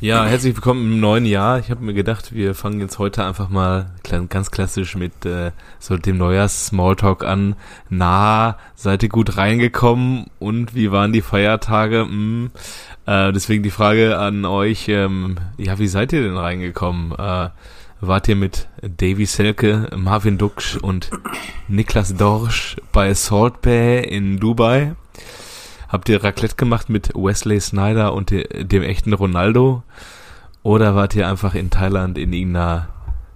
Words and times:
Ja, 0.00 0.24
herzlich 0.24 0.54
willkommen 0.54 0.92
im 0.92 1.00
neuen 1.00 1.26
Jahr. 1.26 1.58
Ich 1.58 1.70
habe 1.70 1.84
mir 1.84 1.92
gedacht, 1.92 2.34
wir 2.34 2.54
fangen 2.54 2.80
jetzt 2.80 2.98
heute 2.98 3.24
einfach 3.24 3.48
mal 3.48 3.90
ganz 4.28 4.50
klassisch 4.50 4.96
mit 4.96 5.26
äh, 5.26 5.52
so 5.78 5.96
dem 5.96 6.16
Neujahrs-Smalltalk 6.18 7.24
an. 7.24 7.56
Na, 7.90 8.56
seid 8.74 9.02
ihr 9.02 9.08
gut 9.08 9.36
reingekommen 9.36 10.26
und 10.38 10.74
wie 10.74 10.92
waren 10.92 11.12
die 11.12 11.20
Feiertage? 11.20 12.06
Hm. 12.06 12.50
Äh, 13.06 13.32
deswegen 13.32 13.62
die 13.62 13.70
Frage 13.70 14.18
an 14.18 14.44
euch, 14.44 14.88
ähm, 14.88 15.36
ja, 15.58 15.78
wie 15.78 15.88
seid 15.88 16.12
ihr 16.12 16.22
denn 16.22 16.36
reingekommen? 16.36 17.12
Äh, 17.12 17.50
wart 18.00 18.28
ihr 18.28 18.36
mit 18.36 18.68
Davy 18.80 19.26
Selke, 19.26 19.90
Marvin 19.94 20.38
Duksch 20.38 20.76
und 20.76 21.10
Niklas 21.68 22.14
Dorsch 22.14 22.76
bei 22.92 23.12
Salt 23.14 23.60
Bay 23.60 24.04
in 24.04 24.38
Dubai? 24.38 24.94
Habt 25.88 26.08
ihr 26.08 26.24
Raclette 26.24 26.56
gemacht 26.56 26.88
mit 26.88 27.14
Wesley 27.14 27.60
Snyder 27.60 28.12
und 28.12 28.30
de, 28.30 28.64
dem 28.64 28.82
echten 28.82 29.12
Ronaldo? 29.12 29.84
Oder 30.62 30.96
wart 30.96 31.14
ihr 31.14 31.28
einfach 31.28 31.54
in 31.54 31.70
Thailand 31.70 32.18
in 32.18 32.32
irgendeiner 32.32 32.88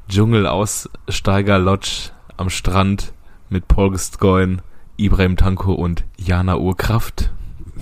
Dschungel-Aussteiger-Lodge 0.08 2.10
am 2.36 2.50
Strand 2.50 3.12
mit 3.48 3.68
Paul 3.68 3.92
Gascoigne, 3.92 4.58
Ibrahim 4.96 5.36
Tanko 5.36 5.72
und 5.72 6.04
Jana 6.16 6.56
Urkraft? 6.56 7.30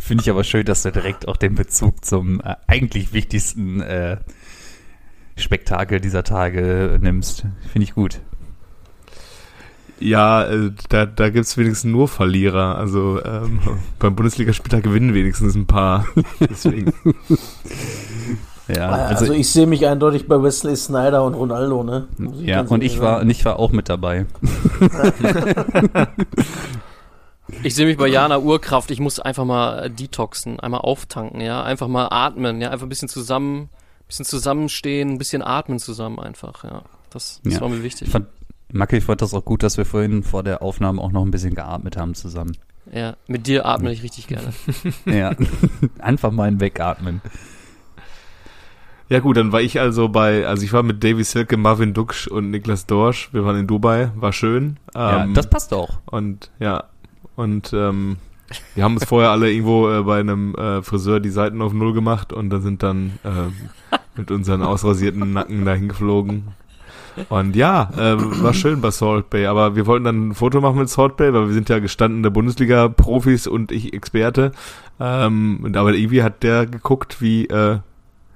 Finde 0.00 0.22
ich 0.22 0.30
aber 0.30 0.44
schön, 0.44 0.66
dass 0.66 0.82
du 0.82 0.90
direkt 0.90 1.28
auch 1.28 1.36
den 1.36 1.54
Bezug 1.54 2.04
zum 2.04 2.40
äh, 2.40 2.56
eigentlich 2.66 3.12
wichtigsten 3.12 3.80
äh, 3.80 4.16
Spektakel 5.36 6.00
dieser 6.00 6.24
Tage 6.24 6.98
nimmst. 7.00 7.46
Finde 7.72 7.84
ich 7.84 7.94
gut. 7.94 8.20
Ja, 10.00 10.44
äh, 10.44 10.72
da, 10.88 11.06
da 11.06 11.30
gibt 11.30 11.46
es 11.46 11.56
wenigstens 11.56 11.90
nur 11.90 12.08
Verlierer. 12.08 12.76
Also 12.76 13.22
ähm, 13.24 13.60
beim 13.98 14.14
Bundesligaspieltag 14.14 14.82
gewinnen 14.82 15.14
wenigstens 15.14 15.54
ein 15.54 15.66
paar. 15.66 16.06
Deswegen. 16.40 16.92
Ja, 18.68 18.88
also, 18.88 19.26
also 19.26 19.34
ich 19.34 19.50
sehe 19.50 19.66
mich 19.66 19.86
eindeutig 19.86 20.26
bei 20.26 20.42
Wesley 20.42 20.74
Snyder 20.76 21.22
und 21.24 21.34
Ronaldo, 21.34 21.84
ne? 21.84 22.08
Ja, 22.40 22.62
und 22.62 22.82
ich 22.82 22.98
war, 22.98 23.20
und 23.20 23.28
ich 23.28 23.44
war 23.44 23.58
auch 23.58 23.72
mit 23.72 23.90
dabei. 23.90 24.24
ich 27.62 27.74
sehe 27.74 27.84
mich 27.84 27.98
bei 27.98 28.06
Jana 28.06 28.38
Urkraft. 28.38 28.90
Ich 28.90 29.00
muss 29.00 29.20
einfach 29.20 29.44
mal 29.44 29.90
detoxen, 29.90 30.60
einmal 30.60 30.80
auftanken, 30.80 31.42
ja, 31.42 31.62
einfach 31.62 31.88
mal 31.88 32.08
atmen, 32.10 32.62
ja, 32.62 32.70
einfach 32.70 32.86
ein 32.86 32.88
bisschen 32.88 33.10
zusammen, 33.10 33.64
ein 33.64 34.06
bisschen 34.08 34.24
zusammenstehen, 34.24 35.10
ein 35.10 35.18
bisschen 35.18 35.42
atmen 35.42 35.78
zusammen 35.78 36.18
einfach, 36.18 36.64
ja. 36.64 36.84
Das, 37.10 37.42
das 37.44 37.54
ja. 37.54 37.60
war 37.60 37.68
mir 37.68 37.82
wichtig. 37.82 38.08
Ich 38.08 38.12
fand, 38.12 38.28
Macke, 38.72 38.96
ich 38.96 39.04
fand 39.04 39.22
das 39.22 39.34
auch 39.34 39.44
gut, 39.44 39.62
dass 39.62 39.76
wir 39.76 39.84
vorhin 39.84 40.22
vor 40.22 40.42
der 40.42 40.62
Aufnahme 40.62 41.00
auch 41.00 41.12
noch 41.12 41.24
ein 41.24 41.30
bisschen 41.30 41.54
geatmet 41.54 41.96
haben 41.96 42.14
zusammen. 42.14 42.56
Ja, 42.92 43.16
mit 43.26 43.46
dir 43.46 43.66
atme 43.66 43.92
ich 43.92 44.02
richtig 44.02 44.26
gerne. 44.26 44.52
ja, 45.06 45.34
einfach 45.98 46.30
mal 46.30 46.48
ein 46.48 46.60
Wegatmen. 46.60 47.20
Ja 49.08 49.20
gut, 49.20 49.36
dann 49.36 49.52
war 49.52 49.60
ich 49.60 49.80
also 49.80 50.08
bei, 50.08 50.46
also 50.46 50.64
ich 50.64 50.72
war 50.72 50.82
mit 50.82 51.04
Davy 51.04 51.24
Silke, 51.24 51.56
Marvin 51.56 51.92
Duksch 51.92 52.26
und 52.26 52.50
Niklas 52.50 52.86
Dorsch. 52.86 53.32
Wir 53.32 53.44
waren 53.44 53.56
in 53.56 53.66
Dubai, 53.66 54.10
war 54.16 54.32
schön. 54.32 54.78
ja, 54.94 55.24
ähm, 55.24 55.34
das 55.34 55.48
passt 55.48 55.74
auch. 55.74 55.98
Und 56.06 56.50
ja, 56.58 56.84
und 57.36 57.72
ähm, 57.74 58.16
wir 58.74 58.84
haben 58.84 58.94
uns 58.94 59.04
vorher 59.04 59.30
alle 59.30 59.50
irgendwo 59.50 59.90
äh, 59.90 60.02
bei 60.02 60.20
einem 60.20 60.54
äh, 60.54 60.82
Friseur 60.82 61.20
die 61.20 61.30
Seiten 61.30 61.60
auf 61.62 61.72
Null 61.72 61.92
gemacht 61.92 62.32
und 62.32 62.50
da 62.50 62.60
sind 62.60 62.82
dann 62.82 63.18
äh, 63.24 63.96
mit 64.16 64.30
unseren 64.30 64.62
ausrasierten 64.62 65.32
Nacken 65.32 65.64
dahin 65.64 65.88
geflogen. 65.88 66.48
Und 67.28 67.56
ja, 67.56 67.90
äh, 67.96 68.42
war 68.42 68.54
schön 68.54 68.80
bei 68.80 68.90
Salt 68.90 69.30
Bay, 69.30 69.46
aber 69.46 69.76
wir 69.76 69.86
wollten 69.86 70.04
dann 70.04 70.28
ein 70.28 70.34
Foto 70.34 70.60
machen 70.60 70.78
mit 70.78 70.88
Salt 70.88 71.16
Bay, 71.16 71.32
weil 71.32 71.46
wir 71.46 71.54
sind 71.54 71.68
ja 71.68 71.78
gestandene 71.78 72.30
Bundesliga-Profis 72.30 73.46
und 73.46 73.72
ich 73.72 73.92
Experte. 73.92 74.52
Ähm, 75.00 75.72
aber 75.74 75.94
irgendwie 75.94 76.22
hat 76.22 76.42
der 76.42 76.66
geguckt, 76.66 77.20
wie 77.20 77.46
äh, 77.46 77.78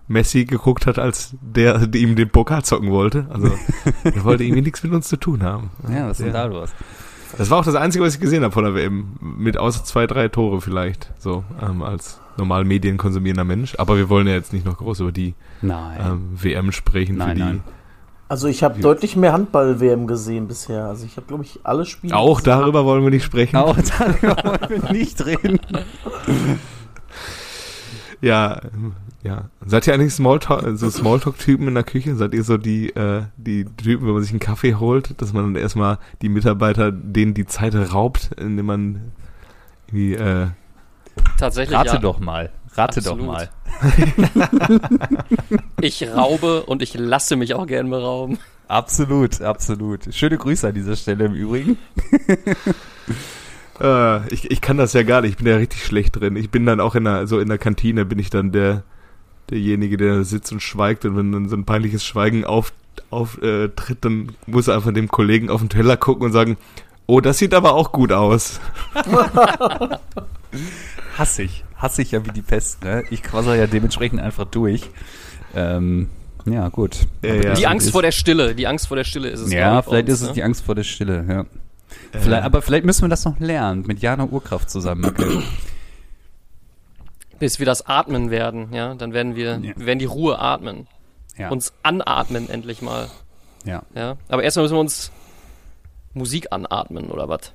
Messi 0.09 0.45
geguckt 0.45 0.87
hat, 0.87 0.99
als 0.99 1.35
der, 1.41 1.87
der 1.87 2.01
ihm 2.01 2.17
den 2.17 2.31
Pokal 2.31 2.65
zocken 2.65 2.91
wollte. 2.91 3.27
Also 3.31 3.51
der 4.05 4.25
wollte 4.25 4.45
irgendwie 4.45 4.63
nichts 4.63 4.83
mit 4.83 4.93
uns 4.93 5.09
zu 5.09 5.17
tun 5.17 5.43
haben. 5.43 5.71
Ja, 5.89 6.09
was 6.09 6.19
ist 6.19 6.27
denn 6.27 6.33
da 6.33 6.47
los? 6.47 6.71
Das 7.37 7.51
war 7.51 7.59
auch 7.59 7.65
das 7.65 7.75
Einzige, 7.75 8.05
was 8.05 8.15
ich 8.15 8.21
gesehen 8.21 8.43
habe 8.43 8.53
von 8.53 8.65
der 8.65 8.75
WM. 8.75 9.19
Mit 9.21 9.59
außer 9.59 9.85
zwei, 9.85 10.07
drei 10.07 10.29
Tore 10.29 10.61
vielleicht. 10.63 11.13
So, 11.19 11.45
ähm, 11.61 11.83
als 11.83 12.21
normal 12.39 12.65
Medien 12.65 12.97
konsumierender 12.97 13.45
Mensch. 13.45 13.75
Aber 13.79 13.97
wir 13.99 14.09
wollen 14.09 14.27
ja 14.27 14.33
jetzt 14.33 14.53
nicht 14.53 14.65
noch 14.65 14.79
groß 14.79 15.01
über 15.01 15.13
die 15.13 15.35
ähm, 16.01 16.31
WM 16.35 16.73
sprechen. 16.73 17.17
Nein, 17.17 17.29
für 17.29 17.35
die, 17.35 17.41
nein. 17.43 17.61
Also 18.29 18.47
ich 18.47 18.63
habe 18.63 18.79
deutlich 18.81 19.17
mehr 19.17 19.33
Handball-WM 19.33 20.07
gesehen 20.07 20.49
bisher. 20.49 20.85
Also 20.85 21.07
ich 21.07 21.17
habe, 21.17 21.27
glaube 21.27 21.45
ich, 21.45 21.61
alle 21.65 21.87
Spiele. 21.87 22.15
Auch 22.15 22.43
darüber 22.43 22.85
wollen 22.85 23.03
wir 23.03 23.11
nicht 23.11 23.25
sprechen. 23.25 23.57
Auch 23.57 23.77
darüber 23.77 24.37
wollen 24.45 24.83
wir 24.83 24.93
nicht 24.93 25.25
reden. 25.25 25.59
ja, 28.21 28.61
ja. 29.23 29.45
Seid 29.65 29.87
ihr 29.87 29.95
eigentlich 29.95 30.13
Smalltalk, 30.13 30.77
so 30.77 30.91
Smalltalk-Typen 30.91 31.69
in 31.69 31.75
der 31.75 31.85
Küche? 31.85 32.17
Seid 32.17 32.35
ihr 32.35 32.45
so 32.45 32.59
die, 32.59 32.91
äh, 32.91 33.23
die 33.39 33.65
Typen, 33.65 34.07
wenn 34.07 34.13
man 34.13 34.23
sich 34.23 34.33
einen 34.33 34.41
Kaffee 34.41 34.75
holt, 34.75 35.21
dass 35.23 35.33
man 35.33 35.55
dann 35.55 35.63
erstmal 35.63 35.99
die 36.21 36.29
Mitarbeiter 36.29 36.93
denen 36.93 37.33
die 37.33 37.47
Zeit 37.47 37.75
raubt, 37.75 38.31
indem 38.37 38.67
man 38.67 39.13
wie, 39.91 40.13
äh, 40.13 40.49
Tatsächlich. 41.39 41.77
Rate 41.77 41.95
ja. 41.95 41.99
doch 41.99 42.21
mal. 42.21 42.51
Rate 42.79 43.01
Absolut. 43.01 43.21
doch 43.21 43.27
mal. 43.27 43.51
ich 45.81 46.09
raube 46.09 46.65
und 46.65 46.81
ich 46.81 46.95
lasse 46.95 47.37
mich 47.37 47.55
auch 47.55 47.67
gern 47.67 47.91
berauben. 47.91 48.39
Absolut, 48.69 49.41
absolut. 49.41 50.15
Schöne 50.15 50.39
Grüße 50.39 50.69
an 50.69 50.75
dieser 50.75 50.95
Stelle 50.95 51.25
im 51.25 51.35
Übrigen. 51.35 51.79
äh, 53.81 54.33
ich, 54.33 54.51
ich 54.51 54.61
kann 54.61 54.77
das 54.77 54.93
ja 54.93 55.03
gar 55.03 55.23
nicht, 55.23 55.33
ich 55.33 55.37
bin 55.39 55.47
ja 55.47 55.57
richtig 55.57 55.85
schlecht 55.85 56.21
drin. 56.21 56.37
Ich 56.37 56.51
bin 56.51 56.67
dann 56.67 56.81
auch 56.81 56.95
in 56.95 57.05
der, 57.05 57.27
so 57.27 57.41
in 57.41 57.49
der 57.49 57.59
Kantine 57.59 58.05
bin 58.05 58.19
ich 58.19 58.31
dann 58.31 58.53
der, 58.53 58.85
derjenige, 59.51 59.97
der 59.97 60.25
sitzt 60.25 60.53
und 60.53 60.61
schweigt 60.61 61.05
und 61.05 61.17
wenn 61.17 61.33
dann 61.33 61.49
so 61.49 61.57
ein 61.57 61.65
peinliches 61.65 62.05
Schweigen 62.05 62.45
auf, 62.45 62.73
auf 63.11 63.41
äh, 63.43 63.71
tritt, 63.71 64.05
dann 64.05 64.33
muss 64.47 64.69
er 64.69 64.75
einfach 64.75 64.93
dem 64.93 65.09
Kollegen 65.09 65.51
auf 65.51 65.61
den 65.61 65.71
Teller 65.71 65.97
gucken 65.97 66.27
und 66.27 66.33
sagen, 66.33 66.59
oh, 67.09 67.21
das 67.21 67.39
sieht 67.39 67.53
aber 67.55 67.75
auch 67.75 67.91
gut 67.91 68.13
aus. 68.13 68.61
Hasse 71.19 71.43
ich. 71.43 71.65
Hasse 71.77 72.03
ich 72.03 72.13
ja 72.13 72.25
wie 72.25 72.31
die 72.31 72.43
Pest. 72.43 72.85
Ne? 72.85 73.03
Ich 73.11 73.25
quasser 73.25 73.57
ja 73.57 73.67
dementsprechend 73.67 74.21
einfach 74.21 74.45
durch. 74.45 74.89
Ähm, 75.55 76.09
ja, 76.45 76.69
gut. 76.69 77.07
Ja, 77.23 77.35
ja. 77.35 77.55
Die 77.55 77.67
Angst 77.67 77.91
vor 77.91 78.03
der 78.03 78.13
Stille. 78.13 78.55
Die 78.55 78.67
Angst 78.67 78.87
vor 78.87 78.97
der 78.97 79.05
Stille 79.05 79.29
ist 79.29 79.41
es. 79.41 79.53
Ja, 79.53 79.83
vielleicht 79.83 80.09
uns, 80.09 80.15
ist 80.15 80.23
es 80.23 80.29
ne? 80.29 80.35
die 80.35 80.43
Angst 80.45 80.65
vor 80.65 80.75
der 80.75 80.85
Stille, 80.85 81.25
ja. 81.29 81.41
Äh. 82.13 82.21
Vielleicht, 82.21 82.43
aber 82.45 82.63
vielleicht 82.63 82.85
müssen 82.85 83.03
wir 83.03 83.09
das 83.09 83.25
noch 83.25 83.39
lernen, 83.41 83.85
mit 83.87 84.01
Jana 84.01 84.25
Urkraft 84.25 84.71
zusammen. 84.71 85.05
Okay. 85.05 85.43
Bis 87.39 87.59
wir 87.59 87.67
das 87.67 87.87
Atmen 87.87 88.31
werden, 88.31 88.73
ja, 88.73 88.95
dann 88.95 89.13
werden 89.13 89.37
wir, 89.37 89.61
ja. 89.63 89.77
wir 89.77 89.87
werden 89.87 89.99
die 89.99 90.07
Ruhe 90.07 90.39
atmen. 90.39 90.89
Ja. 91.37 91.51
Uns 91.51 91.73
anatmen 91.83 92.51
endlich 92.51 92.83
mal. 92.83 93.09
Ja. 93.65 93.83
ja. 93.95 94.17
Aber 94.29 94.43
erstmal 94.43 94.65
müssen 94.65 94.75
wir 94.75 94.81
uns 94.81 95.13
Musik 96.19 96.49
anatmen, 96.51 97.11
oder 97.11 97.29
was? 97.29 97.53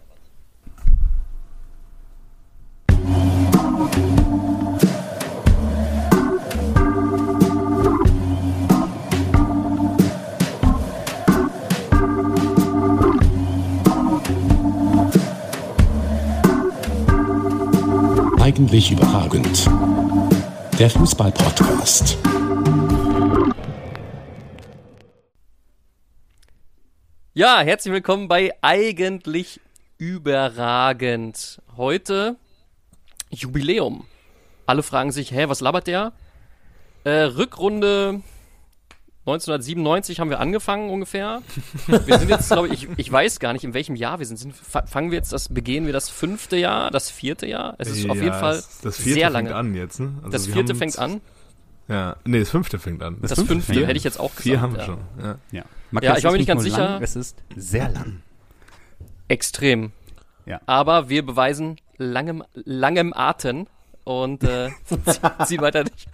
Eigentlich 18.40 18.91
überragend. 18.91 19.69
Der 20.79 20.90
Fußball-Podcast. 20.90 22.18
Ja, 27.36 27.62
herzlich 27.62 27.92
willkommen 27.92 28.28
bei 28.28 28.52
Eigentlich 28.62 29.60
überragend. 29.98 31.64
Heute 31.76 32.36
Jubiläum. 33.32 34.06
Alle 34.68 34.84
fragen 34.84 35.12
sich, 35.12 35.32
hä, 35.32 35.46
was 35.47 35.59
labert 35.59 35.88
der? 35.88 36.14
Äh, 37.06 37.22
Rückrunde 37.22 38.22
1997 39.22 40.20
haben 40.20 40.30
wir 40.30 40.40
angefangen 40.40 40.91
ungefähr. 40.91 41.41
Wir 41.88 42.20
sind 42.20 42.30
jetzt, 42.30 42.52
glaube 42.52 42.68
ich, 42.68 42.88
ich 42.97 43.12
weiß 43.12 43.40
gar 43.40 43.53
nicht, 43.53 43.64
in 43.64 43.74
welchem 43.74 43.96
Jahr 43.96 44.20
wir 44.20 44.28
sind. 44.28 44.38
sind. 44.38 44.53
Fangen 44.56 45.09
wir 45.09 45.18
jetzt 45.18 45.34
das, 45.34 45.50
begehen 45.50 45.88
wir 45.88 45.94
das 45.94 46.09
fünfte 46.09 46.58
Jahr, 46.58 46.91
das 46.91 47.09
vierte 47.09 47.47
Jahr? 47.47 47.74
Es 47.79 47.90
ist 47.90 48.03
ja, 48.03 48.12
auf 48.12 48.18
jeden 48.18 48.34
Fall 48.34 48.62
das 48.84 48.97
vierte 48.97 49.14
sehr 49.22 49.32
lange. 49.32 49.50
fängt 49.50 49.59
an 49.59 49.74
jetzt, 49.74 50.00
ne? 50.00 50.14
Also 50.18 50.29
das 50.29 50.46
vierte 50.46 50.76
fängt 50.76 51.00
an. 51.00 51.20
Ja, 51.88 52.16
nee, 52.24 52.40
das 52.40 52.50
fünfte 52.50 52.80
fängt 52.80 53.03
an. 53.03 53.18
Das, 53.22 53.30
das 53.30 53.40
fünfte, 53.40 53.56
fünfte 53.56 53.88
hätte 53.88 53.97
ich 53.97 54.03
jetzt 54.03 54.20
auch 54.20 54.30
gesagt. 54.30 54.44
Vier 54.44 54.62
haben 54.62 54.74
wir 54.74 54.80
ja. 54.80 54.85
schon, 54.85 55.00
ja. 55.22 55.38
Ja, 55.52 55.66
ja 56.02 56.18
ich 56.18 56.24
war 56.24 56.32
mir 56.32 56.38
nicht 56.38 56.47
ganz 56.47 56.64
sicher. 56.64 56.91
Lang, 56.91 57.03
es 57.03 57.16
ist 57.16 57.44
sehr 57.56 57.90
lang. 57.90 58.22
Extrem. 59.28 59.91
Ja. 60.46 60.62
Aber 60.66 61.09
wir 61.09 61.26
beweisen 61.26 61.78
langem, 61.97 62.44
langem 62.53 63.14
Atem 63.14 63.68
und 64.03 64.44
äh, 64.44 64.70
ziehen 65.46 65.62
weiter 65.62 65.84
nicht. 65.84 66.08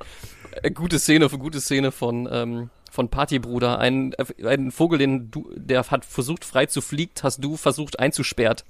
gute 0.74 0.98
Szene, 0.98 1.28
gute 1.28 1.60
Szene 1.60 1.92
von 1.92 2.28
ähm, 2.30 2.70
von 2.92 3.08
Partybruder. 3.08 3.78
Ein, 3.78 4.14
ein 4.44 4.70
Vogel, 4.70 4.98
den 4.98 5.30
du, 5.30 5.50
der 5.56 5.90
hat 5.90 6.04
versucht 6.04 6.44
frei 6.44 6.66
zu 6.66 6.82
fliegen, 6.82 7.12
hast 7.22 7.42
du 7.42 7.56
versucht 7.56 7.98
einzusperrt. 7.98 8.64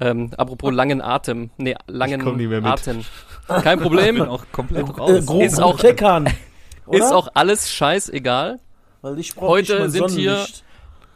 Ähm, 0.00 0.30
apropos 0.36 0.72
langen 0.72 1.00
Atem. 1.02 1.50
Nee, 1.56 1.74
langen 1.86 2.64
Atem. 2.64 3.04
Kein 3.48 3.80
Problem. 3.80 4.20
auch 4.22 4.44
komplett 4.52 4.88
Äh, 4.88 4.92
raus. 4.92 5.26
Gro 5.26 5.40
Ist 5.42 5.60
auch- 5.60 5.78
Kleckern. 5.78 6.28
Ist 6.90 7.12
auch 7.12 7.28
alles 7.34 7.70
scheißegal. 7.70 8.60
Weil 9.02 9.18
ich 9.18 9.36
Heute 9.36 9.90
sind 9.90 10.10
hier-. 10.10 10.46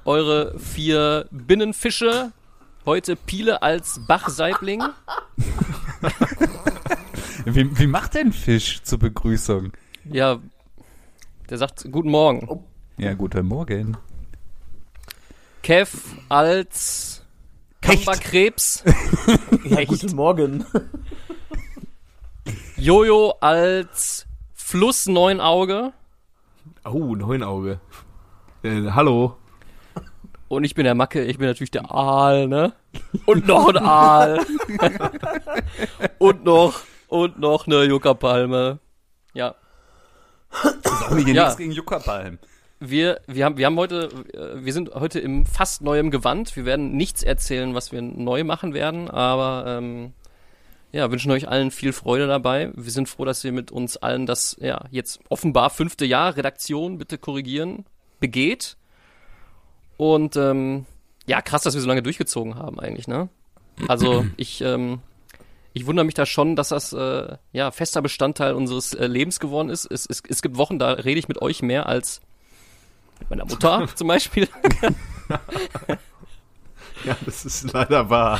Eure 0.05 0.59
vier 0.59 1.27
Binnenfische. 1.31 2.33
Heute 2.85 3.15
Piele 3.17 3.63
als 3.63 4.01
Bachsaibling. 4.09 4.83
Wie, 7.45 7.79
wie 7.79 7.87
macht 7.87 8.15
denn 8.15 8.33
Fisch 8.33 8.83
zur 8.83 8.99
Begrüßung? 8.99 9.73
Ja, 10.05 10.39
der 11.51 11.59
sagt 11.59 11.87
Guten 11.91 12.11
Morgen. 12.11 12.65
Ja, 12.99 13.15
guten 13.15 13.47
Morgen. 13.47 13.97
Kev 15.63 15.97
als 16.29 17.22
Kammerkrebs. 17.83 18.83
Ja, 19.65 19.79
Echt? 19.79 19.89
guten 19.89 20.17
Morgen. 20.17 20.65
Jojo 22.77 23.35
als 23.41 24.27
Fluss 24.55 25.07
Neunauge. 25.07 25.93
Oh, 26.85 27.15
Neunauge. 27.15 27.81
Äh, 28.65 28.91
hallo. 28.91 29.37
Und 30.49 30.65
ich 30.65 30.75
bin 30.75 30.85
der 30.85 30.95
Macke, 30.97 31.23
ich 31.25 31.39
bin 31.39 31.47
natürlich 31.47 31.71
der 31.71 31.91
Aal, 31.93 32.49
ne? 32.49 32.73
Und 33.27 33.47
noch 33.47 33.69
ein 33.69 33.77
Aal. 33.79 34.41
und 36.19 36.45
noch, 36.45 36.81
und 37.09 37.39
noch 37.39 37.67
eine 37.67 37.85
Juckerpalme. 37.85 38.81
Ja. 39.33 39.55
Sagen 40.83 41.17
wir 41.17 41.25
hier 41.25 41.35
Ja. 41.35 41.43
nichts 41.45 41.57
gegen 41.57 41.73
Juckerpalm. 41.73 42.39
Wir, 42.85 43.21
wir 43.29 43.45
haben, 43.45 43.59
wir 43.59 43.67
haben 43.67 43.77
heute, 43.77 44.09
äh, 44.35 44.65
wir 44.65 44.73
sind 44.73 44.93
heute 44.93 45.21
im 45.21 45.47
fast 45.47 45.83
neuem 45.83 46.11
Gewand. 46.11 46.57
Wir 46.57 46.65
werden 46.65 46.97
nichts 46.97 47.23
erzählen, 47.23 47.77
was 47.77 47.93
wir 47.93 48.03
neu 48.03 48.43
machen 48.43 48.75
werden, 48.75 49.09
aber 49.09 49.79
ähm, 49.79 50.15
ja, 50.91 51.09
wünschen 51.09 51.31
euch 51.31 51.49
allen 51.49 51.71
viel 51.71 51.93
Freude 51.93 52.27
dabei. 52.27 52.73
Wir 52.75 52.91
sind 52.91 53.09
froh, 53.09 53.25
dass 53.25 53.45
ihr 53.45 53.53
mit 53.53 53.71
uns 53.71 53.99
allen 53.99 54.27
das, 54.27 54.57
ja, 54.61 54.87
jetzt 54.91 55.21
offenbar 55.29 55.71
fünfte 55.71 56.05
Jahr 56.05 56.37
Redaktion, 56.37 56.99
bitte 56.99 57.19
korrigieren, 57.19 57.87
begeht. 58.19 58.77
Und 59.97 60.37
ähm, 60.37 60.87
ja, 61.27 61.41
krass, 61.41 61.63
dass 61.63 61.75
wir 61.75 61.81
so 61.81 61.89
lange 61.89 62.03
durchgezogen 62.03 62.57
haben 62.57 62.81
eigentlich, 62.81 63.07
ne? 63.07 63.29
Also 63.87 64.27
ich, 64.37 64.61
ähm, 64.61 64.99
ich 65.73 65.87
wundere 65.87 66.05
mich 66.05 66.15
da 66.15 66.27
schon, 66.27 66.57
dass 66.57 66.71
das 66.71 66.93
äh, 66.93 67.37
ja 67.53 67.71
fester 67.71 68.03
Bestandteil 68.03 68.55
unseres 68.55 68.93
äh, 68.93 69.07
Lebens 69.07 69.39
geworden 69.39 69.71
ist. 69.71 69.87
Es, 69.89 70.05
es, 70.05 70.21
es 70.29 70.43
gibt 70.43 70.57
Wochen, 70.57 70.81
da 70.81 70.91
rede 70.91 71.21
ich 71.21 71.29
mit 71.29 71.41
euch 71.41 71.63
mehr 71.63 71.87
als 71.87 72.21
mit 73.23 73.31
meiner 73.31 73.45
Mutter 73.45 73.89
zum 73.95 74.09
Beispiel. 74.09 74.49
Ja, 77.05 77.17
das 77.25 77.45
ist 77.45 77.73
leider 77.73 78.09
wahr. 78.11 78.39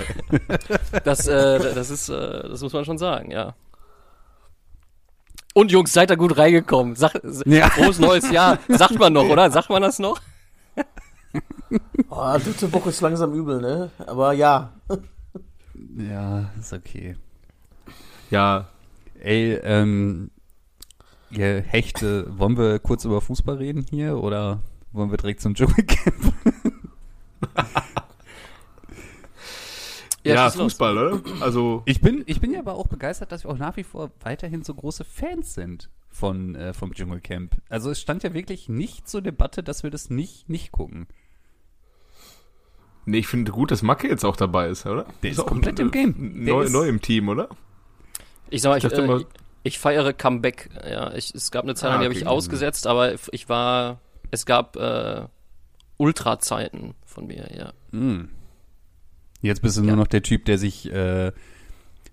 Das, 1.03 1.27
äh, 1.27 1.75
das 1.75 1.91
ist, 1.91 2.09
äh, 2.09 2.49
das 2.49 2.61
muss 2.63 2.73
man 2.73 2.85
schon 2.85 2.97
sagen, 2.97 3.33
ja. 3.33 3.57
Und 5.53 5.73
Jungs, 5.73 5.93
seid 5.93 6.11
da 6.11 6.15
gut 6.15 6.37
reingekommen. 6.37 6.95
Sag, 6.95 7.21
Ja. 7.45 7.69
Frohes 7.71 7.99
neues 7.99 8.31
Jahr. 8.31 8.61
Sagt 8.69 9.01
man 9.01 9.15
noch, 9.15 9.25
oder? 9.25 9.51
Sagt 9.51 9.69
man 9.69 9.83
das 9.83 9.99
noch? 9.99 10.21
Oh, 12.09 12.39
dritte 12.39 12.73
Woche 12.73 12.91
ist 12.91 13.01
langsam 13.01 13.35
übel, 13.35 13.61
ne? 13.61 13.91
Aber 14.07 14.33
ja. 14.33 14.75
Ja, 15.97 16.53
ist 16.61 16.73
okay. 16.73 17.17
Ja, 18.31 18.69
Ey, 19.23 19.55
ähm, 19.63 20.33
ihr 21.31 21.61
Hechte, 21.63 22.27
wollen 22.39 22.59
wir 22.59 22.81
kurz 22.81 23.05
über 23.05 23.21
Fußball 23.21 23.57
reden 23.57 23.87
hier 23.89 24.19
oder 24.19 24.59
wollen 24.93 25.11
wir 25.11 25.17
direkt 25.19 25.41
zum 25.41 25.55
Dschungelcamp? 25.55 26.35
ja, 30.25 30.45
los. 30.47 30.55
Fußball, 30.55 30.97
oder? 30.99 31.21
Also, 31.41 31.83
Ich 31.87 32.01
bin, 32.01 32.23
ich 32.27 32.41
bin 32.41 32.53
ja 32.53 32.61
aber 32.61 32.75
auch 32.75 32.87
begeistert, 32.87 33.33
dass 33.33 33.45
wir 33.45 33.51
auch 33.51 33.59
nach 33.59 33.77
wie 33.77 33.85
vor 33.85 34.11
weiterhin 34.23 34.63
so 34.63 34.75
große 34.75 35.05
Fans 35.05 35.55
sind 35.55 35.89
von, 36.11 36.55
äh, 36.55 36.73
vom 36.75 36.95
Dschungelcamp. 36.95 37.57
Also 37.69 37.91
es 37.91 38.01
stand 38.01 38.23
ja 38.23 38.33
wirklich 38.35 38.69
nicht 38.69 39.09
zur 39.09 39.23
Debatte, 39.23 39.63
dass 39.63 39.83
wir 39.83 39.91
das 39.91 40.11
nicht, 40.11 40.49
nicht 40.49 40.71
gucken. 40.73 41.07
nee, 43.05 43.19
ich 43.19 43.27
finde 43.27 43.51
gut, 43.51 43.71
dass 43.73 43.83
Macke 43.83 44.07
jetzt 44.09 44.25
auch 44.25 44.37
dabei 44.37 44.69
ist, 44.69 44.87
oder? 44.87 45.07
Der 45.23 45.31
ist 45.33 45.41
auch 45.41 45.47
komplett 45.47 45.79
im 45.81 45.91
Game. 45.91 46.15
Neu, 46.45 46.63
ist- 46.63 46.73
neu 46.73 46.87
im 46.89 47.01
Team, 47.01 47.29
oder? 47.29 47.49
Ich 48.51 48.63
sag 48.63 48.71
mal, 48.71 48.79
ich, 48.79 48.85
Ich 48.85 48.93
äh, 48.93 49.17
ich, 49.17 49.27
ich 49.65 49.79
feiere 49.79 50.13
Comeback. 50.13 50.69
Ja, 50.89 51.13
ich, 51.15 51.35
es 51.35 51.51
gab 51.51 51.65
eine 51.65 51.75
Zeit, 51.75 51.89
lang, 51.91 51.99
Ah, 51.99 52.01
die 52.03 52.05
habe 52.05 52.15
okay. 52.15 52.23
ich 52.25 52.29
ausgesetzt, 52.29 52.87
aber 52.87 53.15
ich 53.33 53.49
war, 53.49 53.99
es 54.33 54.45
gab 54.47 54.75
äh, 54.77 55.23
Ultra-Zeiten 55.99 56.95
von 57.07 57.27
mir, 57.29 57.49
ja. 57.57 57.73
Hm. 57.93 58.29
Jetzt 59.41 59.63
bist 59.63 59.77
du 59.77 59.83
nur 59.83 59.97
noch 59.97 60.07
der 60.09 60.23
Typ, 60.23 60.45
der 60.47 60.59
sich 60.59 60.91
äh, 60.93 61.31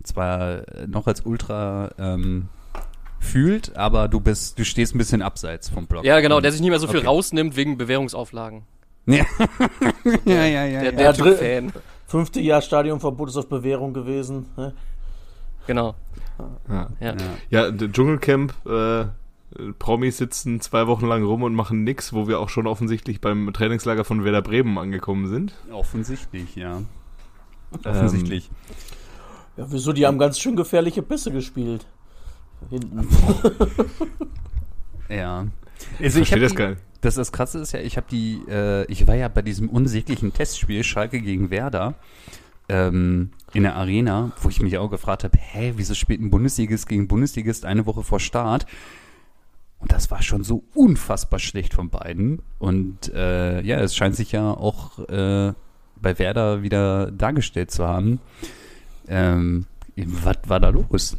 zwar 0.03 0.61
noch 0.87 1.07
als 1.07 1.21
Ultra 1.25 1.91
ähm, 1.97 2.49
fühlt, 3.19 3.75
aber 3.75 4.07
du 4.07 4.19
bist, 4.19 4.57
du 4.59 4.65
stehst 4.65 4.95
ein 4.95 4.97
bisschen 4.97 5.21
abseits 5.21 5.69
vom 5.69 5.87
Block. 5.87 6.05
Ja, 6.05 6.19
genau, 6.21 6.39
der 6.41 6.51
sich 6.51 6.61
nicht 6.61 6.69
mehr 6.69 6.79
so 6.79 6.87
viel 6.87 6.99
Okay. 6.99 7.07
rausnimmt 7.07 7.55
wegen 7.55 7.77
Bewährungsauflagen. 7.77 8.63
Ja, 9.05 9.25
ja, 10.25 10.45
ja, 10.45 10.65
ja. 10.65 10.81
Der, 10.81 10.83
ja. 10.83 10.91
der 10.91 11.01
Ja, 11.01 11.13
Typ 11.13 11.37
Fan. 11.37 11.73
Fünfte 12.07 12.39
Jahr 12.41 12.61
Stadionverbot 12.61 13.29
ist 13.29 13.37
auf 13.37 13.47
Bewährung 13.47 13.93
gewesen. 13.93 14.47
Ne? 14.57 14.73
Genau. 15.67 15.93
Ja. 16.67 16.87
Ja. 16.99 17.15
Ja, 17.51 17.69
der 17.71 17.91
Dschungelcamp, 17.91 18.53
äh, 18.65 19.05
Promis 19.79 20.17
sitzen 20.17 20.61
zwei 20.61 20.87
Wochen 20.87 21.07
lang 21.07 21.23
rum 21.23 21.43
und 21.43 21.55
machen 21.55 21.83
nix, 21.83 22.13
wo 22.13 22.27
wir 22.27 22.39
auch 22.39 22.49
schon 22.49 22.67
offensichtlich 22.67 23.19
beim 23.19 23.51
Trainingslager 23.51 24.03
von 24.03 24.23
Werder 24.23 24.41
Bremen 24.41 24.77
angekommen 24.77 25.27
sind. 25.27 25.55
Offensichtlich, 25.71 26.55
ja. 26.55 26.77
Ähm, 26.77 26.87
Offensichtlich. 27.83 28.49
Ja, 29.57 29.65
wieso? 29.69 29.93
Die 29.93 30.05
haben 30.05 30.17
ganz 30.17 30.39
schön 30.39 30.55
gefährliche 30.55 31.01
Pässe 31.01 31.31
gespielt. 31.31 31.85
Hinten. 32.69 33.07
Ja. 35.09 35.47
Ich 35.97 36.05
Also 36.05 36.21
ich 36.21 36.29
verstehe 36.29 36.37
hab 36.37 36.41
das 36.43 36.51
die, 36.51 36.55
gar 36.57 36.69
nicht. 36.69 36.81
Das, 37.01 37.15
das 37.15 37.31
Krasse 37.31 37.59
ist 37.59 37.71
ja, 37.71 37.79
ich 37.79 37.97
habe 37.97 38.07
die, 38.11 38.43
äh, 38.47 38.85
ich 38.91 39.07
war 39.07 39.15
ja 39.15 39.27
bei 39.27 39.41
diesem 39.41 39.69
unsäglichen 39.69 40.33
Testspiel 40.33 40.83
Schalke 40.83 41.19
gegen 41.21 41.49
Werder 41.49 41.95
ähm, 42.67 43.31
in 43.53 43.63
der 43.63 43.75
Arena, 43.75 44.31
wo 44.41 44.49
ich 44.49 44.61
mich 44.61 44.77
auch 44.77 44.89
gefragt 44.89 45.23
habe, 45.23 45.37
hä, 45.37 45.73
wieso 45.77 45.95
spielt 45.95 46.21
ein 46.21 46.29
Bundesligist 46.29 46.87
gegen 46.87 47.07
Bundesligist 47.07 47.65
eine 47.65 47.85
Woche 47.85 48.03
vor 48.03 48.19
Start? 48.19 48.65
Und 49.79 49.91
das 49.93 50.11
war 50.11 50.21
schon 50.21 50.43
so 50.43 50.63
unfassbar 50.75 51.39
schlecht 51.39 51.73
von 51.73 51.89
beiden. 51.89 52.41
Und 52.57 53.13
äh, 53.13 53.61
ja, 53.61 53.79
es 53.79 53.95
scheint 53.95 54.15
sich 54.15 54.31
ja 54.33 54.51
auch 54.51 54.99
äh, 55.07 55.53
bei 56.01 56.19
Werder 56.19 56.61
wieder 56.63 57.11
dargestellt 57.11 57.71
zu 57.71 57.85
haben. 57.87 58.19
Ähm, 59.07 59.65
was 59.95 60.37
war 60.47 60.59
da 60.59 60.69
los? 60.69 61.17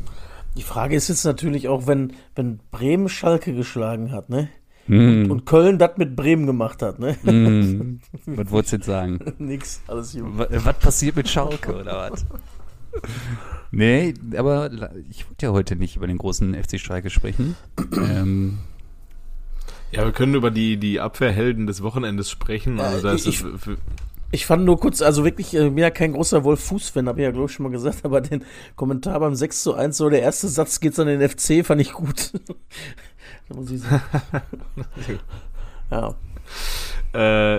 Die 0.57 0.63
Frage 0.63 0.97
ist 0.97 1.09
jetzt 1.09 1.25
natürlich 1.25 1.69
auch, 1.69 1.87
wenn, 1.87 2.13
wenn 2.35 2.61
Bremen 2.71 3.09
Schalke 3.09 3.55
geschlagen 3.55 4.13
hat, 4.13 4.29
ne? 4.31 4.49
Hm, 4.87 5.31
Und 5.31 5.45
Köln 5.47 5.79
das 5.79 5.97
mit 5.99 6.17
Bremen 6.17 6.47
gemacht 6.47 6.83
hat, 6.83 6.99
ne? 6.99 7.17
hm, 7.23 8.01
was 8.27 8.51
wolltest 8.51 8.73
du 8.73 8.77
jetzt 8.77 8.87
sagen? 8.87 9.21
Nix, 9.39 9.81
alles 9.87 10.13
gut. 10.15 10.39
Wa- 10.39 10.49
Was 10.51 10.79
passiert 10.79 11.17
mit 11.17 11.29
Schalke 11.29 11.77
oder 11.81 12.11
was? 12.11 12.27
Nee, 13.73 14.15
aber 14.37 14.71
ich 15.11 15.29
wollte 15.29 15.47
ja 15.47 15.53
heute 15.53 15.77
nicht 15.77 15.95
über 15.95 16.09
den 16.09 16.19
großen 16.19 16.55
FC 16.61 16.81
Schalke 16.81 17.09
sprechen. 17.09 17.55
ähm, 17.97 18.59
Ja, 19.93 20.05
wir 20.05 20.11
können 20.13 20.35
über 20.35 20.51
die, 20.51 20.77
die 20.77 20.99
Abwehrhelden 20.99 21.69
des 21.69 21.81
Wochenendes 21.83 22.29
sprechen. 22.31 22.81
Also 22.81 23.07
da 23.07 23.13
ist 23.15 23.27
ich- 23.29 23.39
für- 23.39 23.77
Ich 24.33 24.47
fand 24.47 24.65
nur 24.65 24.79
kurz, 24.81 25.03
also 25.03 25.25
wirklich, 25.25 25.55
äh, 25.55 25.67
ich 25.67 25.75
bin 25.75 25.79
ja 25.79 25.91
kein 25.91 26.13
großer 26.15 26.43
Wolf-Fuß-Fan, 26.43 27.07
habe 27.09 27.21
ich 27.21 27.25
ja, 27.25 27.31
glaube 27.31 27.47
ich, 27.47 27.53
schon 27.53 27.63
mal 27.65 27.71
gesagt, 27.73 28.01
aber 28.05 28.21
den 28.21 28.45
Kommentar 28.75 29.21
beim 29.21 29.37
6 29.37 29.63
zu 29.63 29.75
1, 29.75 29.97
so 29.97 30.09
der 30.11 30.23
erste 30.23 30.49
Satz 30.49 30.81
geht's 30.81 30.99
an 30.99 31.07
den 31.07 31.21
FC, 31.29 31.65
fand 31.65 31.81
ich 31.81 31.93
gut. 31.93 32.33
da 33.49 33.55
muss 33.55 33.71
ich 33.71 33.81
sagen. 33.83 34.03
ja. 35.91 36.15
äh, 37.13 37.57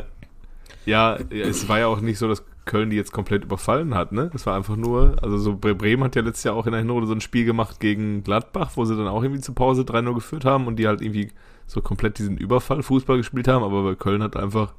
ja, 0.85 1.17
ja, 1.19 1.45
es 1.45 1.67
war 1.69 1.79
ja 1.79 1.87
auch 1.87 2.01
nicht 2.01 2.17
so, 2.17 2.27
dass 2.27 2.43
Köln 2.65 2.89
die 2.89 2.95
jetzt 2.95 3.11
komplett 3.11 3.43
überfallen 3.43 3.95
hat, 3.95 4.11
ne? 4.11 4.29
Es 4.33 4.45
war 4.45 4.55
einfach 4.55 4.75
nur, 4.75 5.15
also 5.21 5.37
so 5.37 5.51
Bre- 5.53 5.73
Bremen 5.73 6.03
hat 6.03 6.15
ja 6.15 6.21
letztes 6.21 6.43
Jahr 6.43 6.55
auch 6.55 6.65
in 6.67 6.71
der 6.71 6.81
Hinrunde 6.81 7.07
so 7.07 7.13
ein 7.13 7.21
Spiel 7.21 7.45
gemacht 7.45 7.79
gegen 7.79 8.23
Gladbach, 8.23 8.71
wo 8.75 8.85
sie 8.85 8.95
dann 8.95 9.07
auch 9.07 9.23
irgendwie 9.23 9.41
zur 9.41 9.55
Pause 9.55 9.81
3-0 9.81 10.13
geführt 10.13 10.45
haben 10.45 10.67
und 10.67 10.77
die 10.77 10.87
halt 10.87 11.01
irgendwie 11.01 11.29
so 11.67 11.81
komplett 11.81 12.19
diesen 12.19 12.37
Überfall 12.37 12.83
Fußball 12.83 13.17
gespielt 13.17 13.47
haben, 13.47 13.63
aber 13.63 13.83
bei 13.83 13.95
Köln 13.95 14.21
hat 14.21 14.35
einfach 14.37 14.73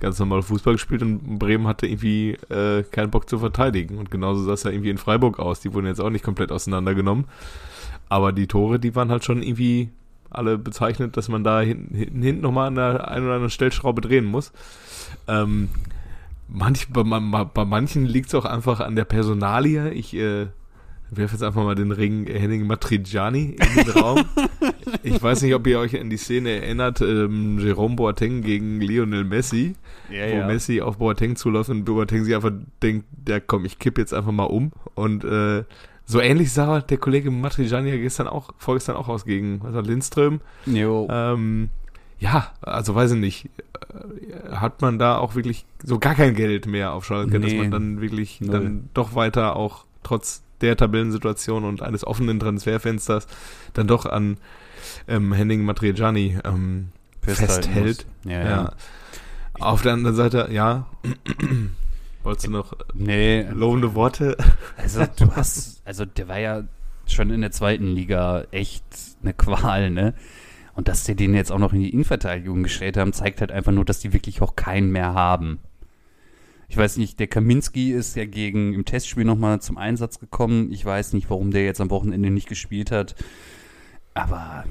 ganz 0.00 0.18
normal 0.18 0.42
Fußball 0.42 0.74
gespielt 0.74 1.02
und 1.02 1.38
Bremen 1.38 1.66
hatte 1.66 1.86
irgendwie 1.86 2.32
äh, 2.50 2.82
keinen 2.82 3.10
Bock 3.10 3.28
zu 3.28 3.38
verteidigen. 3.38 3.96
Und 3.98 4.10
genauso 4.10 4.42
sah 4.42 4.52
es 4.52 4.64
ja 4.64 4.70
irgendwie 4.70 4.90
in 4.90 4.98
Freiburg 4.98 5.38
aus. 5.38 5.60
Die 5.60 5.72
wurden 5.72 5.86
jetzt 5.86 6.00
auch 6.00 6.10
nicht 6.10 6.24
komplett 6.24 6.52
auseinandergenommen. 6.52 7.24
Aber 8.08 8.32
die 8.32 8.46
Tore, 8.46 8.78
die 8.78 8.94
waren 8.96 9.10
halt 9.10 9.24
schon 9.24 9.42
irgendwie 9.42 9.88
alle 10.28 10.58
bezeichnet, 10.58 11.16
dass 11.16 11.28
man 11.28 11.44
da 11.44 11.60
hinten, 11.60 11.94
hinten, 11.94 12.22
hinten 12.22 12.42
nochmal 12.42 12.66
an 12.66 12.74
der 12.74 13.08
einen 13.08 13.24
oder 13.24 13.34
anderen 13.34 13.50
Stellschraube 13.50 14.02
drehen 14.02 14.24
muss. 14.24 14.52
Ähm, 15.28 15.68
manch, 16.54 16.88
bei, 16.90 17.02
ma- 17.04 17.44
bei 17.44 17.64
manchen 17.64 18.06
liegt 18.06 18.28
es 18.28 18.34
auch 18.34 18.44
einfach 18.46 18.80
an 18.80 18.96
der 18.96 19.04
Personalie. 19.04 19.90
Ich 19.90 20.14
äh, 20.14 20.46
werfe 21.10 21.34
jetzt 21.34 21.42
einfach 21.42 21.62
mal 21.64 21.74
den 21.74 21.92
Ring 21.92 22.26
Henning 22.26 22.66
Matriciani 22.66 23.56
in 23.76 23.84
den 23.84 23.90
Raum. 23.92 24.24
Ich 25.02 25.22
weiß 25.22 25.42
nicht, 25.42 25.54
ob 25.54 25.66
ihr 25.66 25.78
euch 25.80 25.98
an 26.00 26.08
die 26.08 26.16
Szene 26.16 26.50
erinnert, 26.62 27.00
ähm, 27.02 27.58
Jerome 27.58 27.94
Boateng 27.96 28.40
gegen 28.42 28.80
Lionel 28.80 29.24
Messi, 29.24 29.74
ja, 30.10 30.30
wo 30.42 30.46
Messi 30.46 30.80
auf 30.80 30.96
Boateng 30.98 31.36
zuläuft 31.36 31.68
und 31.68 31.84
Boateng 31.84 32.24
sich 32.24 32.34
einfach 32.34 32.52
denkt, 32.82 33.06
ja 33.28 33.38
komm, 33.40 33.64
ich 33.66 33.78
kipp 33.78 33.98
jetzt 33.98 34.14
einfach 34.14 34.32
mal 34.32 34.44
um 34.44 34.72
und 34.94 35.24
äh, 35.24 35.64
so 36.06 36.20
ähnlich 36.20 36.52
sah 36.52 36.80
der 36.80 36.96
Kollege 36.98 37.30
Matriciani 37.30 37.90
ja 37.90 37.96
gestern 37.96 38.28
auch, 38.28 38.50
vorgestern 38.56 38.96
auch 38.96 39.08
aus 39.08 39.24
gegen 39.26 39.60
was 39.62 39.74
war, 39.74 39.82
Lindström. 39.82 40.40
Jo. 40.66 41.06
Ähm, 41.10 41.68
ja, 42.24 42.50
also 42.62 42.94
weiß 42.94 43.12
ich 43.12 43.18
nicht. 43.20 43.50
Äh, 44.48 44.54
Hat 44.56 44.80
man 44.82 44.98
da 44.98 45.18
auch 45.18 45.34
wirklich 45.34 45.66
so 45.82 45.98
gar 45.98 46.14
kein 46.14 46.34
Geld 46.34 46.66
mehr 46.66 46.92
auf 46.92 47.04
Schalke, 47.04 47.38
dass 47.38 47.50
Nee. 47.50 47.58
man 47.58 47.70
dann 47.70 48.00
wirklich 48.00 48.40
Null. 48.40 48.50
dann 48.50 48.88
doch 48.94 49.14
weiter 49.14 49.56
auch 49.56 49.84
trotz 50.02 50.42
der 50.60 50.76
Tabellensituation 50.76 51.64
und 51.64 51.82
eines 51.82 52.06
offenen 52.06 52.40
Transferfensters 52.40 53.26
dann 53.74 53.86
doch 53.86 54.06
an 54.06 54.38
ähm, 55.08 55.32
Henning 55.32 55.64
Matriciani 55.64 56.38
ähm, 56.44 56.88
festhält. 57.22 58.06
Ja, 58.24 58.32
ja. 58.32 58.44
Ja. 58.48 58.72
Auf 59.60 59.82
der 59.82 59.92
anderen 59.92 60.16
Seite, 60.16 60.48
ja. 60.50 60.86
Wolltest 62.22 62.46
du 62.46 62.50
noch 62.52 62.72
Nee, 62.94 63.42
lobende 63.52 63.94
Worte? 63.94 64.36
also 64.76 65.04
du 65.18 65.30
hast, 65.36 65.82
also 65.84 66.04
der 66.06 66.28
war 66.28 66.38
ja 66.38 66.62
schon 67.06 67.30
in 67.30 67.42
der 67.42 67.50
zweiten 67.50 67.88
Liga 67.94 68.44
echt 68.50 68.84
eine 69.22 69.34
Qual, 69.34 69.90
ne? 69.90 70.14
Und 70.74 70.88
dass 70.88 71.04
die 71.04 71.14
den 71.14 71.34
jetzt 71.34 71.52
auch 71.52 71.58
noch 71.58 71.72
in 71.72 71.80
die 71.80 71.90
Innenverteidigung 71.90 72.62
gestellt 72.62 72.96
haben, 72.96 73.12
zeigt 73.12 73.40
halt 73.40 73.52
einfach 73.52 73.72
nur, 73.72 73.84
dass 73.84 74.00
die 74.00 74.12
wirklich 74.12 74.42
auch 74.42 74.56
keinen 74.56 74.90
mehr 74.90 75.14
haben. 75.14 75.60
Ich 76.68 76.76
weiß 76.76 76.96
nicht, 76.96 77.20
der 77.20 77.28
Kaminski 77.28 77.92
ist 77.92 78.16
ja 78.16 78.24
gegen 78.24 78.72
im 78.74 78.84
Testspiel 78.84 79.24
nochmal 79.24 79.60
zum 79.60 79.78
Einsatz 79.78 80.18
gekommen. 80.18 80.72
Ich 80.72 80.84
weiß 80.84 81.12
nicht, 81.12 81.30
warum 81.30 81.50
der 81.50 81.64
jetzt 81.64 81.80
am 81.80 81.90
Wochenende 81.90 82.30
nicht 82.30 82.48
gespielt 82.48 82.90
hat. 82.90 83.14
Aber 84.14 84.64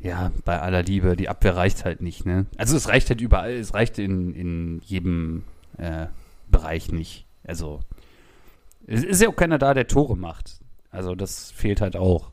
ja, 0.00 0.32
bei 0.44 0.60
aller 0.60 0.82
Liebe, 0.82 1.16
die 1.16 1.28
Abwehr 1.28 1.56
reicht 1.56 1.84
halt 1.84 2.00
nicht, 2.00 2.26
ne? 2.26 2.46
Also 2.56 2.76
es 2.76 2.88
reicht 2.88 3.10
halt 3.10 3.20
überall, 3.20 3.52
es 3.52 3.74
reicht 3.74 3.98
in, 3.98 4.34
in 4.34 4.80
jedem 4.84 5.44
äh, 5.76 6.06
Bereich 6.50 6.90
nicht. 6.90 7.26
Also 7.44 7.80
es 8.86 9.04
ist 9.04 9.22
ja 9.22 9.28
auch 9.28 9.36
keiner 9.36 9.58
da, 9.58 9.74
der 9.74 9.86
Tore 9.86 10.16
macht. 10.16 10.60
Also 10.90 11.14
das 11.14 11.50
fehlt 11.52 11.80
halt 11.80 11.96
auch. 11.96 12.32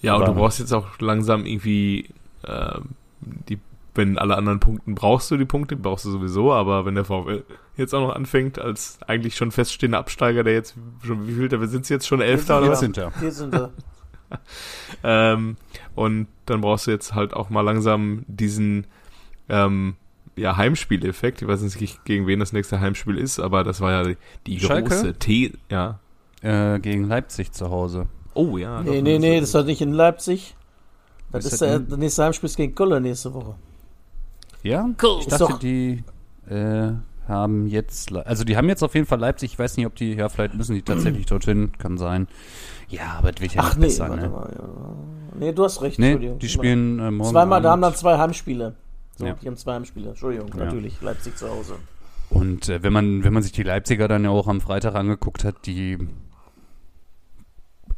Ja, 0.00 0.16
und 0.16 0.26
du 0.26 0.34
brauchst 0.34 0.58
jetzt 0.58 0.72
auch 0.72 0.98
langsam 1.00 1.46
irgendwie 1.46 2.08
ähm, 2.46 2.90
die, 3.20 3.58
wenn 3.94 4.18
alle 4.18 4.36
anderen 4.36 4.58
Punkten 4.60 4.94
brauchst 4.94 5.30
du 5.30 5.36
die 5.36 5.44
Punkte, 5.44 5.76
brauchst 5.76 6.04
du 6.04 6.10
sowieso, 6.10 6.52
aber 6.52 6.84
wenn 6.86 6.94
der 6.94 7.04
VfL 7.04 7.44
jetzt 7.76 7.94
auch 7.94 8.00
noch 8.08 8.14
anfängt, 8.14 8.58
als 8.58 8.98
eigentlich 9.06 9.36
schon 9.36 9.50
feststehender 9.52 9.98
Absteiger, 9.98 10.44
der 10.44 10.54
jetzt 10.54 10.74
schon, 11.04 11.26
wie 11.28 11.34
viel, 11.34 11.50
wir 11.50 11.68
sind 11.68 11.88
jetzt 11.88 12.06
schon 12.06 12.20
Elfter 12.20 12.58
oder 12.58 12.66
Ja. 12.66 12.72
was? 12.72 12.80
Hinter. 12.80 13.12
Hier 13.20 13.32
sind 13.32 13.52
wir. 13.52 13.70
Ähm, 15.04 15.58
und 15.94 16.26
dann 16.46 16.62
brauchst 16.62 16.86
du 16.86 16.90
jetzt 16.90 17.14
halt 17.14 17.34
auch 17.34 17.50
mal 17.50 17.60
langsam 17.60 18.24
diesen 18.26 18.86
ähm, 19.50 19.96
ja, 20.36 20.56
Heimspieleffekt. 20.56 21.42
Ich 21.42 21.48
weiß 21.48 21.60
nicht, 21.60 22.04
gegen 22.06 22.26
wen 22.26 22.40
das 22.40 22.54
nächste 22.54 22.80
Heimspiel 22.80 23.18
ist, 23.18 23.40
aber 23.40 23.62
das 23.62 23.82
war 23.82 23.90
ja 23.90 24.02
die, 24.04 24.16
die 24.46 24.56
große 24.56 25.14
T. 25.18 25.52
Ja. 25.70 26.00
Äh, 26.40 26.80
gegen 26.80 27.04
Leipzig 27.04 27.52
zu 27.52 27.70
Hause. 27.70 28.06
Oh 28.34 28.56
ja. 28.58 28.82
Nee, 28.82 28.96
doch, 28.96 29.02
nee, 29.02 29.18
nee, 29.18 29.40
das 29.40 29.52
war 29.54 29.64
nicht 29.64 29.80
in 29.80 29.92
Leipzig. 29.92 30.54
Das 31.30 31.44
Ist 31.46 31.52
ist 31.54 31.60
der, 31.62 31.78
nächste 31.96 32.24
Heimspiel 32.24 32.46
ist 32.48 32.56
gegen 32.56 32.74
Köln 32.74 33.02
nächste 33.02 33.32
Woche. 33.32 33.54
Ja? 34.62 34.88
Cool. 35.02 35.16
Ich 35.20 35.26
Ist 35.28 35.32
dachte, 35.40 35.52
doch- 35.52 35.58
die 35.58 36.04
äh, 36.48 36.92
haben 37.28 37.66
jetzt, 37.68 38.12
also 38.14 38.44
die 38.44 38.56
haben 38.56 38.68
jetzt 38.68 38.82
auf 38.82 38.94
jeden 38.94 39.06
Fall 39.06 39.18
Leipzig. 39.18 39.52
Ich 39.52 39.58
weiß 39.58 39.76
nicht, 39.76 39.86
ob 39.86 39.94
die, 39.94 40.14
ja, 40.14 40.28
vielleicht 40.28 40.54
müssen 40.54 40.74
die 40.74 40.82
tatsächlich 40.82 41.26
dorthin, 41.26 41.72
kann 41.78 41.96
sein. 41.98 42.28
Ja, 42.88 43.14
aber 43.18 43.32
das 43.32 43.40
wird 43.40 43.54
ja 43.54 43.62
Ach 43.62 43.68
nicht 43.70 43.78
nee, 43.78 43.86
besser, 43.86 44.08
warte 44.10 44.22
ne? 44.24 44.28
mal. 44.28 44.52
Ja. 44.54 45.38
Nee, 45.38 45.52
du 45.52 45.64
hast 45.64 45.80
recht, 45.80 45.98
Nee, 45.98 46.08
Entschuldigung. 46.12 46.38
die 46.38 46.48
spielen 46.48 46.98
äh, 46.98 47.10
morgen. 47.10 47.30
Zweimal, 47.30 47.62
da 47.62 47.70
haben 47.70 47.80
dann 47.82 47.94
zwei 47.94 48.18
Heimspiele. 48.18 48.74
So, 49.16 49.26
Ja. 49.26 49.34
die 49.40 49.46
haben 49.46 49.56
zwei 49.56 49.74
Heimspiele. 49.74 50.10
Entschuldigung, 50.10 50.48
Ja. 50.56 50.64
natürlich. 50.66 51.00
Leipzig 51.00 51.36
zu 51.36 51.48
Hause. 51.48 51.74
Und 52.28 52.68
äh, 52.68 52.82
wenn 52.82 52.92
man, 52.92 53.24
wenn 53.24 53.32
man 53.32 53.42
sich 53.42 53.52
die 53.52 53.62
Leipziger 53.62 54.08
dann 54.08 54.24
ja 54.24 54.30
auch 54.30 54.48
am 54.48 54.60
Freitag 54.60 54.94
angeguckt 54.94 55.44
hat, 55.44 55.64
die 55.66 55.98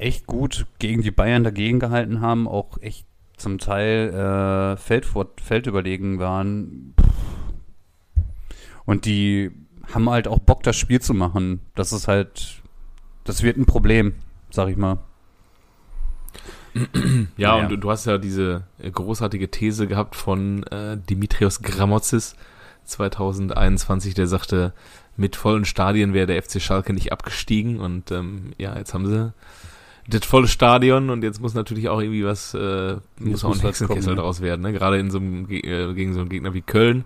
echt 0.04 0.26
gut 0.26 0.66
gegen 0.78 1.02
die 1.02 1.10
Bayern 1.10 1.44
dagegen 1.44 1.80
gehalten 1.80 2.20
haben, 2.20 2.46
auch 2.46 2.78
echt 2.82 3.06
zum 3.36 3.58
Teil 3.58 4.10
äh, 4.10 4.76
Feld, 4.76 5.06
feldüberlegen 5.42 6.18
waren. 6.18 6.94
Und 8.84 9.06
die 9.06 9.50
haben 9.92 10.08
halt 10.10 10.28
auch 10.28 10.38
Bock, 10.38 10.62
das 10.62 10.76
Spiel 10.76 11.00
zu 11.00 11.14
machen. 11.14 11.60
Das 11.74 11.92
ist 11.92 12.06
halt, 12.06 12.62
das 13.24 13.42
wird 13.42 13.56
ein 13.56 13.66
Problem, 13.66 14.14
sag 14.50 14.68
ich 14.68 14.76
mal. 14.76 14.98
Ja, 16.74 16.82
Ja. 17.36 17.54
und 17.56 17.70
du, 17.70 17.78
du 17.78 17.90
hast 17.90 18.04
ja 18.04 18.18
diese 18.18 18.64
äh, 18.78 18.90
großartige 18.90 19.50
These 19.50 19.86
gehabt 19.86 20.16
von 20.16 20.64
äh, 20.64 20.98
Dimitrios 20.98 21.62
Gramotzis 21.62 22.36
2021, 22.84 24.12
der 24.14 24.26
sagte, 24.26 24.74
mit 25.16 25.36
vollen 25.36 25.64
Stadien 25.64 26.12
wäre 26.12 26.26
der 26.26 26.42
FC 26.42 26.60
Schalke 26.60 26.92
nicht 26.92 27.12
abgestiegen 27.12 27.80
und 27.80 28.10
ähm, 28.10 28.52
ja, 28.58 28.76
jetzt 28.76 28.92
haben 28.92 29.06
sie 29.06 29.32
das 30.08 30.24
volle 30.26 30.48
Stadion 30.48 31.10
und 31.10 31.22
jetzt 31.24 31.40
muss 31.40 31.54
natürlich 31.54 31.88
auch 31.88 32.00
irgendwie 32.00 32.24
was, 32.24 32.54
äh, 32.54 32.96
muss 33.20 33.44
auch 33.44 33.54
ein 33.54 33.60
Hexenkessel 33.60 34.10
ne? 34.10 34.16
daraus 34.16 34.40
werden, 34.40 34.62
ne? 34.62 34.72
gerade 34.72 34.98
in 34.98 35.10
so 35.10 35.18
einem, 35.18 35.46
äh, 35.50 35.92
gegen 35.94 36.12
so 36.12 36.20
einen 36.20 36.28
Gegner 36.28 36.54
wie 36.54 36.62
Köln. 36.62 37.04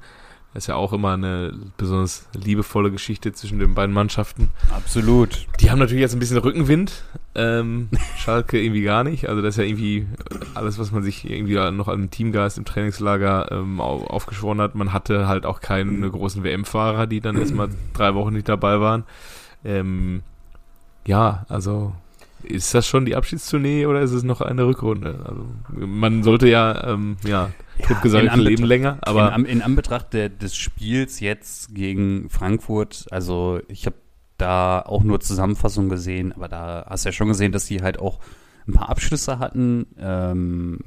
Das 0.55 0.65
ist 0.65 0.69
ja 0.69 0.77
auch 0.77 0.95
immer 0.95 1.13
eine 1.13 1.53
besonders 1.77 2.27
liebevolle 2.33 2.91
Geschichte 2.91 3.33
zwischen 3.35 3.59
den 3.59 3.75
beiden 3.75 3.95
Mannschaften. 3.95 4.49
Absolut. 4.75 5.47
Die 5.61 5.71
haben 5.71 5.79
natürlich 5.79 6.01
jetzt 6.01 6.15
ein 6.15 6.19
bisschen 6.19 6.39
Rückenwind. 6.39 7.05
Ähm, 7.35 7.91
Schalke 8.17 8.59
irgendwie 8.59 8.83
gar 8.83 9.05
nicht. 9.05 9.29
Also 9.29 9.43
das 9.43 9.55
ist 9.55 9.59
ja 9.59 9.65
irgendwie 9.65 10.07
alles, 10.55 10.79
was 10.79 10.91
man 10.91 11.03
sich 11.03 11.31
irgendwie 11.31 11.55
noch 11.73 11.87
an 11.87 12.11
Teamgeist 12.11 12.57
im 12.57 12.65
Trainingslager 12.65 13.53
ähm, 13.53 13.79
au- 13.81 14.07
aufgeschworen 14.07 14.61
hat. 14.63 14.75
Man 14.75 14.93
hatte 14.95 15.29
halt 15.29 15.45
auch 15.45 15.61
keine 15.61 16.11
großen 16.11 16.43
WM-Fahrer, 16.43 17.07
die 17.07 17.21
dann 17.21 17.37
erstmal 17.37 17.69
drei 17.93 18.15
Wochen 18.15 18.33
nicht 18.33 18.49
dabei 18.49 18.81
waren. 18.81 19.05
Ähm, 19.67 20.23
ja, 21.07 21.45
also 21.51 21.93
ist 22.43 22.75
das 22.75 22.87
schon 22.87 23.05
die 23.05 23.17
Abschiedstournee 23.17 23.87
oder 23.87 24.01
ist 24.01 24.13
es 24.13 24.23
noch 24.23 24.41
eine 24.41 24.67
Rückrunde? 24.67 25.25
Also 25.25 25.47
man 25.87 26.23
sollte 26.23 26.49
ja, 26.49 26.93
ähm, 26.93 27.17
ja, 27.27 27.51
totgesagte 27.83 28.33
in 28.35 28.41
leben 28.41 28.65
länger, 28.65 28.99
aber 29.03 29.35
in, 29.35 29.45
in 29.45 29.63
Anbetracht 29.63 30.13
der, 30.13 30.29
des 30.29 30.57
Spiels 30.57 31.21
jetzt 31.21 31.75
gegen 31.75 32.31
Frankfurt, 32.31 33.07
also 33.11 33.61
ich 33.69 33.87
habe 33.87 33.97
da 34.37 34.81
auch 34.81 35.03
nur 35.03 35.21
Zusammenfassungen 35.21 35.91
gesehen, 35.91 36.33
aber 36.33 36.49
da 36.49 36.87
hast 36.89 37.05
du 37.05 37.09
ja 37.09 37.13
schon 37.13 37.29
gesehen, 37.29 37.53
dass 37.53 37.67
die 37.67 37.83
halt 37.83 37.99
auch 37.99 38.21
ein 38.67 38.73
paar 38.73 38.89
Abschlüsse 38.89 39.39
hatten 39.39 39.87
ähm, 39.99 40.79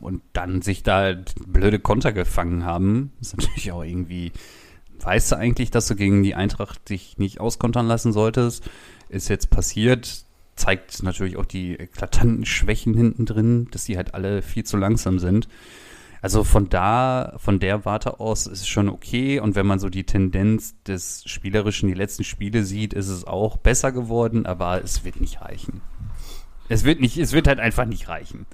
und 0.00 0.22
dann 0.32 0.62
sich 0.62 0.82
da 0.82 0.98
halt 0.98 1.34
blöde 1.46 1.78
Konter 1.78 2.12
gefangen 2.12 2.64
haben. 2.64 3.12
ist 3.20 3.36
natürlich 3.36 3.72
auch 3.72 3.82
irgendwie, 3.82 4.32
weißt 5.00 5.32
du 5.32 5.36
eigentlich, 5.36 5.70
dass 5.70 5.88
du 5.88 5.96
gegen 5.96 6.22
die 6.22 6.34
Eintracht 6.34 6.88
dich 6.88 7.18
nicht 7.18 7.40
auskontern 7.40 7.86
lassen 7.86 8.12
solltest? 8.12 8.68
Ist 9.08 9.28
jetzt 9.28 9.50
passiert, 9.50 10.24
zeigt 10.56 11.02
natürlich 11.02 11.36
auch 11.36 11.44
die 11.44 11.74
eklatanten 11.74 12.44
Schwächen 12.44 12.94
hinten 12.94 13.26
drin, 13.26 13.68
dass 13.70 13.84
die 13.84 13.96
halt 13.96 14.14
alle 14.14 14.42
viel 14.42 14.64
zu 14.64 14.76
langsam 14.76 15.18
sind. 15.18 15.48
Also 16.20 16.44
von 16.44 16.68
da, 16.68 17.34
von 17.38 17.58
der 17.58 17.84
Warte 17.84 18.20
aus 18.20 18.46
ist 18.46 18.60
es 18.60 18.68
schon 18.68 18.88
okay. 18.88 19.40
Und 19.40 19.56
wenn 19.56 19.66
man 19.66 19.80
so 19.80 19.88
die 19.88 20.04
Tendenz 20.04 20.80
des 20.84 21.24
Spielerischen, 21.26 21.88
die 21.88 21.94
letzten 21.94 22.22
Spiele 22.22 22.62
sieht, 22.62 22.94
ist 22.94 23.08
es 23.08 23.26
auch 23.26 23.56
besser 23.56 23.90
geworden, 23.90 24.46
aber 24.46 24.82
es 24.84 25.04
wird 25.04 25.20
nicht 25.20 25.40
reichen. 25.40 25.80
Es 26.68 26.84
wird 26.84 27.00
nicht, 27.00 27.18
es 27.18 27.32
wird 27.32 27.48
halt 27.48 27.58
einfach 27.58 27.86
nicht 27.86 28.08
reichen. 28.08 28.46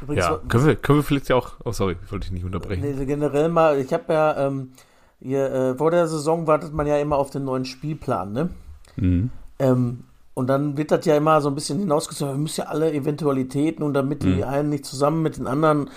Übrigens, 0.00 0.24
ja, 0.24 0.40
können 0.48 0.66
wir, 0.66 0.76
können 0.76 0.98
wir 0.98 1.02
vielleicht 1.02 1.28
ja 1.28 1.36
auch, 1.36 1.52
oh 1.64 1.72
sorry, 1.72 1.96
wollte 2.08 2.26
ich 2.26 2.32
nicht 2.32 2.44
unterbrechen. 2.44 2.82
Nee, 2.82 3.04
generell 3.04 3.50
mal, 3.50 3.78
ich 3.78 3.92
habe 3.92 4.12
ja, 4.12 4.46
ähm, 4.46 4.72
hier, 5.20 5.52
äh, 5.52 5.74
vor 5.74 5.90
der 5.90 6.08
Saison 6.08 6.46
wartet 6.46 6.72
man 6.72 6.86
ja 6.86 6.98
immer 6.98 7.16
auf 7.16 7.30
den 7.30 7.44
neuen 7.44 7.66
Spielplan, 7.66 8.32
ne? 8.32 8.50
Mhm. 8.96 9.30
Ähm, 9.58 10.04
und 10.34 10.48
dann 10.48 10.76
wird 10.76 10.90
das 10.90 11.06
ja 11.06 11.16
immer 11.16 11.40
so 11.40 11.48
ein 11.48 11.54
bisschen 11.54 11.78
hinausgezogen, 11.78 12.34
wir 12.34 12.38
müssen 12.38 12.62
ja 12.62 12.66
alle 12.66 12.92
Eventualitäten 12.92 13.82
und 13.82 13.94
damit 13.94 14.24
die 14.24 14.44
einen 14.44 14.68
nicht 14.68 14.84
zusammen 14.84 15.22
mit 15.22 15.36
den 15.36 15.46
anderen. 15.46 15.90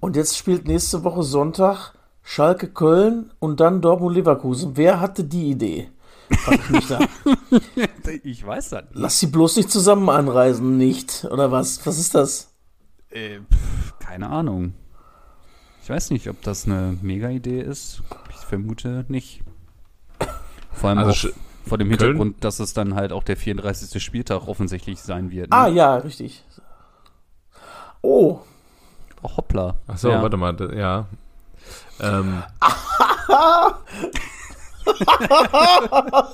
Und 0.00 0.16
jetzt 0.16 0.36
spielt 0.36 0.66
nächste 0.66 1.04
Woche 1.04 1.22
Sonntag 1.22 1.92
Schalke 2.22 2.68
Köln 2.68 3.32
und 3.38 3.60
dann 3.60 3.80
Dortmund 3.80 4.16
Leverkusen. 4.16 4.76
Wer 4.76 5.00
hatte 5.00 5.24
die 5.24 5.50
Idee? 5.50 5.90
Ich 6.30 6.70
mich 6.70 6.88
da. 6.88 6.98
Ich 8.24 8.44
weiß 8.44 8.70
das. 8.70 8.84
Lass 8.92 9.20
sie 9.20 9.26
bloß 9.26 9.56
nicht 9.56 9.70
zusammen 9.70 10.08
anreisen, 10.08 10.76
nicht? 10.76 11.24
Oder 11.30 11.52
was? 11.52 11.86
Was 11.86 11.98
ist 11.98 12.14
das? 12.14 12.52
Äh, 13.10 13.38
pf, 13.38 13.98
keine 14.00 14.28
Ahnung. 14.28 14.74
Ich 15.82 15.90
weiß 15.90 16.10
nicht, 16.10 16.28
ob 16.28 16.40
das 16.42 16.66
eine 16.66 16.98
Mega-Idee 17.02 17.60
ist. 17.60 18.02
Ich 18.30 18.36
vermute 18.36 19.04
nicht. 19.08 19.42
Vor 20.72 20.90
allem 20.90 20.98
Also 20.98 21.28
auch 21.28 21.32
vor 21.66 21.78
dem 21.78 21.88
Köln- 21.88 21.98
Hintergrund, 21.98 22.44
dass 22.44 22.60
es 22.60 22.74
dann 22.74 22.94
halt 22.94 23.12
auch 23.12 23.22
der 23.22 23.36
34. 23.36 24.02
Spieltag 24.02 24.46
offensichtlich 24.48 25.00
sein 25.00 25.30
wird. 25.30 25.50
Ne? 25.50 25.56
Ah, 25.56 25.66
ja, 25.68 25.96
richtig. 25.96 26.44
Oh, 28.02 28.40
Oh, 29.24 29.36
hoppla. 29.36 29.76
Ach 29.86 29.96
so, 29.96 30.08
ja. 30.10 30.20
warte 30.20 30.36
mal, 30.36 30.52
da- 30.52 30.72
ja. 30.72 31.06
Ähm, 32.00 32.42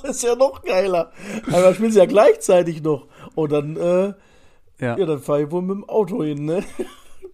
ist 0.03 0.23
ja 0.23 0.35
noch 0.35 0.61
geiler. 0.63 1.11
Aber 1.51 1.73
spielen 1.73 1.91
sie 1.91 1.99
ja 1.99 2.05
gleichzeitig 2.05 2.81
noch. 2.81 3.07
Und 3.35 3.51
dann, 3.51 3.75
äh, 3.77 4.13
Ja. 4.79 4.97
ja, 4.97 5.05
dann 5.05 5.19
fahr 5.19 5.39
ich 5.41 5.51
wohl 5.51 5.61
mit 5.61 5.75
dem 5.77 5.89
Auto 5.89 6.23
hin, 6.23 6.45
ne? 6.45 6.63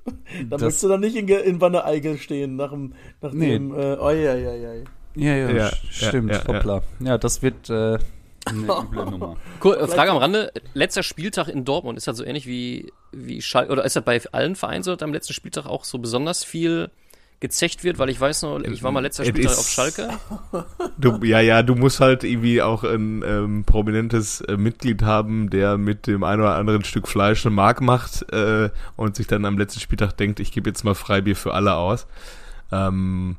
Dann 0.05 0.49
Das- 0.49 0.61
möchtest 0.61 0.83
du 0.83 0.87
dann 0.89 0.99
nicht 0.99 1.15
in, 1.15 1.27
in 1.27 1.61
Wanne-Eickel 1.61 2.17
stehen, 2.19 2.55
nach 2.57 2.69
dem, 2.71 2.93
nach 3.21 3.31
Nee. 3.31 3.53
dem, 3.53 3.73
äh, 3.73 3.95
oh, 3.99 4.09
ja, 4.11 4.35
ja, 4.35 4.53
ja. 5.15 5.36
Ja, 5.36 5.50
ja, 5.51 5.72
stimmt, 5.89 6.31
ja, 6.31 6.38
ja. 6.39 6.48
hoppla. 6.48 6.81
Ja, 7.00 7.17
das 7.17 7.41
wird, 7.41 7.69
äh, 7.69 7.98
Eine 8.45 8.60
üble 8.84 9.05
Nummer. 9.05 9.38
Cool, 9.63 9.75
äh, 9.75 9.88
Frage 9.88 10.12
am 10.12 10.17
Rande. 10.17 10.51
Letzter 10.74 11.03
Spieltag 11.03 11.48
in 11.48 11.65
Dortmund, 11.65 11.98
ist 11.98 12.07
das 12.07 12.17
so 12.17 12.24
ähnlich 12.25 12.45
wie, 12.48 12.91
wie 13.12 13.41
Schalke, 13.41 13.72
oder 13.72 13.86
ist 13.86 13.95
das 13.95 14.03
bei 14.03 14.22
allen 14.31 14.55
Vereinen 14.55 14.84
so, 14.84 14.93
dass 14.95 15.03
am 15.03 15.13
letzten 15.13 15.34
Spieltag 15.34 15.65
auch 15.65 15.84
so 15.86 15.98
besonders 15.98 16.43
viel 16.43 16.89
gezecht 17.39 17.84
wird? 17.84 17.98
Weil 18.00 18.10
ich 18.10 18.19
weiß 18.19 18.43
noch, 18.43 18.60
ich 18.62 18.81
war 18.84 18.91
mal 18.91 19.00
letzter 19.01 19.25
Spieltag 19.25 19.51
ist- 19.53 19.60
auf 19.60 19.67
Schalke. 19.69 20.10
Du, 20.98 21.19
ja, 21.25 21.39
ja, 21.41 21.62
du 21.63 21.75
musst 21.75 22.00
halt 22.00 22.24
irgendwie 22.24 22.62
auch 22.62 22.84
ein 22.84 23.22
ähm, 23.27 23.63
prominentes 23.65 24.39
äh, 24.41 24.55
Mitglied 24.57 25.01
haben, 25.03 25.50
der 25.50 25.77
mit 25.77 26.07
dem 26.07 26.24
ein 26.24 26.39
oder 26.39 26.55
anderen 26.55 26.84
Stück 26.86 27.07
Fleisch 27.07 27.45
eine 27.45 27.53
Mark 27.53 27.81
macht 27.81 28.31
äh, 28.31 28.69
und 28.95 29.15
sich 29.17 29.27
dann 29.27 29.43
am 29.45 29.57
letzten 29.57 29.81
Spieltag 29.81 30.15
denkt, 30.17 30.39
ich 30.39 30.51
gebe 30.53 30.69
jetzt 30.69 30.84
mal 30.86 30.95
Freibier 30.95 31.36
für 31.36 31.53
alle 31.53 31.75
aus. 31.75 32.07
Ähm, 32.72 33.36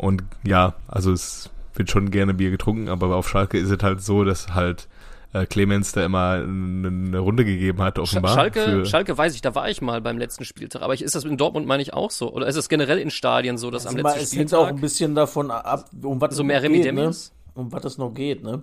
und 0.00 0.22
ja, 0.44 0.74
also 0.88 1.12
es 1.12 1.50
wird 1.74 1.90
schon 1.90 2.10
gerne 2.10 2.34
Bier 2.34 2.50
getrunken, 2.50 2.88
aber 2.88 3.14
auf 3.14 3.28
Schalke 3.28 3.58
ist 3.58 3.70
es 3.70 3.82
halt 3.82 4.02
so, 4.02 4.24
dass 4.24 4.54
halt 4.54 4.88
äh, 5.32 5.46
Clemens 5.46 5.92
da 5.92 6.04
immer 6.04 6.32
eine, 6.32 7.18
Runde 7.18 7.44
gegeben 7.44 7.80
hat, 7.80 7.98
offenbar. 7.98 8.34
Schalke, 8.34 8.60
für- 8.62 8.86
Schalke 8.86 9.16
weiß 9.16 9.34
ich, 9.34 9.42
da 9.42 9.54
war 9.54 9.70
ich 9.70 9.80
mal 9.80 10.00
beim 10.00 10.18
letzten 10.18 10.44
Spieltag. 10.44 10.82
Aber 10.82 10.94
ich, 10.94 11.02
ist 11.02 11.14
das 11.14 11.24
in 11.24 11.36
Dortmund, 11.36 11.66
meine 11.66 11.82
ich, 11.82 11.94
auch 11.94 12.10
so? 12.10 12.32
Oder 12.32 12.48
ist 12.48 12.56
es 12.56 12.68
generell 12.68 12.98
in 12.98 13.10
Stadien 13.10 13.56
so, 13.56 13.70
dass 13.70 13.86
am 13.86 13.94
Also 13.94 14.02
mal, 14.02 14.08
letzten 14.14 14.24
es 14.24 14.36
hängt 14.36 14.54
auch 14.54 14.58
Spieltag 14.64 14.74
ein 14.76 14.80
bisschen 14.80 15.14
davon 15.14 15.50
ab, 15.52 15.84
um 16.02 16.20
was 16.20 16.34
so 16.34 16.42
es 16.42 16.46
mehr 16.46 16.56
noch 16.60 17.14
Um 17.54 17.72
was 17.72 17.84
es 17.84 17.98
noch 17.98 18.14
geht, 18.14 18.42
ne? 18.42 18.62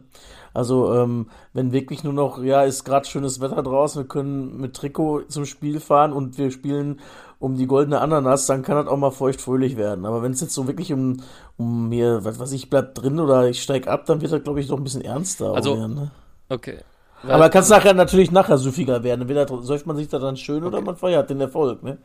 Also, 0.54 0.94
ähm, 0.94 1.30
wenn 1.54 1.72
wirklich 1.72 2.04
nur 2.04 2.14
noch, 2.14 2.42
ja, 2.42 2.64
ist 2.64 2.84
gerade 2.84 3.06
schönes 3.08 3.42
Wetter 3.42 3.62
draußen, 3.62 4.04
wir 4.04 4.08
können 4.08 4.60
mit 4.60 4.76
Trikot 4.76 5.24
zum 5.28 5.46
Spiel 5.46 5.80
fahren 5.80 6.14
und 6.14 6.38
wir 6.38 6.52
spielen 6.52 7.00
um 7.40 7.56
die 7.56 7.68
goldene 7.68 8.02
Ananas, 8.02 8.48
dann 8.48 8.64
kann 8.64 8.78
das 8.78 8.88
auch 8.88 8.98
mal 8.98 9.12
feuchtfröhlich 9.12 9.78
werden. 9.78 10.06
Aber 10.06 10.24
wenn 10.24 10.32
es 10.32 10.42
jetzt 10.42 10.54
so 10.54 10.68
wirklich 10.68 10.92
um, 10.94 11.18
um 11.58 11.90
mir, 11.90 12.24
was 12.24 12.40
weiß 12.40 12.52
ich, 12.54 12.70
bleib 12.70 12.96
drin 12.96 13.20
oder 13.20 13.48
ich 13.48 13.62
steig 13.62 13.88
ab, 13.88 14.06
dann 14.06 14.22
wird 14.22 14.32
das, 14.32 14.44
glaube 14.44 14.60
ich, 14.60 14.68
doch 14.68 14.78
ein 14.78 14.84
bisschen 14.84 15.04
ernster. 15.04 15.54
Also, 15.54 15.78
werden, 15.78 15.96
ne? 15.96 16.12
Okay. 16.50 16.78
Aber 17.24 17.50
kann 17.50 17.62
es 17.62 17.70
nachher 17.70 17.94
natürlich 17.94 18.32
nachher 18.32 18.58
süffiger 18.58 19.04
werden. 19.04 19.22
Entweder 19.22 19.48
säuft 19.64 19.88
man 19.88 19.98
sich 19.98 20.08
da 20.08 20.20
dann 20.20 20.38
schön 20.38 20.64
oder 20.64 20.82
man 20.82 20.96
feiert 20.96 21.30
den 21.30 21.42
Erfolg, 21.42 21.84
ne? 21.84 21.98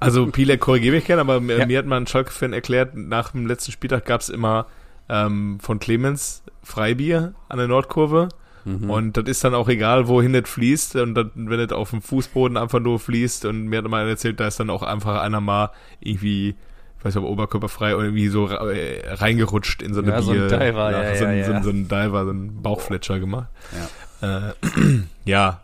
Also 0.00 0.26
Pile 0.26 0.58
korrigiere 0.58 0.96
mich 0.96 1.04
gerne, 1.04 1.20
aber 1.22 1.40
mir, 1.40 1.58
Ja. 1.58 1.66
mir 1.66 1.78
hat 1.78 1.86
mal 1.86 1.96
ein 1.98 2.06
Schalke-Fan 2.06 2.52
erklärt, 2.52 2.94
nach 2.96 3.30
dem 3.32 3.46
letzten 3.46 3.72
Spieltag 3.72 4.04
gab 4.04 4.20
es 4.20 4.28
immer 4.28 4.66
ähm, 5.08 5.58
von 5.60 5.78
Clemens 5.78 6.42
Freibier 6.62 7.34
an 7.48 7.58
der 7.58 7.68
Nordkurve. 7.68 8.28
Und 8.64 9.16
das 9.16 9.24
ist 9.24 9.42
dann 9.42 9.56
auch 9.56 9.68
egal, 9.68 10.06
wohin 10.06 10.32
das 10.32 10.48
fließt. 10.48 10.94
Und 10.94 11.14
dann, 11.16 11.32
wenn 11.34 11.58
es 11.58 11.72
auf 11.72 11.90
dem 11.90 12.00
Fußboden 12.00 12.56
einfach 12.56 12.78
nur 12.78 13.00
fließt, 13.00 13.44
und 13.46 13.64
mir 13.66 13.78
hat 13.78 13.88
mal 13.88 14.08
erzählt, 14.08 14.38
da 14.38 14.46
ist 14.46 14.60
dann 14.60 14.70
auch 14.70 14.84
einfach 14.84 15.20
einer 15.20 15.40
mal 15.40 15.70
irgendwie, 15.98 16.50
ich 16.50 17.04
weiß 17.04 17.16
nicht, 17.16 17.24
ob 17.24 17.28
oberkörperfrei 17.28 17.96
oder 17.96 18.04
irgendwie 18.04 18.28
so 18.28 18.46
äh, 18.46 19.02
reingerutscht 19.14 19.82
in 19.82 19.94
so 19.94 20.00
eine 20.00 20.12
Ja, 20.12 20.22
so 20.22 20.30
ein 20.30 20.36
Bier. 20.36 20.46
Diver, 20.46 20.92
ja, 20.92 21.16
so, 21.16 21.24
ja, 21.24 21.30
ein, 21.30 21.38
ja. 21.38 21.44
So, 21.46 21.52
ein, 21.54 21.62
so 21.64 21.70
ein 21.70 21.88
Diver, 21.88 22.24
so 22.24 22.30
ein 22.30 22.62
Bauchfletscher 22.62 23.18
gemacht. 23.18 23.48
Ja. 24.22 24.50
Äh, 24.50 24.52
ja, 25.24 25.60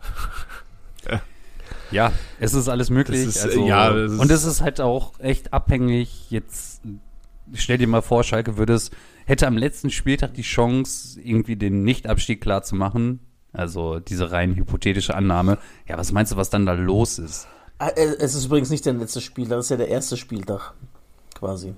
Ja, 1.91 2.11
es 2.39 2.53
ist 2.53 2.69
alles 2.69 2.89
möglich. 2.89 3.25
Das 3.25 3.35
ist, 3.35 3.45
also, 3.45 3.65
ja, 3.65 3.91
das 3.91 4.11
und 4.13 4.29
es 4.29 4.43
ist 4.43 4.61
halt 4.61 4.79
auch 4.81 5.19
echt 5.19 5.53
abhängig. 5.53 6.29
Jetzt 6.29 6.68
stell 7.53 7.77
dir 7.77 7.87
mal 7.87 8.01
vor, 8.01 8.23
Schalke 8.23 8.57
würde 8.57 8.73
es, 8.73 8.91
hätte 9.25 9.47
am 9.47 9.57
letzten 9.57 9.89
Spieltag 9.91 10.33
die 10.33 10.41
Chance, 10.41 11.19
irgendwie 11.21 11.55
den 11.55 11.83
Nichtabstieg 11.83 12.41
klar 12.41 12.63
zu 12.63 12.75
machen. 12.75 13.19
Also 13.51 13.99
diese 13.99 14.31
rein 14.31 14.55
hypothetische 14.55 15.15
Annahme. 15.15 15.57
Ja, 15.87 15.97
was 15.97 16.11
meinst 16.11 16.31
du, 16.31 16.35
was 16.37 16.49
dann 16.49 16.65
da 16.65 16.73
los 16.73 17.17
ist? 17.19 17.47
Ah, 17.79 17.87
äh, 17.89 18.15
Es 18.19 18.35
ist 18.35 18.45
übrigens 18.45 18.69
nicht 18.69 18.85
der 18.85 18.93
letzte 18.93 19.21
Spieltag, 19.21 19.57
das 19.57 19.65
ist 19.65 19.71
ja 19.71 19.77
der 19.77 19.87
erste 19.87 20.17
Spieltag. 20.17 20.73
Quasi. 21.35 21.73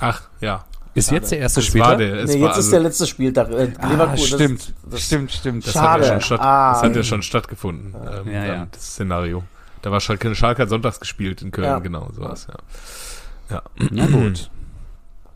ach, 0.00 0.22
ja. 0.40 0.64
Ist 0.94 1.10
jetzt 1.12 1.30
der 1.30 1.38
erste 1.38 1.62
Spieltag? 1.62 1.98
der, 1.98 2.08
nee, 2.14 2.20
jetzt 2.20 2.34
ist 2.34 2.42
also- 2.42 2.70
der 2.72 2.80
letzte 2.80 3.06
Spieltag. 3.06 3.50
Äh, 3.50 3.72
ah, 3.78 3.88
Leverkusen, 3.90 4.16
das- 4.16 4.26
stimmt, 4.28 4.74
das- 4.90 5.02
stimmt, 5.02 5.32
stimmt. 5.32 5.66
Das 5.66 5.72
Schade. 5.74 6.04
hat 6.04 6.10
ja 6.10 6.20
schon, 6.20 6.20
statt, 6.22 6.40
Ah. 6.40 6.72
das 6.72 6.82
hat 6.82 6.96
ja 6.96 7.02
schon 7.04 7.22
stattgefunden, 7.22 7.94
ähm, 7.94 8.32
Ja, 8.32 8.44
ja. 8.46 8.66
das 8.70 8.82
Szenario. 8.94 9.44
Da 9.82 9.92
war 9.92 10.00
Schalke, 10.00 10.34
Schalke 10.34 10.62
hat 10.62 10.68
sonntags 10.70 10.98
gespielt 10.98 11.40
in 11.42 11.50
Köln, 11.52 11.66
Ja. 11.66 11.78
genau, 11.78 12.10
sowas, 12.12 12.48
ja. 12.48 13.56
Ja. 13.56 13.62
Na 13.90 14.06
gut. 14.06 14.50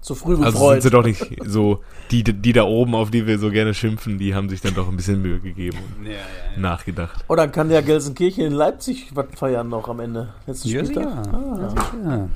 Zu 0.03 0.15
früh 0.17 0.33
Also 0.35 0.45
gefreut. 0.45 0.83
sind 0.83 0.83
sie 0.83 0.91
doch 0.91 1.05
nicht 1.05 1.25
so, 1.47 1.81
die, 2.11 2.25
die 2.25 2.53
da 2.53 2.65
oben, 2.65 2.95
auf 2.95 3.11
die 3.11 3.27
wir 3.27 3.39
so 3.39 3.51
gerne 3.51 3.73
schimpfen, 3.73 4.19
die 4.19 4.35
haben 4.35 4.49
sich 4.49 4.61
dann 4.61 4.75
doch 4.75 4.89
ein 4.89 4.97
bisschen 4.97 5.23
Mühe 5.23 5.39
gegeben 5.41 5.79
und 5.97 6.61
nachgedacht. 6.61 7.25
oh, 7.29 7.37
dann 7.37 7.53
kann 7.53 7.69
der 7.69 7.83
Gelsenkirchen 7.83 8.45
in 8.45 8.53
Leipzig 8.53 9.11
was 9.15 9.27
feiern 9.37 9.69
noch 9.69 9.89
am 9.89 10.01
Ende. 10.01 10.35
Letzten 10.47 10.69
Ja, 10.69 10.85
Spieltag. 10.85 11.07
Ah. 11.33 11.73
Ja. 12.05 12.29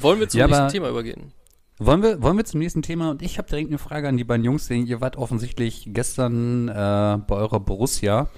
Wollen 0.00 0.18
wir 0.20 0.28
zum 0.28 0.40
Ja, 0.40 0.46
nächsten 0.46 0.68
Thema 0.68 0.88
übergehen? 0.88 1.32
Wollen 1.80 2.02
wir, 2.02 2.20
wollen 2.22 2.36
wir 2.38 2.44
zum 2.44 2.58
nächsten 2.60 2.82
Thema? 2.82 3.10
Und 3.10 3.22
ich 3.22 3.38
habe 3.38 3.48
direkt 3.48 3.68
eine 3.68 3.78
Frage 3.78 4.08
an 4.08 4.16
die 4.16 4.24
beiden 4.24 4.44
Jungs, 4.44 4.66
denn 4.66 4.86
ihr 4.86 5.00
wart 5.00 5.16
offensichtlich 5.16 5.90
gestern 5.92 6.68
äh, 6.68 6.72
bei 6.72 7.36
eurer 7.36 7.60
Borussia. 7.60 8.28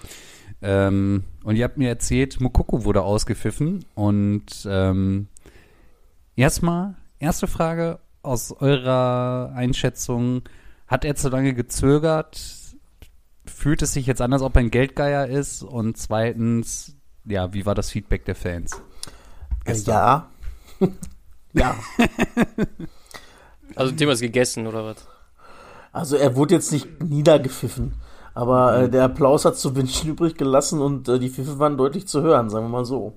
Ähm, 0.60 1.24
und 1.44 1.56
ihr 1.56 1.64
habt 1.64 1.78
mir 1.78 1.88
erzählt, 1.88 2.38
Mokoko 2.40 2.84
wurde 2.84 3.02
ausgepfiffen. 3.02 3.84
Und 3.94 4.44
ähm, 4.66 5.28
erstmal, 6.36 6.96
erste 7.18 7.46
Frage 7.46 8.00
aus 8.22 8.52
eurer 8.52 9.52
Einschätzung. 9.54 10.42
Hat 10.86 11.04
er 11.04 11.14
zu 11.16 11.28
lange 11.28 11.54
gezögert? 11.54 12.40
Fühlt 13.46 13.82
es 13.82 13.92
sich 13.92 14.06
jetzt 14.06 14.20
an, 14.20 14.32
als 14.32 14.42
ob 14.42 14.56
er 14.56 14.60
ein 14.60 14.70
Geldgeier 14.70 15.26
ist? 15.26 15.62
Und 15.62 15.96
zweitens, 15.96 16.96
ja, 17.24 17.52
wie 17.52 17.66
war 17.66 17.74
das 17.74 17.90
Feedback 17.90 18.24
der 18.24 18.34
Fans? 18.34 18.80
Äh, 19.64 19.74
ja. 19.74 20.28
ja. 21.52 21.74
Also, 23.76 23.92
Thema 23.92 24.12
ist 24.12 24.20
gegessen, 24.20 24.66
oder 24.66 24.84
was? 24.84 25.06
Also 25.92 26.16
er 26.16 26.36
wurde 26.36 26.54
jetzt 26.54 26.72
nicht 26.72 27.02
niedergepfiffen. 27.02 27.94
Aber 28.34 28.78
Mhm. 28.78 28.84
äh, 28.84 28.88
der 28.90 29.04
Applaus 29.04 29.44
hat 29.44 29.56
zu 29.56 29.74
wünschen 29.74 30.10
übrig 30.10 30.36
gelassen 30.36 30.80
und 30.80 31.08
äh, 31.08 31.18
die 31.18 31.30
Pfiffe 31.30 31.58
waren 31.58 31.76
deutlich 31.76 32.06
zu 32.06 32.22
hören, 32.22 32.48
sagen 32.48 32.66
wir 32.66 32.70
mal 32.70 32.84
so. 32.84 33.14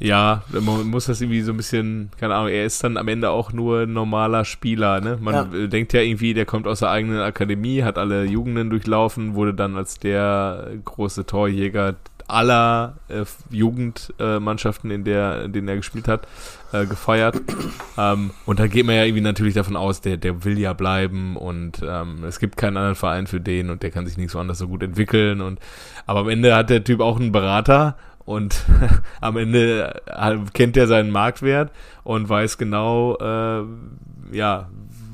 Ja, 0.00 0.42
man 0.52 0.86
muss 0.86 1.06
das 1.06 1.20
irgendwie 1.20 1.40
so 1.40 1.52
ein 1.52 1.56
bisschen, 1.56 2.10
keine 2.20 2.34
Ahnung, 2.36 2.50
er 2.50 2.64
ist 2.64 2.84
dann 2.84 2.96
am 2.96 3.08
Ende 3.08 3.30
auch 3.30 3.52
nur 3.52 3.80
ein 3.80 3.92
normaler 3.92 4.44
Spieler, 4.44 5.00
ne? 5.00 5.18
Man 5.20 5.34
Ja. 5.34 5.48
äh, 5.58 5.68
denkt 5.68 5.92
ja 5.92 6.00
irgendwie, 6.00 6.34
der 6.34 6.46
kommt 6.46 6.68
aus 6.68 6.78
der 6.80 6.90
eigenen 6.90 7.20
Akademie, 7.20 7.82
hat 7.82 7.98
alle 7.98 8.24
Jugenden 8.24 8.70
durchlaufen, 8.70 9.34
wurde 9.34 9.54
dann 9.54 9.76
als 9.76 9.98
der 9.98 10.68
große 10.84 11.26
Torjäger 11.26 11.96
aller 12.28 12.96
äh, 13.08 13.24
Jugendmannschaften, 13.50 14.90
in 14.90 15.04
der, 15.04 15.44
in 15.44 15.52
denen 15.52 15.68
er 15.68 15.76
gespielt 15.76 16.08
hat, 16.08 16.26
äh, 16.72 16.86
gefeiert. 16.86 17.40
ähm, 17.96 18.30
und 18.46 18.60
da 18.60 18.66
geht 18.66 18.86
man 18.86 18.94
ja 18.94 19.04
irgendwie 19.04 19.22
natürlich 19.22 19.54
davon 19.54 19.76
aus, 19.76 20.00
der, 20.00 20.16
der 20.16 20.44
will 20.44 20.58
ja 20.58 20.74
bleiben 20.74 21.36
und 21.36 21.82
ähm, 21.86 22.24
es 22.24 22.38
gibt 22.38 22.56
keinen 22.56 22.76
anderen 22.76 22.96
Verein 22.96 23.26
für 23.26 23.40
den 23.40 23.70
und 23.70 23.82
der 23.82 23.90
kann 23.90 24.06
sich 24.06 24.16
nicht 24.18 24.30
so 24.30 24.38
anders 24.38 24.58
so 24.58 24.68
gut 24.68 24.82
entwickeln 24.82 25.40
und 25.40 25.58
aber 26.06 26.20
am 26.20 26.28
Ende 26.28 26.54
hat 26.54 26.70
der 26.70 26.84
Typ 26.84 27.00
auch 27.00 27.18
einen 27.18 27.32
Berater 27.32 27.96
und 28.28 28.62
am 29.22 29.38
Ende 29.38 30.02
äh, 30.04 30.36
kennt 30.52 30.76
er 30.76 30.86
seinen 30.86 31.10
Marktwert 31.10 31.72
und 32.04 32.28
weiß 32.28 32.58
genau, 32.58 33.16
äh, 33.16 33.64
ja, 34.36 34.68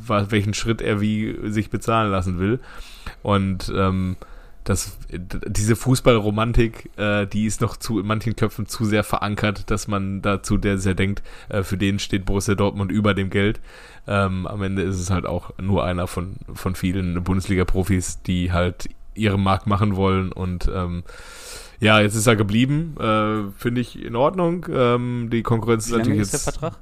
welchen 0.08 0.52
Schritt 0.52 0.82
er 0.82 1.00
wie 1.00 1.36
sich 1.44 1.70
bezahlen 1.70 2.10
lassen 2.10 2.40
will. 2.40 2.58
Und 3.22 3.72
ähm, 3.74 4.16
das, 4.64 4.98
diese 5.08 5.76
Fußballromantik, 5.76 6.90
äh, 6.96 7.26
die 7.26 7.46
ist 7.46 7.60
noch 7.60 7.76
zu 7.76 8.00
in 8.00 8.06
manchen 8.06 8.34
Köpfen 8.34 8.66
zu 8.66 8.84
sehr 8.84 9.04
verankert, 9.04 9.70
dass 9.70 9.86
man 9.86 10.20
dazu 10.20 10.58
der 10.58 10.78
sehr 10.78 10.94
denkt, 10.94 11.22
äh, 11.50 11.62
für 11.62 11.76
den 11.76 12.00
steht 12.00 12.24
Borussia 12.24 12.56
Dortmund 12.56 12.90
über 12.90 13.14
dem 13.14 13.30
Geld. 13.30 13.60
Ähm, 14.08 14.44
am 14.48 14.60
Ende 14.60 14.82
ist 14.82 14.98
es 14.98 15.10
halt 15.10 15.24
auch 15.24 15.52
nur 15.62 15.84
einer 15.84 16.08
von, 16.08 16.34
von 16.52 16.74
vielen 16.74 17.22
Bundesliga-Profis, 17.22 18.22
die 18.22 18.50
halt 18.50 18.88
ihre 19.14 19.38
Markt 19.38 19.68
machen 19.68 19.94
wollen 19.94 20.32
und 20.32 20.68
ähm, 20.74 21.04
ja, 21.84 22.00
jetzt 22.00 22.14
ist 22.14 22.26
er 22.26 22.36
geblieben. 22.36 22.96
Äh, 22.98 23.50
Finde 23.56 23.80
ich 23.80 24.02
in 24.02 24.16
Ordnung. 24.16 24.66
Ähm, 24.70 25.28
die 25.30 25.42
Konkurrenz 25.42 25.86
Wie 25.86 25.90
ist 25.90 25.92
lange 25.92 26.02
natürlich 26.04 26.22
ist 26.22 26.32
der 26.32 26.38
jetzt 26.40 26.58
Vertrag? 26.58 26.78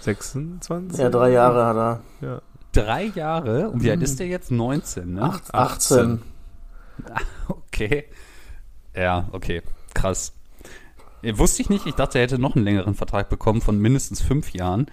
26. 0.00 0.98
Ja, 1.00 1.08
drei 1.10 1.30
Jahre 1.30 1.64
hat 1.66 1.76
er. 1.76 2.00
Ja. 2.20 2.42
Drei 2.72 3.04
Jahre? 3.14 3.70
Und 3.70 3.82
wie 3.82 3.90
alt 3.90 4.02
ist 4.02 4.18
der 4.20 4.26
jetzt? 4.26 4.50
19, 4.50 5.14
ne? 5.14 5.22
Acht, 5.22 5.54
18. 5.54 6.20
Okay. 7.48 8.04
Ja, 8.96 9.28
okay. 9.32 9.62
Krass. 9.94 10.32
Äh, 11.22 11.36
Wusste 11.38 11.62
ich 11.62 11.70
nicht. 11.70 11.86
Ich 11.86 11.94
dachte, 11.94 12.18
er 12.18 12.22
hätte 12.24 12.38
noch 12.38 12.54
einen 12.54 12.64
längeren 12.64 12.94
Vertrag 12.94 13.28
bekommen 13.28 13.60
von 13.60 13.78
mindestens 13.78 14.20
fünf 14.20 14.52
Jahren. 14.52 14.86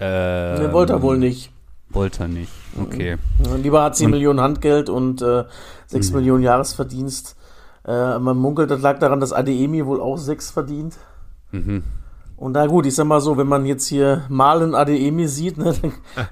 Ähm, 0.00 0.66
Nee, 0.66 0.72
wollte 0.72 0.92
er 0.92 1.02
wohl 1.02 1.16
nicht. 1.18 1.50
Wollte 1.90 2.24
er 2.24 2.28
nicht. 2.28 2.52
Okay. 2.78 3.16
Ja, 3.42 3.54
Lieber 3.56 3.82
hat 3.82 3.96
10 3.96 4.06
Und- 4.06 4.10
Millionen 4.12 4.40
Handgeld 4.40 4.90
und 4.90 5.22
äh, 5.22 5.44
6 5.86 6.10
Millionen 6.12 6.42
Jahresverdienst. 6.42 7.34
Äh, 7.88 8.18
man 8.18 8.36
munkelt, 8.36 8.70
das 8.70 8.82
lag 8.82 8.98
daran, 8.98 9.18
dass 9.18 9.32
Adeyemi 9.32 9.84
wohl 9.86 10.00
auch 10.00 10.18
6 10.18 10.50
verdient. 10.50 10.94
Mhm. 11.52 11.82
Und 12.36 12.52
na 12.52 12.66
gut, 12.66 12.86
ich 12.86 12.94
sag 12.94 13.06
mal 13.06 13.20
so, 13.20 13.36
wenn 13.36 13.48
man 13.48 13.66
jetzt 13.66 13.86
hier 13.88 14.22
Malen 14.28 14.74
Ademi 14.74 15.26
sieht, 15.26 15.58
ne, 15.58 15.74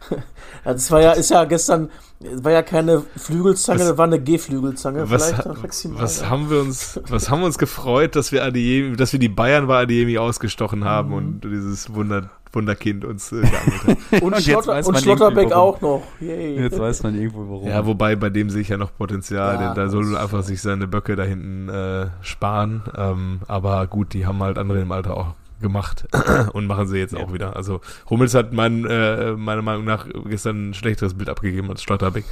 das 0.64 0.90
war 0.92 1.00
ja, 1.00 1.12
ist 1.12 1.30
ja 1.30 1.44
gestern, 1.44 1.90
war 2.20 2.52
ja 2.52 2.62
keine 2.62 3.02
Flügelzange, 3.16 3.80
das 3.80 3.98
war 3.98 4.04
eine 4.04 4.20
G-Flügelzange, 4.20 5.10
Was, 5.10 5.32
vielleicht 5.32 5.62
maximal. 5.62 6.02
was 6.02 6.20
ja. 6.20 6.30
haben 6.30 6.48
wir 6.48 6.60
uns, 6.60 7.00
was 7.08 7.28
haben 7.28 7.40
wir 7.40 7.46
uns 7.46 7.58
gefreut, 7.58 8.14
dass 8.14 8.30
wir 8.30 8.44
Adeyemi, 8.44 8.94
dass 8.96 9.12
wir 9.12 9.18
die 9.18 9.28
Bayern 9.28 9.66
bei 9.66 9.82
Adeyemi 9.82 10.16
ausgestochen 10.18 10.84
haben 10.84 11.08
Mhm. 11.08 11.14
und 11.14 11.40
dieses 11.44 11.92
Wunder, 11.92 12.30
Wunderkind 12.56 13.04
uns 13.04 13.30
äh, 13.30 13.42
geangelt 13.42 14.00
hat. 14.12 14.22
Und, 14.22 14.32
jetzt 14.34 14.44
Schlotter, 14.46 14.72
weiß 14.72 14.86
und 14.88 14.94
man 14.94 15.02
Schlotterbeck 15.02 15.52
auch 15.52 15.80
noch. 15.80 16.02
Yay. 16.20 16.58
Jetzt 16.62 16.78
weiß 16.78 17.02
man 17.04 17.14
irgendwo 17.14 17.48
warum. 17.48 17.68
Ja, 17.68 17.86
wobei 17.86 18.16
bei 18.16 18.30
dem 18.30 18.50
sehe 18.50 18.62
ich 18.62 18.68
ja 18.70 18.76
noch 18.78 18.92
Potenzial. 18.96 19.54
Ja, 19.54 19.66
denn 19.66 19.74
da 19.74 19.88
soll 19.88 20.10
das- 20.10 20.20
einfach 20.22 20.42
sich 20.42 20.60
seine 20.62 20.88
Böcke 20.88 21.14
da 21.16 21.22
hinten 21.22 21.68
äh, 21.68 22.06
sparen. 22.22 22.82
Ähm, 22.96 23.40
aber 23.46 23.86
gut, 23.86 24.12
die 24.14 24.26
haben 24.26 24.42
halt 24.42 24.58
andere 24.58 24.80
im 24.80 24.90
Alter 24.90 25.16
auch 25.16 25.34
gemacht 25.60 26.06
und 26.52 26.66
machen 26.66 26.86
sie 26.88 26.98
jetzt 26.98 27.12
Ja. 27.14 27.20
auch 27.24 27.32
wieder. 27.32 27.56
Also 27.56 27.80
Hummels 28.10 28.34
hat 28.34 28.52
mein, 28.52 28.84
äh, 28.86 29.32
meiner 29.32 29.62
Meinung 29.62 29.84
nach 29.84 30.06
gestern 30.28 30.70
ein 30.70 30.74
schlechteres 30.74 31.14
Bild 31.14 31.28
abgegeben 31.28 31.70
als 31.70 31.82
Schlotterbeck. 31.82 32.24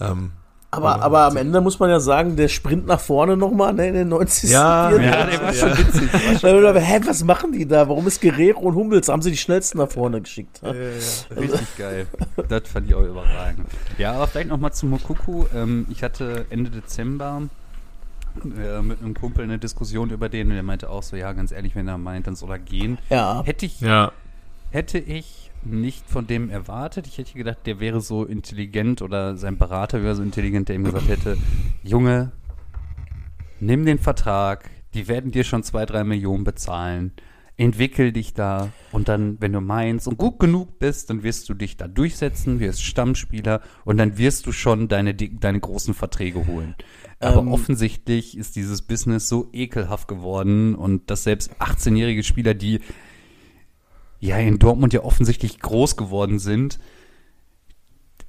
Ähm, 0.00 0.32
Aber, 0.72 1.02
aber 1.02 1.22
am 1.22 1.36
Ende 1.36 1.60
muss 1.60 1.80
man 1.80 1.90
ja 1.90 1.98
sagen, 1.98 2.36
der 2.36 2.46
Sprint 2.46 2.86
nach 2.86 3.00
vorne 3.00 3.36
nochmal 3.36 3.72
ne, 3.72 3.88
in 3.88 3.94
den 3.94 4.08
90. 4.08 4.50
Ja, 4.50 4.88
Viertel. 4.88 5.04
ja, 5.04 5.26
der 5.26 5.42
war 5.42 5.52
schon 5.52 5.78
witzig. 5.78 6.08
Hä, 6.42 7.00
was 7.06 7.24
machen 7.24 7.52
die 7.52 7.66
da? 7.66 7.88
Warum 7.88 8.06
ist 8.06 8.20
Guerrero 8.20 8.60
und 8.60 8.76
Hummels? 8.76 9.08
Haben 9.08 9.20
sie 9.20 9.32
die 9.32 9.36
schnellsten 9.36 9.78
nach 9.78 9.90
vorne 9.90 10.20
geschickt? 10.20 10.60
Ja? 10.62 10.70
Richtig 10.70 11.76
geil. 11.76 12.06
Das 12.48 12.68
fand 12.68 12.88
ich 12.88 12.94
auch 12.94 13.02
überragend. 13.02 13.66
Ja, 13.98 14.12
aber 14.12 14.26
vielleicht 14.26 14.48
nochmal 14.48 14.72
zu 14.72 14.86
Mokuku. 14.86 15.44
Ähm, 15.54 15.86
ich 15.90 16.02
hatte 16.02 16.46
Ende 16.50 16.70
Dezember 16.70 17.42
äh, 18.44 18.82
mit 18.82 19.02
einem 19.02 19.14
Kumpel 19.14 19.44
eine 19.44 19.58
Diskussion 19.58 20.10
über 20.10 20.28
den 20.28 20.48
und 20.48 20.54
der 20.54 20.62
meinte 20.62 20.88
auch 20.88 21.02
so, 21.02 21.16
ja, 21.16 21.32
ganz 21.32 21.52
ehrlich, 21.52 21.76
wenn 21.76 21.86
er 21.86 21.98
meint, 21.98 22.26
dann 22.26 22.34
soll 22.34 22.50
er 22.50 22.58
gehen. 22.58 22.98
Ja. 23.08 23.42
Hätte 23.44 23.66
ich, 23.66 23.80
ja, 23.80 24.12
hätte 24.70 24.98
ich 24.98 25.49
nicht 25.64 26.08
von 26.08 26.26
dem 26.26 26.50
erwartet. 26.50 27.06
Ich 27.06 27.18
hätte 27.18 27.34
gedacht, 27.34 27.58
der 27.66 27.80
wäre 27.80 28.00
so 28.00 28.24
intelligent 28.24 29.02
oder 29.02 29.36
sein 29.36 29.58
Berater 29.58 30.02
wäre 30.02 30.14
so 30.14 30.22
intelligent, 30.22 30.68
der 30.68 30.76
ihm 30.76 30.84
gesagt 30.84 31.08
hätte, 31.08 31.36
Junge, 31.82 32.32
nimm 33.60 33.84
den 33.84 33.98
Vertrag, 33.98 34.70
die 34.94 35.08
werden 35.08 35.30
dir 35.30 35.44
schon 35.44 35.62
zwei, 35.62 35.86
drei 35.86 36.04
Millionen 36.04 36.44
bezahlen. 36.44 37.12
Entwickel 37.56 38.10
dich 38.12 38.32
da 38.32 38.72
und 38.90 39.08
dann, 39.08 39.36
wenn 39.40 39.52
du 39.52 39.60
meinst 39.60 40.08
und 40.08 40.16
gut 40.16 40.38
genug 40.38 40.78
bist, 40.78 41.10
dann 41.10 41.22
wirst 41.22 41.46
du 41.50 41.52
dich 41.52 41.76
da 41.76 41.88
durchsetzen, 41.88 42.58
wirst 42.58 42.82
Stammspieler 42.82 43.60
und 43.84 43.98
dann 43.98 44.16
wirst 44.16 44.46
du 44.46 44.52
schon 44.52 44.88
deine, 44.88 45.14
deine 45.14 45.60
großen 45.60 45.92
Verträge 45.92 46.46
holen. 46.46 46.74
Aber 47.18 47.42
Ähm. 47.42 47.52
offensichtlich 47.52 48.34
ist 48.34 48.56
dieses 48.56 48.80
Business 48.80 49.28
so 49.28 49.50
ekelhaft 49.52 50.08
geworden 50.08 50.74
und 50.74 51.10
dass 51.10 51.24
selbst 51.24 51.52
18-jährige 51.60 52.22
Spieler, 52.22 52.54
die 52.54 52.80
ja 54.20 54.36
in 54.36 54.58
Dortmund 54.58 54.92
ja 54.92 55.02
offensichtlich 55.02 55.58
groß 55.58 55.96
geworden 55.96 56.38
sind, 56.38 56.78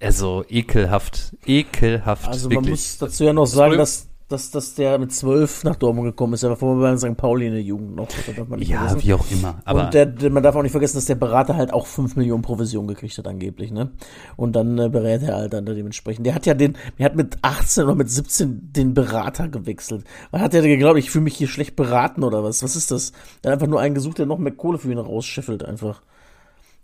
also 0.02 0.44
ekelhaft, 0.50 1.36
ekelhaft, 1.46 2.28
Also 2.28 2.50
man 2.50 2.58
wirklich. 2.58 2.72
muss 2.72 2.98
dazu 2.98 3.24
ja 3.24 3.34
noch 3.34 3.46
sagen, 3.46 3.78
dass, 3.78 4.08
dass, 4.32 4.52
dass 4.52 4.76
der 4.76 4.98
mit 4.98 5.14
zwölf 5.14 5.64
nach 5.64 5.76
Dortmund 5.76 6.08
gekommen 6.08 6.34
ist. 6.34 6.44
Er 6.44 6.50
war 6.50 6.58
vorher 6.58 6.92
bei 6.92 6.98
St. 6.98 7.18
Pauli 7.18 7.48
in 7.48 7.54
der 7.54 7.62
Jugend 7.62 7.96
noch. 7.96 8.08
Das 8.08 8.36
darf 8.36 8.48
man 8.48 8.60
nicht 8.60 8.70
ja, 8.70 8.88
vergessen. 8.88 9.08
wie 9.08 9.14
auch 9.14 9.26
immer. 9.32 9.62
Aber 9.66 9.86
und 9.86 9.94
der, 9.94 10.06
der, 10.06 10.30
man 10.30 10.44
darf 10.44 10.56
auch 10.56 10.62
nicht 10.62 10.72
vergessen, 10.72 10.98
dass 10.98 11.06
der 11.06 11.16
Berater 11.16 11.56
halt 11.56 11.74
auch 11.74 11.86
5 11.86 12.16
Millionen 12.16 12.42
Provision 12.42 12.88
gekriegt 12.88 13.18
hat, 13.18 13.28
angeblich, 13.28 13.72
ne? 13.72 13.92
Und 14.36 14.56
dann 14.56 14.78
äh, 14.78 14.90
berät 14.90 15.24
er 15.24 15.36
halt 15.36 15.54
dann 15.54 15.66
dementsprechend. 15.66 16.26
Der 16.26 16.36
hat 16.36 16.46
ja 16.46 16.54
den, 16.54 16.78
der 16.98 17.06
hat 17.06 17.16
mit 17.16 17.38
18 17.42 17.84
oder 17.84 17.96
mit 17.96 18.10
17 18.10 18.74
den 18.74 18.94
Berater 18.94 19.48
gewechselt. 19.48 20.06
Man 20.32 20.42
hat 20.42 20.54
ja 20.54 20.62
geglaubt, 20.62 20.98
ich 20.98 21.12
fühle 21.12 21.24
mich 21.24 21.36
hier 21.36 21.48
schlecht 21.48 21.76
beraten 21.76 22.24
oder 22.24 22.44
was? 22.44 22.64
Was 22.64 22.76
ist 22.76 22.92
das? 22.92 23.12
Der 23.44 23.52
hat 23.52 23.58
einfach 23.58 23.72
nur 23.72 23.80
einen 23.80 23.96
gesucht, 23.96 24.20
der 24.20 24.26
noch 24.26 24.38
mehr 24.38 24.54
Kohle 24.54 24.78
für 24.78 24.92
ihn 24.92 24.98
rausscheffelt 24.98 25.64
einfach. 25.64 26.02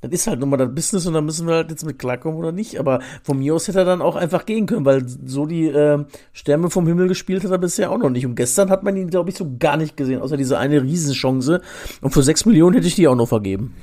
Das 0.01 0.11
ist 0.11 0.27
halt 0.27 0.39
nun 0.39 0.49
mal 0.49 0.57
das 0.57 0.75
Business 0.75 1.07
und 1.07 1.15
da 1.15 1.21
müssen 1.21 1.47
wir 1.47 1.55
halt 1.55 1.71
jetzt 1.71 1.83
mit 1.83 1.97
klarkommen 1.97 2.37
oder 2.37 2.51
nicht. 2.51 2.79
Aber 2.79 2.99
von 3.23 3.39
mir 3.39 3.55
aus 3.55 3.67
hätte 3.67 3.79
er 3.79 3.85
dann 3.85 4.01
auch 4.01 4.15
einfach 4.15 4.45
gehen 4.45 4.67
können, 4.67 4.85
weil 4.85 5.07
so 5.07 5.47
die 5.47 5.67
äh, 5.67 6.05
Sterne 6.33 6.69
vom 6.69 6.85
Himmel 6.85 7.07
gespielt 7.07 7.43
hat 7.43 7.51
er 7.51 7.57
bisher 7.57 7.91
auch 7.91 7.97
noch 7.97 8.11
nicht. 8.11 8.25
Und 8.25 8.35
gestern 8.35 8.69
hat 8.69 8.83
man 8.83 8.95
ihn, 8.95 9.09
glaube 9.09 9.31
ich, 9.31 9.37
so 9.37 9.57
gar 9.57 9.75
nicht 9.75 9.97
gesehen, 9.97 10.21
außer 10.21 10.37
diese 10.37 10.59
eine 10.59 10.83
Riesenchance. 10.83 11.61
Und 12.01 12.11
für 12.11 12.21
6 12.21 12.45
Millionen 12.45 12.75
hätte 12.75 12.87
ich 12.87 12.95
die 12.95 13.07
auch 13.07 13.15
noch 13.15 13.27
vergeben. 13.27 13.75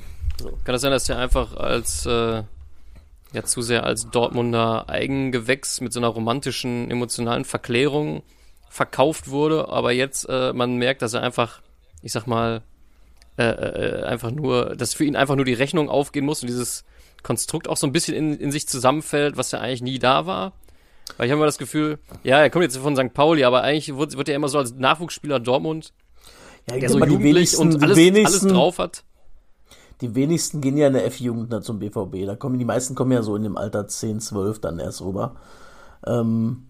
Kann 0.63 0.73
das 0.73 0.81
sein, 0.81 0.91
dass 0.91 1.05
der 1.05 1.17
einfach 1.17 1.57
als 1.57 2.05
äh, 2.05 2.43
ja 3.33 3.43
zu 3.43 3.61
sehr 3.61 3.83
als 3.83 4.09
Dortmunder 4.09 4.89
Eigengewächs 4.89 5.81
mit 5.81 5.91
so 5.91 5.99
einer 5.99 6.07
romantischen, 6.07 6.89
emotionalen 6.89 7.45
Verklärung 7.45 8.23
verkauft 8.69 9.29
wurde, 9.29 9.69
aber 9.69 9.91
jetzt 9.91 10.27
äh, 10.29 10.53
man 10.53 10.75
merkt, 10.77 11.01
dass 11.01 11.13
er 11.13 11.21
einfach, 11.21 11.61
ich 12.01 12.11
sag 12.11 12.27
mal, 12.27 12.61
äh, 13.37 13.43
äh, 13.43 14.03
einfach 14.03 14.31
nur, 14.31 14.75
dass 14.75 14.93
für 14.93 15.03
ihn 15.03 15.15
einfach 15.15 15.35
nur 15.35 15.45
die 15.45 15.53
Rechnung 15.53 15.89
aufgehen 15.89 16.25
muss 16.25 16.41
und 16.41 16.47
dieses 16.47 16.85
Konstrukt 17.21 17.67
auch 17.67 17.77
so 17.77 17.85
ein 17.85 17.91
bisschen 17.91 18.15
in, 18.15 18.37
in 18.37 18.51
sich 18.51 18.67
zusammenfällt, 18.67 19.35
was 19.35 19.51
ja 19.51 19.59
eigentlich 19.59 19.81
nie 19.81 19.99
da 19.99 20.25
war. 20.25 20.53
Weil 21.17 21.27
ich 21.27 21.31
habe 21.31 21.39
immer 21.39 21.45
das 21.45 21.57
Gefühl, 21.57 21.99
ja, 22.23 22.39
er 22.39 22.49
kommt 22.49 22.63
jetzt 22.63 22.77
von 22.77 22.95
St. 22.95 23.13
Pauli, 23.13 23.43
aber 23.43 23.61
eigentlich 23.61 23.95
wird, 23.95 24.17
wird 24.17 24.29
er 24.29 24.35
immer 24.35 24.47
so 24.47 24.57
als 24.57 24.73
Nachwuchsspieler 24.73 25.39
Dortmund, 25.39 25.93
Ja, 26.69 26.77
der 26.77 26.89
so 26.89 26.97
jugendlich 26.97 27.23
wenigsten, 27.23 27.61
und 27.61 27.83
alles, 27.83 27.97
alles 27.97 28.41
drauf 28.41 28.79
hat. 28.79 29.03
Die 30.01 30.13
wenigsten 30.15 30.61
gehen 30.61 30.77
ja 30.77 30.87
in 30.87 30.93
der 30.93 31.05
F-Jugend 31.05 31.63
zum 31.63 31.79
BVB. 31.79 32.25
Da 32.25 32.35
kommen 32.35 32.59
die 32.59 32.65
meisten 32.65 32.95
kommen 32.95 33.11
ja 33.11 33.21
so 33.21 33.35
in 33.35 33.43
dem 33.43 33.57
Alter 33.57 33.87
10, 33.87 34.19
12 34.19 34.59
dann 34.59 34.79
erst 34.79 35.01
rüber. 35.01 35.35
Ähm, 36.05 36.67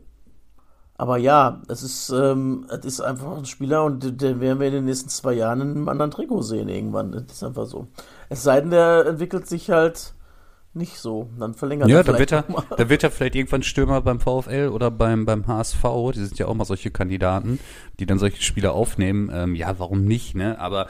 aber 0.97 1.17
ja, 1.17 1.61
es 1.67 1.83
ist, 1.83 2.09
ähm, 2.09 2.65
es 2.69 2.85
ist 2.85 3.01
einfach 3.01 3.37
ein 3.37 3.45
Spieler 3.45 3.83
und 3.83 4.21
den 4.21 4.39
werden 4.39 4.59
wir 4.59 4.67
in 4.67 4.73
den 4.73 4.85
nächsten 4.85 5.09
zwei 5.09 5.33
Jahren 5.33 5.61
in 5.61 5.71
einem 5.71 5.89
anderen 5.89 6.11
Trikot 6.11 6.41
sehen 6.41 6.69
irgendwann. 6.69 7.11
Das 7.11 7.23
ist 7.29 7.43
einfach 7.43 7.65
so. 7.65 7.87
Es 8.29 8.43
sei 8.43 8.61
denn, 8.61 8.69
der 8.69 9.05
entwickelt 9.05 9.47
sich 9.47 9.69
halt 9.69 10.13
nicht 10.73 10.97
so. 10.99 11.29
Dann 11.37 11.53
verlängert 11.53 11.89
ja, 11.89 11.97
er 11.97 12.05
vielleicht 12.05 12.49
mal. 12.49 12.63
da 12.77 12.89
wird 12.89 13.03
er 13.03 13.11
vielleicht 13.11 13.35
irgendwann 13.35 13.63
Stürmer 13.63 14.01
beim 14.01 14.21
VfL 14.21 14.69
oder 14.73 14.89
beim, 14.89 15.25
beim 15.25 15.45
HSV. 15.47 15.83
Die 16.13 16.25
sind 16.25 16.39
ja 16.39 16.47
auch 16.47 16.53
mal 16.53 16.65
solche 16.65 16.91
Kandidaten, 16.91 17.59
die 17.99 18.05
dann 18.05 18.19
solche 18.19 18.41
Spieler 18.41 18.73
aufnehmen. 18.73 19.29
Ähm, 19.33 19.55
ja, 19.55 19.77
warum 19.79 20.05
nicht, 20.05 20.35
ne? 20.35 20.59
Aber 20.59 20.87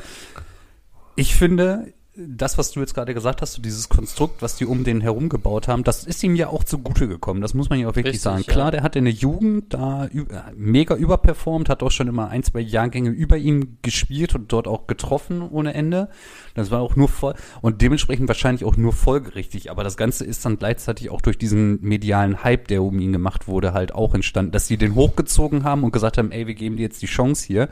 ich 1.15 1.35
finde, 1.35 1.93
das, 2.17 2.57
was 2.57 2.71
du 2.71 2.79
jetzt 2.79 2.93
gerade 2.93 3.13
gesagt 3.13 3.41
hast, 3.41 3.53
so 3.53 3.61
dieses 3.61 3.89
Konstrukt, 3.89 4.41
was 4.41 4.55
die 4.55 4.65
um 4.65 4.83
den 4.83 5.01
herum 5.01 5.27
gebaut 5.27 5.67
haben, 5.67 5.83
das 5.83 6.05
ist 6.05 6.23
ihm 6.23 6.35
ja 6.35 6.47
auch 6.47 6.63
zugute 6.63 7.07
gekommen. 7.07 7.41
Das 7.41 7.53
muss 7.53 7.69
man 7.69 7.79
ja 7.79 7.87
auch 7.87 7.95
wirklich 7.95 8.15
Richtig, 8.15 8.21
sagen. 8.21 8.43
ja. 8.47 8.53
Klar, 8.53 8.71
der 8.71 8.83
hat 8.83 8.95
in 8.95 9.05
der 9.05 9.13
Jugend 9.13 9.73
da 9.73 10.05
äh, 10.05 10.25
mega 10.55 10.95
überperformt, 10.95 11.67
hat 11.67 11.83
auch 11.83 11.91
schon 11.91 12.07
immer 12.07 12.29
ein, 12.29 12.43
zwei 12.43 12.61
Jahrgänge 12.61 13.09
über 13.09 13.37
ihm 13.37 13.77
gespielt 13.81 14.33
und 14.33 14.51
dort 14.51 14.67
auch 14.67 14.87
getroffen 14.87 15.41
ohne 15.41 15.73
Ende. 15.73 16.09
Das 16.53 16.71
war 16.71 16.81
auch 16.81 16.95
nur 16.95 17.09
voll 17.09 17.35
und 17.61 17.81
dementsprechend 17.81 18.27
wahrscheinlich 18.29 18.63
auch 18.63 18.77
nur 18.77 18.93
folgerichtig. 18.93 19.69
Aber 19.69 19.83
das 19.83 19.97
Ganze 19.97 20.23
ist 20.23 20.45
dann 20.45 20.57
gleichzeitig 20.57 21.09
auch 21.09 21.21
durch 21.21 21.37
diesen 21.37 21.81
medialen 21.81 22.43
Hype, 22.43 22.69
der 22.69 22.81
um 22.81 22.97
ihn 22.99 23.11
gemacht 23.11 23.47
wurde, 23.47 23.73
halt 23.73 23.93
auch 23.93 24.13
entstanden, 24.13 24.51
dass 24.51 24.67
sie 24.67 24.77
den 24.77 24.95
hochgezogen 24.95 25.65
haben 25.65 25.83
und 25.83 25.91
gesagt 25.91 26.17
haben, 26.17 26.31
ey, 26.31 26.47
wir 26.47 26.55
geben 26.55 26.77
dir 26.77 26.83
jetzt 26.83 27.01
die 27.01 27.07
Chance 27.07 27.45
hier. 27.45 27.69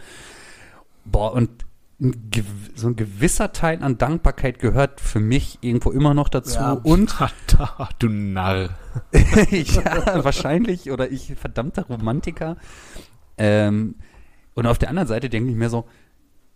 Boah, 1.06 1.34
und 1.34 1.50
ein 2.04 2.30
so 2.76 2.88
ein 2.88 2.96
gewisser 2.96 3.54
Teil 3.54 3.82
an 3.82 3.98
Dankbarkeit 3.98 4.60
gehört 4.60 5.00
für 5.00 5.20
mich 5.20 5.60
irgendwo 5.62 5.92
immer 5.92 6.14
noch 6.14 6.30
dazu. 6.30 6.60
Ja. 6.60 6.72
Und 6.74 7.16
du 8.00 8.10
Narr. 8.10 8.70
ja, 9.50 10.24
wahrscheinlich, 10.24 10.92
oder 10.92 11.12
ich 11.12 11.34
verdammter 11.36 11.84
Romantiker. 11.84 12.58
Ähm, 13.38 13.96
und 14.54 14.68
auf 14.68 14.78
der 14.78 14.90
anderen 14.90 15.08
Seite 15.08 15.30
denke 15.30 15.50
ich 15.50 15.56
mir 15.56 15.70
so, 15.70 15.88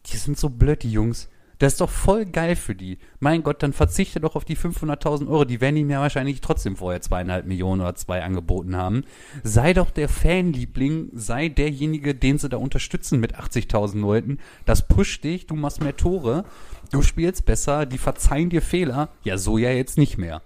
die 0.08 0.18
sind 0.18 0.38
so 0.38 0.50
blöd, 0.50 0.84
die 0.84 0.92
Jungs. 0.92 1.30
Das 1.60 1.74
ist 1.74 1.82
doch 1.82 1.90
voll 1.90 2.26
geil 2.26 2.56
für 2.56 2.76
die. 2.76 3.00
Mein 3.20 3.44
Gott, 3.44 3.64
dann 3.64 3.74
verzichte 3.74 4.20
doch 4.20 4.36
auf 4.36 4.46
die 4.46 4.58
500.000 4.58 5.28
Euro. 5.28 5.46
Die 5.46 5.62
werden 5.62 5.78
ihm 5.78 5.90
ja 5.90 6.02
wahrscheinlich 6.02 6.42
trotzdem 6.42 6.76
vorher 6.76 7.02
zweieinhalb 7.02 7.46
Millionen 7.46 7.82
oder 7.82 7.96
zwei 7.96 8.24
angeboten 8.24 8.76
haben. 8.76 9.04
Sei 9.44 9.74
doch 9.74 9.90
der 9.90 10.10
Fanliebling, 10.10 11.10
sei 11.14 11.50
derjenige, 11.50 12.14
den 12.14 12.38
sie 12.38 12.50
da 12.50 12.58
unterstützen 12.58 13.20
mit 13.20 13.36
80.000 13.36 14.00
Leuten. 14.00 14.38
Das 14.66 14.88
pusht 14.88 15.24
dich, 15.24 15.48
du 15.48 15.56
machst 15.56 15.82
mehr 15.82 15.98
Tore, 15.98 16.46
du 16.92 17.02
spielst 17.02 17.46
besser, 17.46 17.86
die 17.86 17.98
verzeihen 17.98 18.50
dir 18.50 18.62
Fehler. 18.62 19.10
Ja, 19.24 19.38
so 19.38 19.58
ja 19.58 19.72
jetzt 19.72 19.98
nicht 19.98 20.18
mehr. 20.18 20.42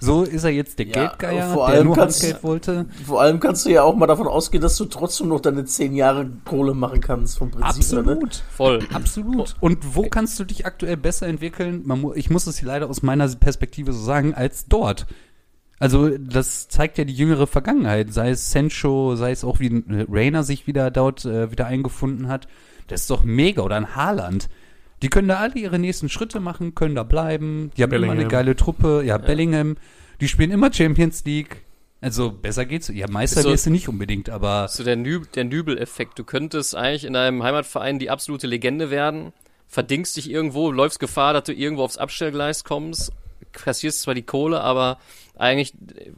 So 0.00 0.22
ist 0.22 0.44
er 0.44 0.50
jetzt 0.50 0.78
der 0.78 0.86
Ja, 0.86 1.06
Geldgeier, 1.08 1.52
vor 1.52 1.66
der 1.68 1.76
allem 1.76 1.86
nur 1.88 1.96
kannst- 1.96 2.22
Handgeld 2.22 2.42
wollte. 2.44 2.86
Vor 3.06 3.20
allem 3.20 3.38
kannst 3.40 3.66
du 3.66 3.70
ja 3.70 3.82
auch 3.82 3.94
mal 3.94 4.06
davon 4.06 4.26
ausgehen, 4.26 4.62
dass 4.62 4.76
du 4.76 4.86
trotzdem 4.86 5.28
noch 5.28 5.40
deine 5.40 5.64
10 5.64 5.94
Jahre 5.94 6.28
Kohle 6.44 6.74
machen 6.74 7.00
kannst 7.00 7.38
vom 7.38 7.50
Prinzip. 7.50 7.92
Ne? 7.92 7.98
Absolut. 8.12 8.42
Voll. 8.56 8.78
Absolut. 8.92 9.54
Und 9.60 9.94
wo 9.94 10.02
kannst 10.08 10.38
du 10.40 10.44
dich 10.44 10.64
aktuell 10.66 10.96
besser 10.96 11.26
entwickeln? 11.26 11.82
Man, 11.84 12.00
mu- 12.00 12.14
ich 12.14 12.30
muss 12.30 12.46
es 12.46 12.58
hier 12.58 12.68
leider 12.68 12.88
aus 12.88 13.02
meiner 13.02 13.28
Perspektive 13.28 13.92
so 13.92 14.02
sagen, 14.02 14.34
als 14.34 14.66
dort. 14.66 15.06
Also 15.78 16.10
das 16.18 16.68
zeigt 16.68 16.98
ja 16.98 17.04
die 17.04 17.14
jüngere 17.14 17.46
Vergangenheit, 17.46 18.12
sei 18.12 18.30
es 18.30 18.50
Sancho, 18.50 19.16
sei 19.16 19.30
es 19.32 19.44
auch 19.44 19.60
wie 19.60 19.82
Rainer 20.10 20.42
sich 20.44 20.66
wieder 20.66 20.90
dort 20.90 21.24
äh, 21.24 21.50
wieder 21.50 21.66
eingefunden 21.66 22.28
hat. 22.28 22.48
Das 22.88 23.02
ist 23.02 23.10
doch 23.10 23.22
mega. 23.24 23.62
Oder 23.62 23.76
ein 23.76 23.94
Haaland. 23.96 24.48
Die 25.02 25.08
können 25.08 25.28
da 25.28 25.36
alle 25.38 25.54
ihre 25.54 25.78
nächsten 25.78 26.08
Schritte 26.08 26.40
machen, 26.40 26.74
können 26.74 26.94
da 26.94 27.02
bleiben. 27.02 27.70
Die 27.76 27.82
haben 27.82 27.90
immer 27.92 28.04
eine 28.06 28.12
Bellingham. 28.12 28.28
geile 28.30 28.56
Truppe. 28.56 29.02
Ja, 29.04 29.16
Bellingham. 29.18 29.76
Die 30.20 30.28
spielen 30.28 30.50
immer 30.50 30.72
Champions 30.72 31.24
League. 31.24 31.64
Also 32.02 32.30
besser 32.32 32.64
geht's. 32.66 32.88
Ja, 32.88 33.06
Meister 33.10 33.40
Ist 33.40 33.44
so- 33.44 33.50
wirst 33.50 33.66
du 33.66 33.70
nicht 33.70 33.88
unbedingt, 33.88 34.30
aber 34.30 34.68
So 34.68 34.84
der, 34.84 34.96
Nü 34.96 35.20
der 35.34 35.44
Nübel-Effekt. 35.44 36.18
Du 36.18 36.24
könntest 36.24 36.74
eigentlich 36.74 37.04
in 37.04 37.12
deinem 37.14 37.42
Heimatverein 37.42 37.98
die 37.98 38.10
absolute 38.10 38.46
Legende 38.46 38.90
werden, 38.90 39.32
verdingst 39.68 40.16
dich 40.16 40.30
irgendwo, 40.30 40.70
läufst 40.70 40.98
Gefahr, 41.00 41.32
dass 41.32 41.44
du 41.44 41.52
irgendwo 41.52 41.82
aufs 41.84 41.98
Abstellgleis 41.98 42.64
kommst, 42.64 43.12
kassierst 43.52 44.00
zwar 44.02 44.14
die 44.14 44.22
Kohle, 44.22 44.60
aber 44.62 44.98
eigentlich 45.36 45.74
äh, 45.96 46.10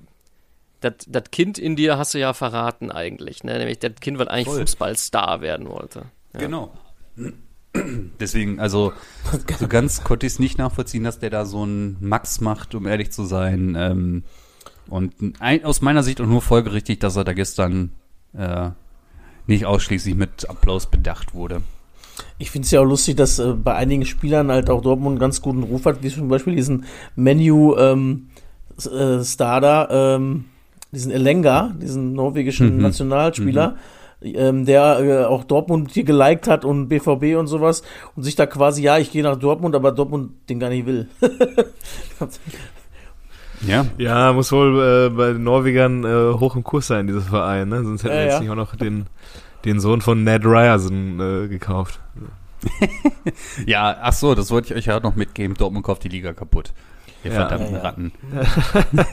das 0.81 1.25
Kind 1.31 1.59
in 1.59 1.77
dir 1.77 1.99
hast 1.99 2.15
du 2.15 2.19
ja 2.19 2.33
verraten 2.33 2.91
eigentlich, 2.91 3.45
ne? 3.45 3.57
Nämlich 3.59 3.79
das 3.79 3.93
Kind, 4.01 4.19
was 4.19 4.27
eigentlich 4.29 4.47
Voll. 4.49 4.61
Fußballstar 4.61 5.41
werden 5.41 5.69
wollte. 5.69 6.07
Genau. 6.33 6.73
Deswegen, 8.21 8.61
also 8.61 8.93
so 9.59 9.69
ganz 9.69 10.05
konnte 10.05 10.27
ich 10.27 10.35
es 10.35 10.39
nicht 10.39 10.59
nachvollziehen, 10.59 11.05
dass 11.05 11.19
der 11.19 11.31
da 11.31 11.45
so 11.45 11.63
einen 11.63 11.97
Max 12.01 12.41
macht, 12.41 12.75
um 12.75 12.87
ehrlich 12.87 13.11
zu 13.13 13.25
sein. 13.25 13.75
Ähm, 13.79 14.23
und 14.89 15.15
ein, 15.39 15.65
aus 15.65 15.81
meiner 15.81 16.03
Sicht 16.03 16.21
auch 16.21 16.27
nur 16.27 16.43
folgerichtig, 16.43 16.99
dass 17.01 17.17
er 17.17 17.25
da 17.25 17.33
gestern 17.33 17.93
äh, 18.37 18.71
nicht 19.47 19.65
ausschließlich 19.65 20.15
mit 20.15 20.49
Applaus 20.49 20.91
bedacht 20.91 21.35
wurde. 21.35 21.63
Ich 22.39 22.51
finde 22.51 22.67
es 22.67 22.71
ja 22.73 22.81
auch 22.81 22.85
lustig, 22.85 23.17
dass 23.17 23.39
äh, 23.39 23.53
bei 23.53 23.75
einigen 23.75 24.05
Spielern 24.05 24.51
halt 24.51 24.69
auch 24.69 24.83
Dortmund 24.83 25.15
einen 25.15 25.21
ganz 25.21 25.41
guten 25.41 25.63
Ruf 25.63 25.87
hat, 25.87 26.03
wie 26.03 26.11
zum 26.11 26.29
Beispiel 26.29 26.57
diesen 26.57 26.85
Menu 27.17 27.75
ähm, 27.77 28.29
äh, 28.79 29.23
Star 29.23 29.61
da, 29.61 30.17
ähm, 30.17 30.45
diesen 30.91 31.11
Elenga, 31.11 31.75
diesen 31.81 32.13
norwegischen 32.13 32.77
Mhm. 32.77 32.83
Nationalspieler, 32.83 33.77
ähm, 34.25 34.65
der 34.67 34.99
äh, 35.01 35.25
auch 35.25 35.45
Dortmund 35.45 35.91
hier 35.93 36.05
geliked 36.05 36.49
hat 36.49 36.65
und 36.65 36.89
BVB 36.89 37.37
und 37.39 37.47
sowas 37.47 37.83
und 38.17 38.23
sich 38.23 38.37
da 38.37 38.47
quasi, 38.47 38.83
ja, 38.83 38.99
ich 38.99 39.11
gehe 39.11 39.23
nach 39.23 39.37
Dortmund, 39.37 39.75
aber 39.75 39.93
Dortmund 39.93 40.33
den 40.49 40.61
gar 40.61 40.69
nicht 40.71 40.87
will. 40.87 41.09
Ja, 43.67 43.87
Ja, 43.97 44.33
muss 44.33 44.51
wohl 44.51 44.83
äh, 44.83 45.09
bei 45.11 45.33
den 45.35 45.45
Norwegern 45.45 46.05
äh, 46.05 46.33
hoch 46.39 46.57
im 46.57 46.65
Kurs 46.65 46.89
sein, 46.89 47.07
dieser 47.07 47.21
Verein, 47.21 47.69
ne? 47.69 47.85
Sonst 47.85 48.03
hätten 48.03 48.13
Ja, 48.15 48.19
wir 48.19 48.25
jetzt 48.25 48.35
ja. 48.35 48.41
nicht 48.41 48.51
auch 48.51 48.57
noch 48.57 48.75
den, 48.75 49.07
den 49.65 49.79
Sohn 49.79 50.01
von 50.01 50.25
Ned 50.25 50.45
Ryerson 50.45 51.45
äh, 51.45 51.49
gekauft. 51.49 52.01
ja, 53.67 53.97
ach 54.03 54.13
so, 54.15 54.35
das 54.35 54.51
wollte 54.51 54.73
ich 54.75 54.79
euch 54.79 54.87
ja 54.87 54.99
noch 54.99 55.15
mitgeben. 55.15 55.57
Dortmund 55.57 55.85
kauft 55.85 56.03
die 56.03 56.09
Liga 56.09 56.33
kaputt. 56.33 56.73
Ihr 57.23 57.31
Ja. 57.33 57.47
verdammten 57.47 57.73
Ja, 57.75 57.79
ja. 57.79 57.85
Ratten. 57.85 58.13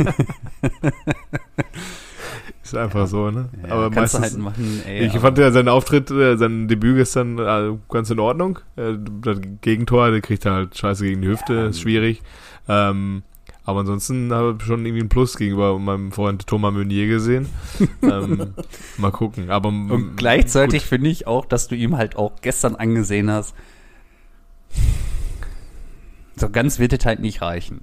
Ist 2.64 2.76
einfach 2.76 3.08
so, 3.08 3.32
ne? 3.32 3.50
Ja, 3.68 3.74
Aber 3.74 3.90
kannst 3.90 4.14
du 4.16 4.20
meistens. 4.20 4.46
halt 4.46 4.58
machen, 4.58 4.82
ey, 4.86 5.08
ich 5.08 5.18
fand 5.18 5.38
ja 5.38 5.52
seinen 5.52 5.70
Auftritt, 5.70 6.12
äh, 6.12 6.38
sein 6.38 6.68
Debüt 6.68 6.98
gestern 6.98 7.40
äh, 7.40 7.78
ganz 7.90 8.10
in 8.10 8.20
Ordnung. 8.20 8.60
Äh, 8.76 8.94
das 9.22 9.40
Gegentor, 9.62 10.12
der 10.12 10.22
kriegt 10.22 10.46
er 10.46 10.54
halt 10.54 10.78
scheiße 10.78 11.04
gegen 11.06 11.22
die 11.22 11.30
Hüfte, 11.30 11.54
ist 11.54 11.80
schwierig. 11.82 12.22
Ähm, 12.68 13.24
aber 13.64 13.82
ansonsten 13.82 14.34
habe 14.34 14.58
ich 14.60 14.66
schon 14.66 14.86
irgendwie 14.86 15.02
einen 15.02 15.10
Plus 15.10 15.38
gegenüber 15.38 15.78
meinem 15.80 16.12
Freund 16.12 16.46
Thomas 16.48 16.74
Meunier 16.74 17.08
gesehen. 17.08 17.48
ähm, 18.02 18.54
mal 18.98 19.12
gucken. 19.12 19.50
Aber 19.52 19.70
Und 19.70 20.16
gleichzeitig 20.18 20.86
finde 20.86 21.10
ich 21.10 21.28
auch, 21.28 21.46
dass 21.46 21.68
du 21.68 21.76
ihm 21.76 21.96
halt 21.98 22.16
auch 22.18 22.34
gestern 22.42 22.76
angesehen 22.76 23.32
hast, 23.32 23.56
so 26.36 26.50
ganz 26.50 26.80
wird 26.80 26.94
es 26.94 27.06
halt 27.06 27.20
nicht 27.20 27.42
reichen. 27.42 27.82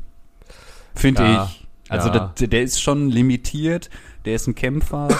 Finde 0.95 1.23
Ja, 1.23 1.45
ich. 1.45 1.66
Also 1.89 2.09
ja. 2.09 2.33
das, 2.37 2.49
der 2.49 2.63
ist 2.63 2.81
schon 2.81 3.11
limitiert, 3.11 3.91
der 4.25 4.35
ist 4.35 4.47
ein 4.47 4.55
Kämpfer. 4.55 5.09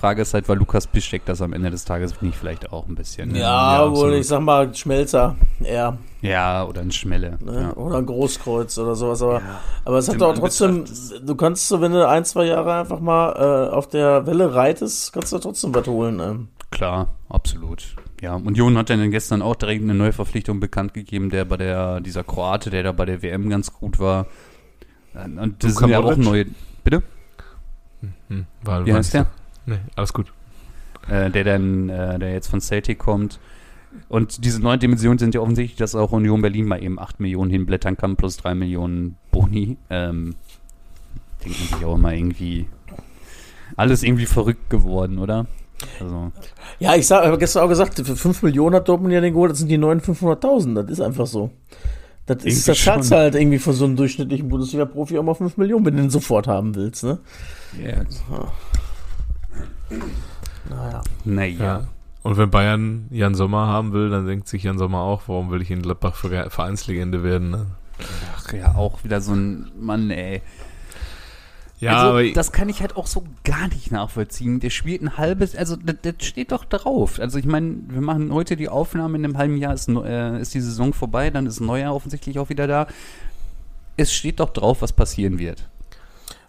Frage 0.00 0.22
ist 0.22 0.32
halt, 0.32 0.48
war 0.48 0.56
Lukas 0.56 0.86
Piszczek 0.86 1.26
das 1.26 1.42
am 1.42 1.52
Ende 1.52 1.70
des 1.70 1.84
Tages 1.84 2.22
nicht 2.22 2.34
vielleicht 2.34 2.72
auch 2.72 2.88
ein 2.88 2.94
bisschen. 2.94 3.32
ne? 3.32 3.40
ja, 3.40 3.84
ja, 3.84 3.94
wohl, 3.94 4.14
ich 4.14 4.28
sag 4.28 4.40
mal 4.40 4.74
Schmelzer, 4.74 5.36
eher. 5.62 5.98
Ja, 6.22 6.64
oder 6.64 6.80
ein 6.80 6.90
Schmelle. 6.90 7.38
Ne? 7.44 7.72
Ja. 7.76 7.76
Oder 7.76 7.98
ein 7.98 8.06
Großkreuz 8.06 8.78
oder 8.78 8.94
sowas. 8.94 9.20
Aber, 9.20 9.42
aber 9.84 9.98
es 9.98 10.08
hat 10.08 10.20
doch 10.20 10.34
trotzdem, 10.34 10.84
du 11.22 11.34
kannst 11.34 11.68
so, 11.68 11.82
wenn 11.82 11.92
du 11.92 12.08
ein, 12.08 12.24
zwei 12.24 12.46
Jahre 12.46 12.74
einfach 12.74 13.00
mal 13.00 13.68
äh, 13.68 13.74
auf 13.74 13.88
der 13.88 14.26
Welle 14.26 14.54
reitest, 14.54 15.12
kannst 15.12 15.32
du 15.34 15.38
trotzdem 15.38 15.74
was 15.74 15.86
holen. 15.86 16.18
Ähm. 16.20 16.48
Klar, 16.70 17.08
absolut. 17.28 17.94
Ja, 18.22 18.36
und 18.36 18.56
Jon 18.56 18.78
hat 18.78 18.88
dann 18.90 19.10
gestern 19.10 19.42
auch 19.42 19.56
direkt 19.56 19.82
eine 19.82 19.94
neue 19.94 20.12
Verpflichtung 20.12 20.60
bekannt 20.60 20.94
gegeben, 20.94 21.30
der 21.30 21.44
bei 21.44 21.56
der, 21.56 22.00
dieser 22.00 22.24
Kroate, 22.24 22.70
der 22.70 22.82
da 22.82 22.92
bei 22.92 23.04
der 23.04 23.22
WM 23.22 23.50
ganz 23.50 23.72
gut 23.72 23.98
war. 23.98 24.26
Und 25.14 25.62
das 25.62 25.70
Luka 25.74 25.80
sind 25.80 25.88
ja 25.90 25.98
auch 25.98 26.04
Modric? 26.04 26.24
neue, 26.24 26.46
bitte? 26.84 27.02
Hm, 28.28 28.46
war, 28.62 28.86
Wie 28.86 28.94
heißt 28.94 29.14
der? 29.14 29.26
Nee, 29.66 29.78
alles 29.96 30.12
gut. 30.12 30.32
äh, 31.08 31.30
der 31.30 31.44
dann, 31.44 31.88
äh, 31.88 32.18
der 32.18 32.32
jetzt 32.32 32.48
von 32.48 32.60
Celtic 32.60 32.98
kommt. 32.98 33.40
Und 34.08 34.44
diese 34.44 34.60
neuen 34.60 34.78
Dimensionen 34.78 35.18
sind 35.18 35.34
ja 35.34 35.40
offensichtlich, 35.40 35.76
dass 35.78 35.94
auch 35.96 36.12
Union 36.12 36.42
Berlin 36.42 36.66
mal 36.66 36.82
eben 36.82 36.98
8 36.98 37.18
Millionen 37.20 37.50
hinblättern 37.50 37.96
kann, 37.96 38.16
plus 38.16 38.36
3 38.36 38.54
Millionen 38.54 39.16
Boni. 39.32 39.76
Ähm, 39.90 40.36
denkt 41.44 41.58
man 41.58 41.68
sich 41.68 41.84
auch 41.84 41.96
immer 41.96 42.14
irgendwie, 42.14 42.66
alles 43.76 44.02
irgendwie 44.04 44.26
verrückt 44.26 44.70
geworden, 44.70 45.18
oder? 45.18 45.46
Also, 45.98 46.30
Ja, 46.78 46.94
ich 46.94 47.10
habe 47.10 47.38
gestern 47.38 47.64
auch 47.64 47.68
gesagt, 47.68 47.96
für 47.96 48.16
5 48.16 48.42
Millionen 48.42 48.76
hat 48.76 48.88
Dortmund 48.88 49.12
ja 49.12 49.20
den 49.20 49.32
geholt, 49.32 49.50
das 49.50 49.58
sind 49.58 49.68
die 49.68 49.78
neuen 49.78 50.00
500.000. 50.00 50.74
Das 50.74 50.90
ist 50.90 51.00
einfach 51.00 51.26
so. 51.26 51.50
Das 52.34 52.44
ist, 52.44 52.44
Irgendwie 52.46 52.66
das 52.66 52.84
zahlst 52.84 53.10
du 53.10 53.14
schon. 53.14 53.18
halt 53.22 53.34
irgendwie 53.34 53.58
für 53.58 53.72
so 53.72 53.84
einen 53.86 53.96
durchschnittlichen 53.96 54.48
Bundesliga-Profi 54.48 55.18
auch 55.18 55.22
mal 55.24 55.34
5 55.34 55.56
Millionen, 55.56 55.84
wenn 55.84 55.96
du 55.96 56.02
den 56.02 56.10
sofort 56.10 56.46
haben 56.46 56.74
willst, 56.76 57.02
ne? 57.02 57.18
yeah. 57.78 58.04
Naja. 60.68 61.02
naja. 61.24 61.58
Ja. 61.64 61.88
Und 62.22 62.36
wenn 62.36 62.50
Bayern 62.50 63.06
Jan 63.10 63.34
Sommer 63.34 63.66
haben 63.66 63.92
will, 63.92 64.10
dann 64.10 64.26
denkt 64.26 64.46
sich 64.46 64.62
Jan 64.62 64.78
Sommer 64.78 64.98
auch, 65.00 65.22
warum 65.26 65.50
will 65.50 65.62
ich 65.62 65.70
in 65.70 65.82
Gladbach 65.82 66.14
Ver- 66.16 66.50
Vereinslegende 66.50 67.22
werden, 67.22 67.50
ne? 67.50 67.66
Ach 68.36 68.52
ja, 68.52 68.74
auch 68.74 69.02
wieder 69.04 69.20
so 69.20 69.32
ein 69.32 69.70
Mann, 69.78 70.10
ey. 70.10 70.42
Ja, 71.80 71.96
also, 71.96 72.10
aber 72.10 72.30
das 72.32 72.52
kann 72.52 72.68
ich 72.68 72.80
halt 72.82 72.96
auch 72.96 73.06
so 73.06 73.24
gar 73.44 73.68
nicht 73.68 73.90
nachvollziehen. 73.90 74.60
Der 74.60 74.68
spielt 74.70 75.00
ein 75.02 75.16
halbes, 75.16 75.56
also 75.56 75.76
das, 75.76 75.96
das 76.02 76.14
steht 76.26 76.52
doch 76.52 76.64
drauf. 76.64 77.18
Also 77.20 77.38
ich 77.38 77.46
meine, 77.46 77.76
wir 77.88 78.02
machen 78.02 78.32
heute 78.34 78.56
die 78.56 78.68
Aufnahme, 78.68 79.16
in 79.16 79.24
einem 79.24 79.38
halben 79.38 79.56
Jahr 79.56 79.72
ist, 79.72 79.88
äh, 79.88 80.40
ist 80.40 80.52
die 80.52 80.60
Saison 80.60 80.92
vorbei, 80.92 81.30
dann 81.30 81.46
ist 81.46 81.58
ein 81.60 81.66
Neujahr 81.66 81.94
offensichtlich 81.94 82.38
auch 82.38 82.50
wieder 82.50 82.66
da. 82.66 82.86
Es 83.96 84.12
steht 84.12 84.40
doch 84.40 84.50
drauf, 84.50 84.82
was 84.82 84.92
passieren 84.92 85.38
wird. 85.38 85.68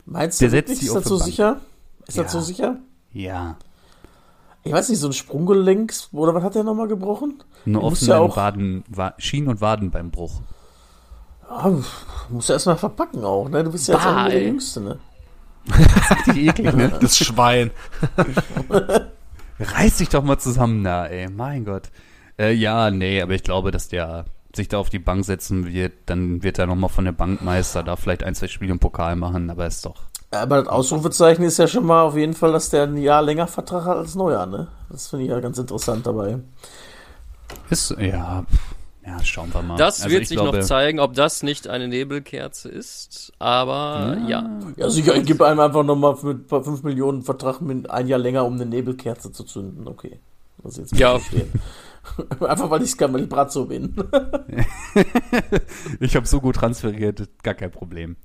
Meinst 0.06 0.42
Der 0.42 0.50
du 0.50 0.52
setzt 0.52 0.68
wirklich, 0.70 0.80
die 0.80 0.86
ist 0.88 0.92
auf 0.92 1.04
das 1.04 1.10
so 1.10 1.18
Bank. 1.20 1.26
sicher? 1.30 1.62
Ist 2.08 2.18
Ja. 2.18 2.24
das 2.24 2.32
so 2.34 2.42
sicher? 2.42 2.78
Ja. 3.14 3.56
Ich 4.64 4.72
weiß 4.74 4.90
nicht, 4.90 5.00
so 5.00 5.08
ein 5.08 5.14
Sprunggelenk, 5.14 5.94
oder 6.12 6.34
was 6.36 6.44
hat 6.44 6.56
der 6.56 6.64
nochmal 6.64 6.88
gebrochen? 6.88 7.42
Eine 7.66 7.82
offene 7.82 8.10
ja 8.12 8.20
auch- 8.20 8.36
Waden, 8.38 8.84
Wa 8.90 9.14
Schienen- 9.18 9.48
und 9.48 9.62
Wadenbeinbruch. 9.62 10.42
Ah, 11.50 11.72
musst 12.30 12.50
du 12.50 12.54
erstmal 12.54 12.78
verpacken 12.78 13.24
auch, 13.24 13.50
ne? 13.50 13.64
Du 13.64 13.72
bist 13.72 13.88
ja 13.88 13.96
jetzt 13.96 14.06
auch 14.06 14.28
der. 14.28 14.44
Jüngste, 14.44 14.82
ne? 14.82 15.00
Die 16.34 16.48
eklig, 16.48 16.74
ne? 16.74 16.92
das 17.00 17.18
Schwein. 17.18 17.72
Reiß 19.60 19.98
dich 19.98 20.10
doch 20.10 20.24
mal 20.24 20.40
zusammen 20.40 20.84
da, 20.84 21.06
ey. 21.06 21.30
Mein 21.30 21.66
Gott. 21.66 21.90
Äh, 22.40 22.54
ja, 22.54 22.90
nee, 22.90 23.22
aber 23.22 23.34
ich 23.34 23.44
glaube, 23.44 23.72
dass 23.72 23.88
der 23.88 24.26
sich 24.56 24.68
da 24.68 24.80
auf 24.80 24.90
die 24.90 25.00
Bank 25.00 25.26
setzen 25.26 25.72
wird. 25.72 25.94
Dann 26.08 26.44
wird 26.44 26.60
er 26.60 26.68
nochmal 26.68 26.90
von 26.90 27.06
der 27.06 27.12
Bankmeister 27.12 27.84
da 27.84 27.96
vielleicht 27.96 28.24
ein, 28.24 28.36
zwei 28.36 28.48
Spiele 28.48 28.72
im 28.72 28.80
Pokal 28.80 29.16
machen, 29.16 29.50
aber 29.50 29.68
ist 29.68 29.86
doch. 29.86 30.04
Aber 30.32 30.58
das 30.58 30.68
Ausrufezeichen 30.68 31.44
ist 31.44 31.58
ja 31.58 31.68
schon 31.68 31.86
mal 31.86 32.04
auf 32.04 32.16
jeden 32.16 32.34
Fall, 32.34 32.54
dass 32.54 32.70
der 32.70 32.84
ein 32.84 32.98
Jahr 32.98 33.22
länger 33.22 33.48
Vertrag 33.48 33.86
hat 33.86 33.98
als 33.98 34.16
Neuer, 34.16 34.46
ne? 34.46 34.70
Das 34.90 35.08
finde 35.08 35.26
ich 35.26 35.32
ja 35.32 35.40
ganz 35.40 35.58
interessant 35.58 36.08
dabei. 36.08 36.40
Ist, 37.70 37.96
ja, 38.00 38.44
pff, 38.44 38.76
ja, 39.18 39.24
schauen 39.24 39.54
wir 39.54 39.62
mal. 39.62 39.78
Das 39.78 40.02
Also 40.02 40.12
wird 40.12 40.24
ich 40.24 40.30
sich 40.30 40.38
glaube, 40.38 40.60
noch 40.60 40.66
zeigen, 40.66 41.00
ob 41.00 41.14
das 41.14 41.44
nicht 41.44 41.68
eine 41.68 41.88
Nebelkerze 41.88 42.70
ist. 42.70 43.32
Aber 43.40 44.18
ja. 44.28 44.60
Ja, 44.78 44.90
sicher, 44.90 45.16
ich 45.16 45.26
gebe 45.26 45.46
einem 45.46 45.60
einfach 45.60 45.84
nochmal 45.84 46.16
mit 46.24 46.50
5 46.50 46.84
Millionen 46.84 47.22
Vertrag 47.22 47.62
mit 47.62 47.90
ein 47.90 48.08
Jahr 48.08 48.20
länger, 48.20 48.46
um 48.46 48.54
eine 48.56 48.66
Nebelkerze 48.66 49.32
zu 49.32 49.44
zünden. 49.44 49.88
Okay. 49.88 50.20
Das 50.64 50.78
jetzt 50.78 50.96
Ja. 50.98 51.18
verstehen. 51.20 51.52
einfach 52.40 52.70
weil 52.70 52.82
ich 52.84 52.98
kann, 52.98 53.14
weil 53.14 53.24
ich 53.24 53.30
Bratzo 53.30 53.66
bin. 53.66 53.96
Ich 56.00 56.16
habe 56.16 56.28
so 56.28 56.42
gut 56.42 56.56
transferiert, 56.56 57.28
gar 57.44 57.54
kein 57.54 57.72
Problem. 57.72 58.16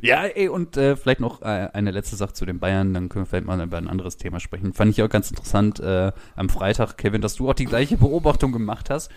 Ja, 0.00 0.24
ey, 0.24 0.48
und 0.48 0.76
äh, 0.76 0.96
vielleicht 0.96 1.20
noch 1.20 1.42
äh, 1.42 1.68
eine 1.72 1.90
letzte 1.90 2.14
Sache 2.16 2.32
zu 2.34 2.46
den 2.46 2.60
Bayern, 2.60 2.94
dann 2.94 3.08
können 3.08 3.24
wir 3.24 3.28
vielleicht 3.28 3.46
mal 3.46 3.60
über 3.60 3.78
ein 3.78 3.88
anderes 3.88 4.16
Thema 4.16 4.38
sprechen. 4.38 4.72
Fand 4.72 4.92
ich 4.92 5.02
auch 5.02 5.08
ganz 5.08 5.28
interessant 5.30 5.80
äh, 5.80 6.12
am 6.36 6.48
Freitag, 6.48 6.96
Kevin, 6.96 7.20
dass 7.20 7.34
du 7.34 7.50
auch 7.50 7.54
die 7.54 7.64
gleiche 7.64 7.96
Beobachtung 7.96 8.52
gemacht 8.52 8.90
hast. 8.90 9.10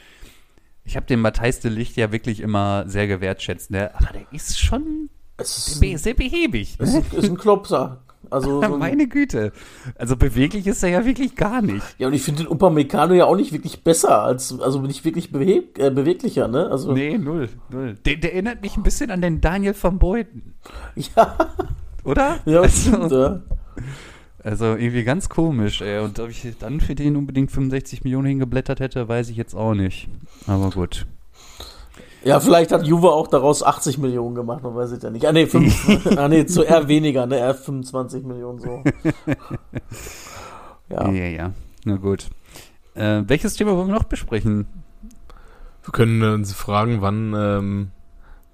Ich 0.85 0.95
habe 0.95 1.05
den 1.07 1.19
Matthijs 1.21 1.59
de 1.59 1.71
Licht 1.71 1.97
ja 1.97 2.11
wirklich 2.11 2.39
immer 2.39 2.85
sehr 2.87 3.07
gewertschätzt, 3.07 3.71
ne? 3.71 3.91
aber 3.95 4.13
der 4.13 4.21
ist 4.31 4.59
schon 4.59 5.09
ist, 5.39 5.79
be 5.79 5.97
sehr 5.97 6.13
behäbig. 6.13 6.79
ist, 6.79 6.95
ein- 6.95 7.05
ist 7.19 7.29
ein 7.29 7.37
Klopser. 7.37 8.01
Also, 8.31 8.59
so 8.63 8.73
ein, 8.73 8.79
Meine 8.79 9.07
Güte. 9.07 9.51
Also 9.97 10.15
beweglich 10.17 10.65
ist 10.67 10.81
er 10.83 10.89
ja 10.89 11.05
wirklich 11.05 11.35
gar 11.35 11.61
nicht. 11.61 11.83
ja, 11.99 12.07
und 12.07 12.13
ich 12.13 12.23
finde 12.23 12.43
den 12.43 12.51
Upamecano 12.51 13.13
ja 13.13 13.25
auch 13.25 13.35
nicht 13.35 13.51
wirklich 13.51 13.83
besser, 13.83 14.21
als, 14.23 14.59
also 14.59 14.81
nicht 14.81 15.05
wirklich 15.05 15.31
beweg, 15.31 15.77
äh, 15.77 15.89
beweglicher, 15.91 16.47
ne? 16.47 16.69
Also, 16.71 16.91
Nee, 16.93 17.17
null, 17.17 17.49
null. 17.69 17.95
Der, 18.05 18.15
der 18.15 18.33
erinnert 18.33 18.61
mich 18.61 18.77
ein 18.77 18.83
bisschen 18.83 19.11
an 19.11 19.21
den 19.21 19.41
Daniel 19.41 19.75
van 19.79 19.99
Beuten, 19.99 20.55
ja, 20.95 21.35
oder? 22.03 22.39
ja, 22.45 22.61
also, 22.61 22.89
stimmt, 22.91 23.11
ja. 23.11 23.41
Also 24.45 24.75
irgendwie 24.75 25.03
ganz 25.03 25.27
komisch, 25.27 25.81
ey. 25.81 25.97
Und 26.03 26.19
ob 26.19 26.29
ich 26.29 26.47
dann 26.59 26.79
für 26.79 26.93
den 26.93 27.15
unbedingt 27.15 27.49
65 27.49 28.03
Millionen 28.03 28.27
hingeblättert 28.27 28.79
hätte, 28.79 29.07
weiß 29.07 29.29
ich 29.29 29.37
jetzt 29.37 29.55
auch 29.55 29.73
nicht. 29.73 30.07
Aber 30.45 30.69
gut. 30.69 31.07
Ja, 32.23 32.39
vielleicht 32.39 32.71
hat 32.71 32.85
Juve 32.85 33.11
auch 33.11 33.27
daraus 33.27 33.63
80 33.63 33.97
Millionen 33.97 34.35
gemacht, 34.35 34.61
man 34.61 34.75
weiß 34.75 34.91
es 34.91 35.01
ja 35.01 35.09
nicht. 35.09 35.25
Ah, 35.25 35.31
nee, 35.31 35.47
5, 35.47 36.07
ah, 36.17 36.27
nee, 36.27 36.45
zu 36.45 36.61
eher 36.61 36.87
weniger, 36.87 37.25
ne? 37.25 37.39
Eher 37.39 37.55
25 37.55 38.23
Millionen 38.23 38.59
so. 38.59 38.83
Ja, 39.25 39.35
Ja. 41.07 41.11
ja, 41.11 41.25
ja. 41.25 41.53
Na 41.83 41.95
gut. 41.95 42.27
Äh, 42.93 43.23
welches 43.25 43.55
Thema 43.55 43.75
wollen 43.75 43.87
wir 43.87 43.95
noch 43.95 44.03
besprechen? 44.03 44.67
Wir 45.83 45.91
können 45.91 46.21
uns 46.21 46.53
fragen, 46.53 47.01
wann, 47.01 47.33
ähm, 47.35 47.91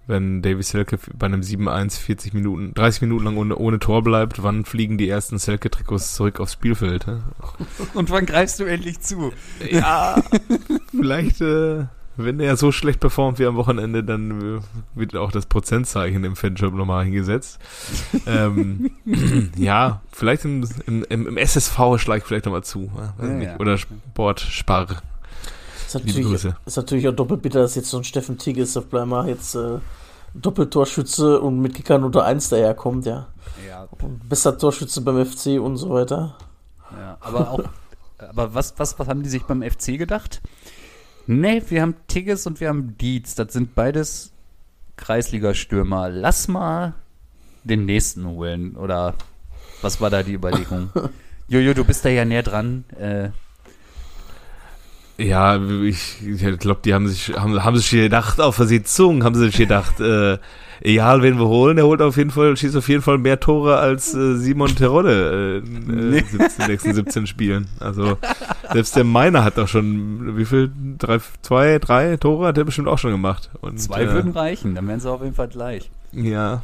wenn 0.07 0.41
Davy 0.41 0.63
Selke 0.63 0.97
bei 1.17 1.25
einem 1.27 1.41
7-1 1.41 1.99
40 1.99 2.33
Minuten, 2.33 2.73
30 2.73 3.01
Minuten 3.01 3.25
lang 3.25 3.37
ohne, 3.37 3.55
ohne 3.55 3.79
Tor 3.79 4.03
bleibt, 4.03 4.43
wann 4.43 4.65
fliegen 4.65 4.97
die 4.97 5.07
ersten 5.09 5.37
Selke-Trikots 5.37 6.15
zurück 6.15 6.39
aufs 6.39 6.53
Spielfeld? 6.53 7.07
hä? 7.07 7.17
Und 7.93 8.09
wann 8.09 8.25
greifst 8.25 8.59
du 8.59 8.65
endlich 8.65 8.99
zu? 8.99 9.31
Ja, 9.69 10.21
vielleicht, 10.91 11.41
äh, 11.41 11.85
wenn 12.17 12.39
er 12.39 12.57
so 12.57 12.71
schlecht 12.71 12.99
performt 12.99 13.39
wie 13.39 13.45
am 13.45 13.55
Wochenende, 13.55 14.03
dann 14.03 14.57
äh, 14.57 14.59
wird 14.95 15.15
auch 15.15 15.31
das 15.31 15.45
Prozentzeichen 15.45 16.23
im 16.23 16.35
Fanshop 16.35 16.73
nochmal 16.73 17.05
hingesetzt. 17.05 17.59
ähm, 18.25 18.91
ja, 19.57 20.01
vielleicht 20.11 20.45
im, 20.45 20.67
im, 20.87 21.05
im, 21.09 21.37
SSV 21.37 21.77
schlage 21.97 22.19
ich 22.19 22.25
vielleicht 22.25 22.45
nochmal 22.45 22.63
zu. 22.63 22.91
äh, 23.21 23.27
Ja, 23.27 23.51
ja. 23.51 23.59
Oder 23.59 23.77
Sportspar. 23.77 25.01
Ist 25.95 26.05
Liebe 26.05 26.19
natürlich, 26.19 26.41
Grüße. 26.43 26.57
ist 26.65 26.77
natürlich 26.77 27.07
auch 27.07 27.15
doppelt 27.15 27.41
bitter, 27.41 27.61
dass 27.61 27.75
jetzt 27.75 27.89
so 27.89 27.97
ein 27.97 28.03
Steffen 28.03 28.37
Tigges 28.37 28.75
auf 28.77 28.87
Bleimer 28.87 29.27
jetzt 29.27 29.55
äh, 29.55 29.79
Doppeltorschütze 30.33 31.41
und 31.41 31.59
mit 31.59 31.75
Kickern 31.75 32.03
unter 32.03 32.23
1 32.25 32.49
daherkommt, 32.49 33.05
ja. 33.05 33.27
Ja, 33.67 33.87
Und 34.01 34.27
bester 34.29 34.57
Torschütze 34.57 35.01
beim 35.01 35.25
FC 35.25 35.59
und 35.59 35.77
so 35.77 35.89
weiter. 35.89 36.35
ja. 36.91 37.17
Aber 37.19 37.51
auch, 37.51 37.63
aber 38.17 38.53
was, 38.53 38.73
was, 38.77 38.97
was 38.97 39.07
haben 39.07 39.23
die 39.23 39.29
sich 39.29 39.43
beim 39.43 39.61
FC 39.61 39.97
gedacht? 39.97 40.41
Nee, 41.27 41.61
wir 41.69 41.81
haben 41.81 41.95
Tigges 42.07 42.47
und 42.47 42.59
wir 42.59 42.69
haben 42.69 42.97
Dietz. 42.97 43.35
Das 43.35 43.53
sind 43.53 43.75
beides 43.75 44.31
Kreisligastürmer. 44.97 46.09
Lass 46.09 46.47
mal 46.47 46.93
den 47.63 47.85
nächsten 47.85 48.25
holen. 48.25 48.75
Oder 48.75 49.15
was 49.81 50.01
war 50.01 50.09
da 50.09 50.23
die 50.23 50.33
Überlegung? 50.33 50.89
Jojo, 51.47 51.73
du 51.73 51.83
bist 51.83 52.05
da 52.05 52.09
ja 52.09 52.25
näher 52.25 52.43
dran. 52.43 52.85
Äh, 52.97 53.29
Ja, 55.21 55.61
ich, 55.83 56.17
ich 56.25 56.59
glaube, 56.59 56.81
die 56.83 56.93
haben 56.93 57.07
sich, 57.07 57.33
haben, 57.35 57.63
haben 57.63 57.77
sich 57.77 57.89
gedacht, 57.91 58.39
auf 58.41 58.57
die 58.67 58.83
Zunge 58.83 59.23
haben 59.23 59.35
sie 59.35 59.45
sich 59.45 59.57
gedacht, 59.57 59.99
äh, 59.99 60.37
egal 60.81 61.21
wen 61.21 61.37
wir 61.37 61.47
holen, 61.47 61.75
der 61.75 61.85
holt 61.85 62.01
auf 62.01 62.17
jeden 62.17 62.31
Fall, 62.31 62.57
schießt 62.57 62.75
auf 62.75 62.89
jeden 62.89 63.01
Fall 63.03 63.17
mehr 63.17 63.39
Tore 63.39 63.77
als 63.77 64.13
äh, 64.15 64.35
Simon 64.37 64.75
Terodde 64.75 65.61
äh, 65.63 65.67
in 65.67 66.13
äh, 66.13 66.23
17, 66.23 66.67
nächsten 66.67 66.93
17 66.93 67.27
Spielen. 67.27 67.67
Also 67.79 68.17
selbst 68.71 68.95
der 68.95 69.03
Meiner 69.03 69.43
hat 69.43 69.57
doch 69.57 69.67
schon, 69.67 70.37
wie 70.37 70.45
viel, 70.45 70.71
drei, 70.97 71.19
zwei, 71.43 71.77
drei 71.79 72.17
Tore 72.17 72.47
hat 72.47 72.57
er 72.57 72.63
bestimmt 72.63 72.87
auch 72.87 72.97
schon 72.97 73.11
gemacht. 73.11 73.49
Und, 73.61 73.79
zwei 73.79 74.03
äh, 74.03 74.11
würden 74.13 74.31
reichen, 74.31 74.73
dann 74.75 74.87
wären 74.87 74.99
sie 74.99 75.09
auf 75.11 75.21
jeden 75.21 75.35
Fall 75.35 75.49
gleich. 75.49 75.91
Ja, 76.13 76.63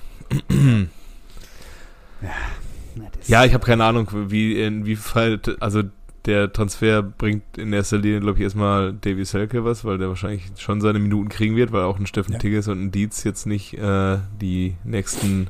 das- 3.20 3.28
ja, 3.28 3.46
ich 3.46 3.54
habe 3.54 3.66
keine 3.66 3.84
Ahnung, 3.84 4.10
wie 4.30 4.60
inwieweit, 4.62 5.62
also 5.62 5.84
der 6.28 6.52
Transfer 6.54 7.02
bringt 7.02 7.58
in 7.58 7.74
erster 7.74 7.98
Linie, 7.98 8.20
glaube 8.20 8.38
ich, 8.38 8.44
erstmal 8.44 8.94
Davy 8.94 9.26
Selke 9.26 9.66
was, 9.66 9.84
weil 9.86 9.98
der 9.98 10.10
wahrscheinlich 10.10 10.44
schon 10.58 10.82
seine 10.82 11.00
Minuten 11.00 11.30
kriegen 11.30 11.56
wird, 11.56 11.72
weil 11.72 11.84
auch 11.84 11.98
ein 12.00 12.06
Steffen 12.06 12.34
Ja. 12.34 12.40
Tigges 12.40 12.68
und 12.68 12.82
ein 12.84 12.92
Dietz 12.92 13.24
jetzt 13.24 13.46
nicht 13.48 13.74
äh, 13.74 14.18
die 14.40 14.76
nächsten 14.84 15.48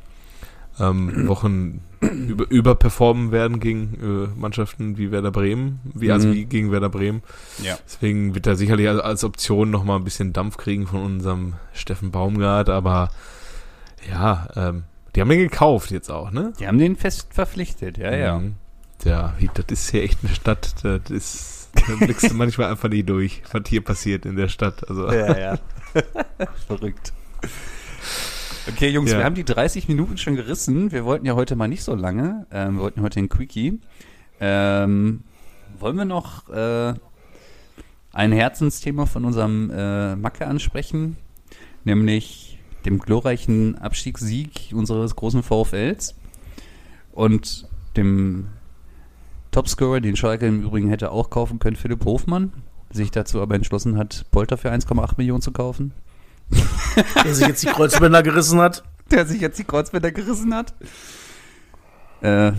ähm, 0.80 1.12
Wochen 1.28 1.82
über, 2.02 2.50
überperformen 2.50 3.32
werden 3.32 3.60
gegen 3.60 4.30
äh, 4.36 4.40
Mannschaften 4.40 4.98
wie 4.98 5.12
Werder 5.12 5.32
Bremen, 5.32 5.80
wie, 5.96 6.12
also 6.12 6.28
Mhm. 6.28 6.34
wie 6.34 6.46
gegen 6.46 6.72
Werder 6.72 6.90
Bremen. 6.90 7.24
Ja. 7.64 7.78
Deswegen 7.86 8.36
wird 8.36 8.46
er 8.46 8.56
sicherlich 8.56 8.88
als, 8.88 9.00
als 9.02 9.24
Option 9.24 9.72
nochmal 9.72 9.98
ein 9.98 10.04
bisschen 10.04 10.32
Dampf 10.34 10.58
kriegen 10.58 10.86
von 10.86 11.02
unserem 11.02 11.54
Steffen 11.74 12.12
Baumgart, 12.12 12.70
aber 12.70 13.10
ja, 14.10 14.48
ähm, 14.56 14.84
die 15.16 15.22
haben 15.22 15.32
ihn 15.32 15.40
gekauft 15.40 15.90
jetzt 15.90 16.12
auch, 16.12 16.30
ne? 16.32 16.54
Die 16.60 16.68
haben 16.68 16.78
den 16.78 16.96
fest 16.96 17.34
verpflichtet, 17.34 17.98
ja, 17.98 18.16
ja. 18.16 18.38
Mhm. 18.38 18.46
Ja, 18.46 18.52
wie, 19.04 19.50
das 19.54 19.66
ist 19.70 19.90
hier 19.92 20.04
echt 20.04 20.20
eine 20.24 20.34
Stadt, 20.34 20.76
das 20.84 21.10
ist, 21.10 21.70
da 21.74 21.96
blickst 21.96 22.30
du 22.30 22.34
manchmal 22.34 22.72
einfach 22.72 22.90
nicht 22.90 23.08
durch, 23.10 23.42
was 23.52 23.64
hier 23.68 23.82
passiert 23.84 24.26
in 24.26 24.36
der 24.36 24.48
Stadt. 24.50 24.90
Also, 24.90 25.12
Ja, 25.12 25.38
ja. 25.38 25.60
Verrückt. 26.68 27.14
Okay, 28.68 28.90
Jungs, 28.90 29.12
Ja. 29.12 29.20
wir 29.20 29.26
haben 29.26 29.36
die 29.36 29.46
30 29.46 29.88
Minuten 29.88 30.18
schon 30.18 30.36
gerissen. 30.36 30.92
Wir 30.92 31.06
wollten 31.06 31.26
ja 31.26 31.36
heute 31.36 31.56
mal 31.56 31.68
nicht 31.68 31.84
so 31.84 31.96
lange. 31.96 32.46
Ähm, 32.52 32.76
wir 32.76 32.82
wollten 32.84 33.02
heute 33.02 33.20
einen 33.20 33.30
Quickie. 33.30 33.80
Ähm, 34.40 35.24
wollen 35.80 35.96
wir 35.96 36.06
noch 36.06 36.50
äh, 36.50 36.94
ein 38.12 38.32
Herzensthema 38.32 39.06
von 39.06 39.24
unserem 39.26 39.72
äh, 39.72 40.16
Macke 40.16 40.48
ansprechen? 40.48 41.16
Nämlich 41.86 42.60
dem 42.86 43.00
glorreichen 43.00 43.78
Abstiegssieg 43.78 44.72
unseres 44.74 45.16
großen 45.16 45.44
VfLs 45.44 46.16
und 47.14 47.68
dem 47.96 48.48
Topscorer, 49.58 50.02
den 50.02 50.16
Schalke 50.16 50.46
im 50.46 50.62
Übrigen 50.62 50.90
hätte 50.90 51.10
auch 51.10 51.32
kaufen 51.32 51.58
können, 51.58 51.76
Philipp 51.76 52.06
Hofmann, 52.06 52.54
sich 52.92 53.10
dazu 53.10 53.42
aber 53.42 53.56
entschlossen 53.56 53.98
hat, 53.98 54.26
Polter 54.30 54.56
für 54.56 54.72
1,8 54.72 55.14
Millionen 55.18 55.42
zu 55.42 55.52
kaufen. 55.52 55.94
Der 57.24 57.34
sich 57.34 57.48
jetzt 57.48 57.64
die 57.64 57.68
Kreuzbänder 57.68 58.22
gerissen 58.22 58.62
hat. 58.62 58.84
Der 59.10 59.26
sich 59.26 59.42
jetzt 59.42 59.58
die 59.58 59.64
Kreuzbänder 59.64 60.12
gerissen 60.12 60.54
hat. 60.54 60.76
Äh, 62.22 62.52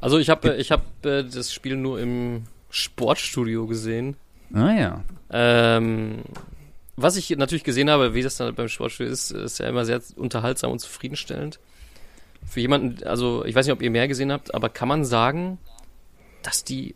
Also 0.00 0.18
ich 0.18 0.30
habe 0.30 0.54
ich 0.54 0.70
hab, 0.70 0.82
äh, 1.04 1.24
das 1.24 1.52
Spiel 1.52 1.76
nur 1.76 1.98
im 1.98 2.44
Sportstudio 2.70 3.66
gesehen. 3.66 4.14
naja. 4.50 5.02
Ähm, 5.32 6.22
was 6.94 7.16
ich 7.16 7.30
natürlich 7.30 7.64
gesehen 7.64 7.90
habe, 7.90 8.14
wie 8.14 8.22
das 8.22 8.36
dann 8.36 8.54
beim 8.54 8.68
Sportstudio 8.68 9.12
ist, 9.12 9.32
ist 9.32 9.58
ja 9.58 9.66
immer 9.68 9.84
sehr 9.84 10.00
unterhaltsam 10.14 10.70
und 10.70 10.78
zufriedenstellend. 10.78 11.58
Für 12.46 12.60
jemanden, 12.60 13.02
also 13.04 13.44
ich 13.44 13.56
weiß 13.56 13.66
nicht, 13.66 13.72
ob 13.72 13.82
ihr 13.82 13.90
mehr 13.90 14.06
gesehen 14.06 14.30
habt, 14.30 14.54
aber 14.54 14.68
kann 14.68 14.86
man 14.86 15.04
sagen, 15.04 15.58
dass 16.46 16.64
die, 16.64 16.94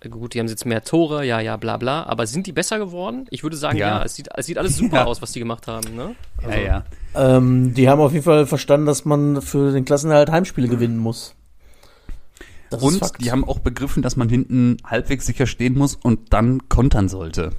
äh, 0.00 0.08
gut, 0.08 0.34
die 0.34 0.40
haben 0.40 0.48
jetzt 0.48 0.64
mehr 0.66 0.82
Tore, 0.84 1.24
ja, 1.24 1.40
ja, 1.40 1.56
bla 1.56 1.76
bla, 1.76 2.04
aber 2.04 2.26
sind 2.26 2.46
die 2.46 2.52
besser 2.52 2.78
geworden? 2.78 3.26
Ich 3.30 3.42
würde 3.42 3.56
sagen, 3.56 3.78
Ja. 3.78 3.98
ja, 3.98 4.04
es, 4.04 4.14
sieht, 4.14 4.28
es 4.36 4.46
sieht 4.46 4.58
alles 4.58 4.76
super 4.78 4.96
Ja. 4.98 5.04
aus, 5.04 5.20
was 5.22 5.32
die 5.32 5.38
gemacht 5.40 5.66
haben, 5.66 5.94
ne? 5.96 6.14
ja, 6.42 6.56
ja. 6.56 6.84
Ähm, 7.14 7.74
die 7.74 7.88
haben 7.88 8.00
auf 8.00 8.12
jeden 8.12 8.24
Fall 8.24 8.46
verstanden, 8.46 8.86
dass 8.86 9.04
man 9.04 9.42
für 9.42 9.72
den 9.72 9.84
Klassenerhalt 9.84 10.30
Heimspiele 10.30 10.68
gewinnen 10.68 10.98
muss. 10.98 11.34
Das 12.70 12.82
ist 12.82 13.00
Und 13.02 13.20
die 13.24 13.30
haben 13.32 13.44
auch 13.44 13.60
begriffen, 13.60 14.02
dass 14.02 14.16
man 14.16 14.28
hinten 14.28 14.76
halbwegs 14.84 15.24
sicher 15.24 15.46
stehen 15.46 15.76
muss 15.76 15.94
und 15.94 16.34
dann 16.34 16.68
kontern 16.68 17.08
sollte. 17.08 17.52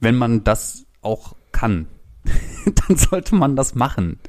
Wenn 0.00 0.14
man 0.14 0.44
das 0.44 0.86
auch 1.02 1.34
kann, 1.50 1.88
dann 2.88 2.96
sollte 2.96 3.34
man 3.34 3.56
das 3.56 3.74
machen. 3.74 4.20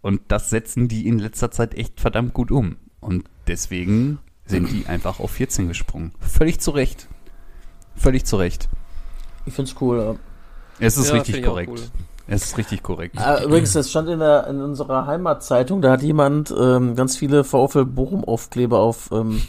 Und 0.00 0.20
das 0.28 0.48
setzen 0.48 0.86
die 0.86 1.08
in 1.08 1.18
letzter 1.18 1.50
Zeit 1.50 1.74
echt 1.74 2.00
verdammt 2.00 2.34
gut 2.34 2.52
um. 2.52 2.76
Und 3.00 3.24
deswegen 3.48 4.20
sind 4.50 4.70
die 4.70 4.86
einfach 4.86 5.20
auf 5.20 5.30
14 5.32 5.68
gesprungen. 5.68 6.12
Völlig 6.20 6.60
zu 6.60 6.70
Recht. 6.72 7.08
Völlig 7.96 8.24
zu 8.24 8.36
Recht. 8.36 8.68
Ich 9.46 9.54
find's 9.54 9.74
cool. 9.80 9.98
Ja. 9.98 10.14
Es 10.86 10.96
ist 10.96 11.08
Ja, 11.08 11.16
richtig 11.16 11.42
korrekt. 11.42 11.70
cool. 11.72 11.80
Es 12.26 12.44
ist 12.44 12.58
richtig 12.58 12.82
korrekt. 12.82 13.16
Äh, 13.18 13.44
übrigens, 13.44 13.72
das 13.72 13.90
stand 13.90 14.08
in, 14.08 14.20
der, 14.20 14.46
in 14.46 14.60
unserer 14.60 15.06
Heimatzeitung, 15.06 15.82
da 15.82 15.90
hat 15.92 16.02
jemand 16.02 16.54
ähm, 16.56 16.94
ganz 16.94 17.16
viele 17.16 17.42
VfL 17.42 17.84
Bochum 17.84 18.24
Aufkleber 18.24 18.78
auf 18.78 19.10
ähm, 19.10 19.42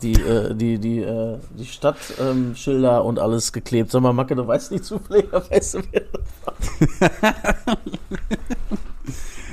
die, 0.00 0.12
äh, 0.12 0.54
die, 0.54 0.78
die, 0.78 1.00
äh, 1.00 1.38
die 1.58 1.66
Stadtschilder 1.66 2.30
ähm, 2.30 2.54
Schilder 2.54 3.04
und 3.04 3.18
alles 3.18 3.52
geklebt. 3.52 3.90
Sag 3.90 4.02
mal, 4.02 4.12
Macke, 4.12 4.36
du 4.36 4.46
weißt 4.46 4.70
nicht 4.70 4.84
zufälligerweise, 4.84 5.82
wer 5.90 6.02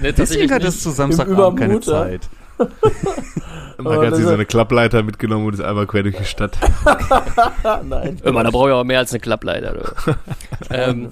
Ne, 0.01 0.13
Deswegen 0.13 0.15
tatsächlich 0.15 0.51
hat 0.51 0.63
es 0.63 0.81
zu 0.81 0.89
Samstagabend 0.91 1.59
keine 1.59 1.79
ja. 1.79 2.19
Aber 3.87 4.05
hat 4.07 4.15
sich 4.15 4.25
so 4.25 4.31
eine 4.31 4.45
Klappleiter 4.45 5.03
mitgenommen 5.03 5.45
und 5.45 5.53
ist 5.53 5.61
einmal 5.61 5.87
quer 5.87 6.03
durch 6.03 6.17
die 6.17 6.25
Stadt. 6.25 6.57
Nein. 7.83 8.19
Immer, 8.23 8.43
da 8.43 8.51
brauche 8.51 8.69
ich 8.69 8.73
auch 8.75 8.83
mehr 8.83 8.99
als 8.99 9.11
eine 9.11 9.19
Klappleiter. 9.19 9.93
Ähm, 10.69 11.11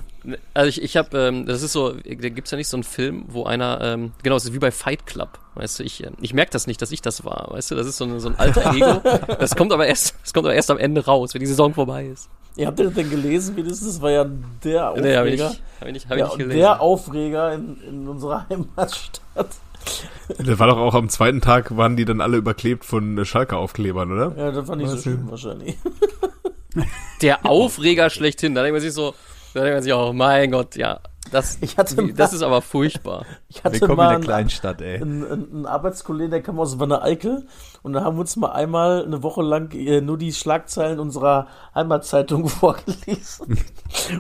also 0.54 0.70
ich, 0.70 0.82
ich 0.82 0.96
habe, 0.96 1.18
ähm, 1.18 1.46
das 1.46 1.64
ist 1.64 1.74
so, 1.74 1.92
da 1.92 2.30
gibt's 2.30 2.52
ja 2.52 2.58
nicht 2.58 2.70
so 2.70 2.78
einen 2.78 2.84
Film, 2.84 3.26
wo 3.28 3.44
einer, 3.44 3.82
ähm, 3.82 4.14
genau, 4.24 4.36
es 4.38 4.46
ist 4.46 4.54
wie 4.54 4.60
bei 4.60 4.72
Fight 4.72 5.06
Club, 5.06 5.40
weißt 5.56 5.80
du, 5.80 5.84
ich, 5.84 6.04
ähm, 6.06 6.14
ich 6.22 6.34
merke 6.34 6.52
das 6.52 6.66
nicht, 6.66 6.82
dass 6.82 6.92
ich 6.92 7.02
das 7.02 7.26
war, 7.26 7.48
weißt 7.52 7.72
du, 7.72 7.76
das 7.76 7.88
ist 7.88 7.98
so 7.98 8.06
ein, 8.06 8.20
so 8.22 8.30
ein 8.30 8.36
alter 8.40 8.74
Ego, 8.74 9.02
das 9.40 9.56
kommt 9.56 9.74
aber 9.74 9.88
erst, 9.88 10.16
das 10.24 10.34
kommt 10.34 10.46
aber 10.46 10.56
erst 10.56 10.72
am 10.72 10.78
Ende 10.78 11.04
raus, 11.04 11.34
wenn 11.34 11.42
die 11.42 11.48
Saison 11.48 11.74
vorbei 11.74 12.06
ist. 12.06 12.30
Ihr 12.56 12.68
habt 12.68 12.80
das 12.80 12.94
denn 12.94 13.10
gelesen, 13.10 13.56
wie 13.58 13.64
das 13.64 13.74
ist? 13.82 13.88
Das 13.88 14.02
war 14.02 14.12
ja 14.12 14.26
der 14.64 14.94
Nee, 14.98 15.16
habe 15.16 15.30
ich, 15.30 15.42
Aufreger. 15.42 15.60
hab 15.82 15.88
ich 15.88 16.06
hab 16.06 16.12
ich 16.12 16.20
ja, 16.20 16.26
nicht 16.26 16.32
und 16.34 16.38
gelesen. 16.40 16.58
der 16.60 16.82
Aufreger 16.82 17.54
in, 17.54 17.78
in 17.88 18.08
unserer 18.08 18.46
Heimatstadt. 18.50 19.50
Das 20.38 20.60
war 20.60 20.67
doch 20.67 20.78
auch 20.78 20.93
am 20.93 21.10
zweiten 21.10 21.41
Tag, 21.41 21.75
waren 21.75 21.95
die 21.97 22.06
dann 22.06 22.21
alle 22.21 22.38
überklebt 22.38 22.86
von 22.86 23.17
äh, 23.17 23.25
Schalke-Aufklebern, 23.25 24.12
oder? 24.12 24.34
Ja, 24.38 24.52
das 24.52 24.67
war 24.67 24.75
nicht 24.75 24.89
so 24.89 25.10
denn? 25.10 25.30
wahrscheinlich. 25.30 25.78
Der 27.21 27.45
Aufreger 27.45 28.10
schlechthin, 28.10 28.56
da 28.56 28.62
denkt 28.62 28.75
man 28.75 28.82
sich 28.82 28.93
so, 28.93 29.13
da 29.54 29.62
denkt 29.62 29.75
man 29.78 29.84
sich 29.84 29.91
auch, 29.93 30.13
mein 30.13 30.52
Gott, 30.52 30.75
ja, 30.75 30.99
das, 31.32 31.58
Ich 31.62 31.78
hatte 31.78 31.95
mal- 32.02 32.13
das 32.13 32.33
ist 32.33 32.44
aber 32.44 32.62
furchtbar. 32.62 33.25
Ich 33.50 33.63
hatte 33.63 33.81
Willkommen 33.81 33.92
in 33.94 33.98
mal 33.98 34.08
der 34.10 34.15
einen, 34.17 34.23
Kleinstadt, 34.23 34.81
ey. 34.81 35.02
einen, 35.02 35.25
einen 35.25 35.65
Arbeitskollegen, 35.65 36.29
der 36.31 36.44
kam 36.44 36.60
aus 36.60 36.79
Wanne 36.79 37.02
Eickel 37.02 37.48
und 37.81 37.94
da 37.94 38.04
haben 38.04 38.15
wir 38.17 38.21
uns 38.21 38.35
mal 38.35 38.52
einmal 38.52 39.04
eine 39.04 39.23
Woche 39.23 39.42
lang 39.42 39.71
äh, 39.73 40.02
nur 40.02 40.17
die 40.19 40.31
Schlagzeilen 40.31 41.00
unserer 41.00 41.48
Heimatzeitung 41.73 42.48
vorgelesen. 42.48 43.58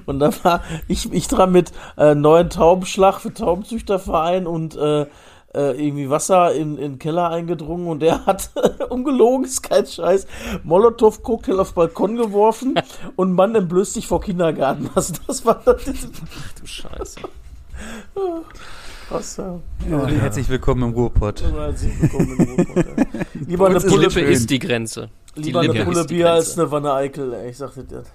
Und 0.07 0.19
da 0.19 0.31
war 0.43 0.63
ich, 0.87 1.13
ich 1.13 1.27
dran 1.27 1.51
mit 1.51 1.71
äh, 1.97 2.15
neuen 2.15 2.49
Taubenschlag 2.49 3.19
für 3.21 3.33
Taubenzüchterverein 3.33 4.47
und 4.47 4.75
äh, 4.75 5.05
äh, 5.53 5.71
irgendwie 5.71 6.09
Wasser 6.09 6.53
in, 6.53 6.77
in 6.77 6.93
den 6.93 6.99
Keller 6.99 7.29
eingedrungen 7.29 7.87
und 7.87 8.01
der 8.01 8.25
hat, 8.25 8.51
ungelogen, 8.89 9.45
ist 9.45 9.63
kein 9.63 9.85
Scheiß, 9.85 10.27
Molotow-Cocktail 10.63 11.59
auf 11.59 11.73
Balkon 11.73 12.15
geworfen 12.15 12.75
und 13.15 13.33
Mann 13.33 13.55
entblößt 13.55 13.93
sich 13.93 14.07
vor 14.07 14.21
Kindergarten. 14.21 14.89
Also 14.99 15.13
das 15.27 15.45
war 15.45 15.61
das. 15.63 15.85
Du 15.85 16.65
Scheiße. 16.65 17.19
Krass, 19.07 19.37
ja. 19.37 19.59
Ja, 19.89 20.07
Herzlich 20.07 20.49
willkommen 20.49 20.83
im 20.83 20.93
Ruhrpott. 20.93 21.41
Herzlich 21.41 22.01
willkommen 22.01 22.37
in 22.37 22.49
Ruhrpott, 22.49 22.85
ey. 22.97 23.05
Lieber 23.47 23.67
eine 23.67 23.79
Pulle, 23.79 24.07
Lippe 24.07 24.21
ist 24.21 24.49
die 24.49 24.59
Grenze. 24.59 25.09
Die 25.35 25.43
lieber 25.43 25.61
eine 25.61 25.71
Lippe 25.71 25.85
Pulle 25.85 26.01
ist 26.01 26.09
die 26.09 26.15
Bier 26.15 26.31
als 26.31 26.59
eine 26.59 26.69
Wanne 26.69 26.93
Eickel, 26.93 27.33
ey. 27.33 27.49
Ich 27.49 27.57
sag 27.57 27.73
dir 27.75 27.83
das. 27.83 28.07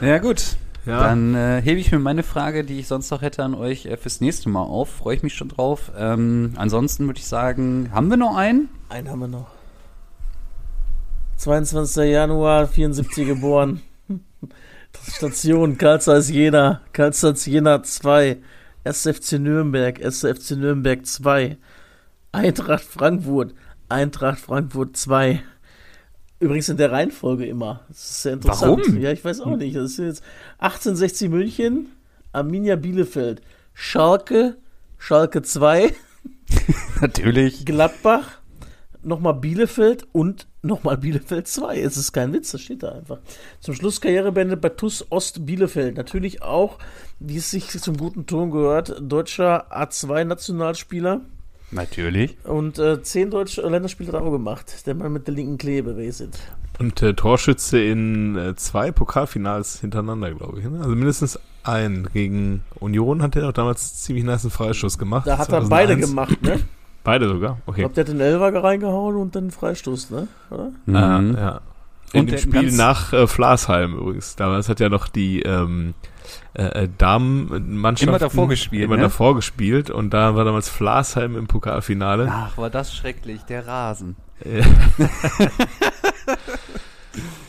Ja, 0.00 0.18
gut. 0.18 0.56
Ja. 0.86 1.04
Dann 1.04 1.34
äh, 1.34 1.62
hebe 1.62 1.80
ich 1.80 1.90
mir 1.90 1.98
meine 1.98 2.22
Frage, 2.22 2.62
die 2.62 2.78
ich 2.78 2.88
sonst 2.88 3.10
noch 3.10 3.22
hätte 3.22 3.42
an 3.42 3.54
euch, 3.54 3.86
äh, 3.86 3.96
fürs 3.96 4.20
nächste 4.20 4.48
Mal 4.48 4.62
auf. 4.62 4.90
Freue 4.90 5.16
ich 5.16 5.22
mich 5.22 5.34
schon 5.34 5.48
drauf. 5.48 5.90
Ähm, 5.96 6.52
ansonsten 6.56 7.06
würde 7.06 7.20
ich 7.20 7.26
sagen, 7.26 7.90
haben 7.92 8.10
wir 8.10 8.16
noch 8.16 8.36
einen? 8.36 8.68
Einen 8.90 9.08
haben 9.08 9.20
wir 9.20 9.28
noch. 9.28 9.46
22. 11.36 12.10
Januar, 12.10 12.66
74 12.66 13.26
geboren. 13.26 13.80
Station, 15.08 15.78
Karlsruhe 15.78 16.20
Jena, 16.20 16.80
Karlsruhe 16.92 17.34
Jena 17.34 17.82
2, 17.82 18.38
SFC 18.84 19.38
Nürnberg, 19.38 19.98
SFC 20.00 20.52
Nürnberg 20.52 21.04
2, 21.04 21.56
Eintracht 22.32 22.84
Frankfurt, 22.84 23.54
Eintracht 23.88 24.38
Frankfurt 24.38 24.96
2. 24.96 25.42
Übrigens 26.44 26.68
in 26.68 26.76
der 26.76 26.92
Reihenfolge 26.92 27.46
immer. 27.46 27.80
Das 27.88 27.98
ist 27.98 28.22
sehr 28.22 28.32
interessant. 28.34 28.82
Warum? 28.86 29.00
Ja, 29.00 29.12
ich 29.12 29.24
weiß 29.24 29.40
auch 29.40 29.56
nicht. 29.56 29.76
Das 29.76 29.92
ist 29.92 29.98
jetzt 29.98 30.22
1860 30.58 31.30
München, 31.30 31.88
Arminia 32.32 32.76
Bielefeld, 32.76 33.40
Schalke, 33.72 34.56
Schalke 34.98 35.42
2, 35.42 35.92
Natürlich. 37.00 37.64
Gladbach, 37.64 38.40
nochmal 39.02 39.34
Bielefeld 39.34 40.06
und 40.12 40.46
nochmal 40.62 40.98
Bielefeld 40.98 41.48
2. 41.48 41.80
Es 41.80 41.96
ist 41.96 42.12
kein 42.12 42.32
Witz, 42.32 42.52
das 42.52 42.60
steht 42.60 42.82
da 42.82 42.92
einfach. 42.92 43.18
Zum 43.60 43.74
Schluss 43.74 44.00
Karriere 44.00 44.32
beendet 44.32 44.60
bei 44.60 44.70
TUS 44.70 45.10
Ost 45.10 45.46
Bielefeld. 45.46 45.96
Natürlich 45.96 46.42
auch, 46.42 46.78
wie 47.20 47.36
es 47.36 47.50
sich 47.50 47.68
zum 47.68 47.96
guten 47.96 48.26
Ton 48.26 48.50
gehört, 48.50 48.96
deutscher 49.00 49.72
A2-Nationalspieler. 49.72 51.20
Natürlich. 51.70 52.36
Und 52.44 52.78
äh, 52.78 53.02
zehn 53.02 53.30
deutsche 53.30 53.62
Länderspiele 53.62 54.12
hat 54.12 54.20
er 54.20 54.22
auch 54.26 54.30
gemacht. 54.30 54.86
Der 54.86 54.94
Mann 54.94 55.12
mit 55.12 55.26
der 55.26 55.34
linken 55.34 55.58
Klebe, 55.58 55.96
es? 56.20 56.38
Und 56.78 57.02
äh, 57.02 57.14
Torschütze 57.14 57.80
in 57.80 58.36
äh, 58.36 58.54
zwei 58.56 58.90
Pokalfinals 58.92 59.80
hintereinander, 59.80 60.32
glaube 60.34 60.60
ich. 60.60 60.64
Ne? 60.66 60.78
Also 60.78 60.90
mindestens 60.90 61.38
ein. 61.62 62.08
Gegen 62.12 62.62
Union 62.80 63.22
hat 63.22 63.36
er 63.36 63.48
auch 63.48 63.52
damals 63.52 64.02
ziemlich 64.02 64.24
nice 64.24 64.46
Freischuss 64.50 64.98
gemacht. 64.98 65.26
Da 65.26 65.38
hat 65.38 65.48
er 65.50 65.62
beide 65.62 65.94
2001. 65.98 66.08
gemacht, 66.08 66.42
ne? 66.42 66.60
Beide 67.04 67.28
sogar? 67.28 67.58
Ich 67.62 67.68
Okay. 67.68 67.80
glaube, 67.82 67.94
der 67.96 68.04
hat 68.04 68.08
den 68.08 68.20
Elfer 68.20 68.64
reingehauen 68.64 69.16
und 69.16 69.36
dann 69.36 69.44
den 69.46 69.50
Freistoß, 69.50 70.08
ne? 70.10 70.26
Oder? 70.50 70.70
Mhm. 70.86 70.96
Ah, 70.96 71.20
ja. 71.38 71.60
In 72.14 72.20
Und 72.20 72.30
dem 72.30 72.38
Spiel 72.38 72.72
nach 72.72 73.12
äh, 73.12 73.26
Flasheim 73.26 73.94
übrigens. 73.98 74.36
Damals 74.36 74.70
hat 74.70 74.80
ja 74.80 74.88
noch 74.88 75.08
die 75.08 75.42
ähm, 75.42 75.92
äh, 76.54 76.84
äh, 76.84 76.88
Damenmannschaft 76.98 78.08
Immer 78.08 78.18
davor 78.18 78.48
gespielt, 78.48 78.84
immer 78.84 78.96
ne? 78.96 79.02
davor 79.02 79.34
gespielt 79.34 79.90
und 79.90 80.10
da 80.10 80.34
war 80.34 80.44
damals 80.44 80.68
Flasheim 80.68 81.36
im 81.36 81.46
Pokalfinale. 81.46 82.28
Ach, 82.30 82.56
war 82.58 82.70
das 82.70 82.94
schrecklich, 82.94 83.42
der 83.42 83.66
Rasen. 83.66 84.16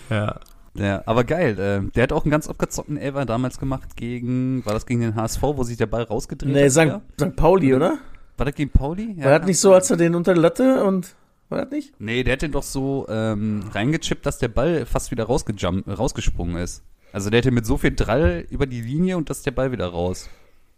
ja. 0.10 0.40
Ja, 0.78 1.04
aber 1.06 1.24
geil. 1.24 1.58
Äh, 1.58 1.90
der 1.92 2.04
hat 2.04 2.12
auch 2.12 2.26
einen 2.26 2.32
ganz 2.32 2.50
abgezockten 2.50 2.98
Elfer 2.98 3.26
damals 3.26 3.60
gemacht 3.60 3.96
gegen, 3.96 4.66
war 4.66 4.74
das 4.74 4.86
gegen 4.86 5.00
den 5.00 5.16
HSV, 5.16 5.42
wo 5.42 5.64
sich 5.64 5.78
der 5.78 5.86
Ball 5.86 6.04
rausgedreht 6.04 6.52
Nee, 6.52 6.66
hat? 6.66 6.72
St. 6.72 6.82
wieder? 6.82 7.02
St. 7.18 7.36
Pauli, 7.36 7.74
oder? 7.74 7.98
War 8.38 8.46
das 8.46 8.56
gegen 8.56 8.72
Pauli? 8.72 9.16
War 9.18 9.40
das 9.40 9.48
nicht 9.48 9.60
so, 9.60 9.74
als 9.74 9.90
er 9.90 9.98
den 9.98 10.16
unter 10.16 10.34
der 10.34 10.42
Latte 10.42 10.84
und. 10.84 11.16
War 11.48 11.62
das 11.62 11.72
nicht? 11.72 11.94
Nee, 12.00 12.24
der 12.24 12.34
hat 12.34 12.42
den 12.42 12.52
doch 12.52 12.64
so 12.64 13.06
ähm, 13.08 13.64
reingechippt, 13.72 14.26
dass 14.26 14.40
der 14.40 14.48
Ball 14.48 14.86
fast 14.86 15.12
wieder 15.12 15.26
rausgesprungen 15.26 16.58
ist. 16.58 16.84
Also 17.16 17.30
der 17.30 17.38
hätte 17.38 17.52
mit 17.52 17.66
so 17.66 17.78
viel 17.78 17.96
Drall 17.96 18.46
über 18.50 18.66
die 18.66 18.82
Linie 18.82 19.16
und 19.16 19.30
dass 19.30 19.42
der 19.42 19.52
Ball 19.52 19.72
wieder 19.72 19.88
raus. 19.88 20.30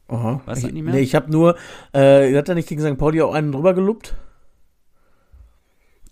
Aha. 0.07 0.39
Weißt 0.45 0.61
du 0.61 0.67
ich, 0.67 0.73
nicht 0.73 0.83
mehr? 0.83 0.93
Nee, 0.93 0.99
ich 0.99 1.15
habe 1.15 1.31
nur, 1.31 1.55
äh, 1.93 2.31
hat 2.37 2.47
er 2.47 2.53
nicht 2.53 2.69
gegen 2.69 2.79
St. 2.79 2.95
Pauli 2.95 3.23
auch 3.23 3.33
einen 3.33 3.51
drüber 3.51 3.73
geluppt? 3.73 4.13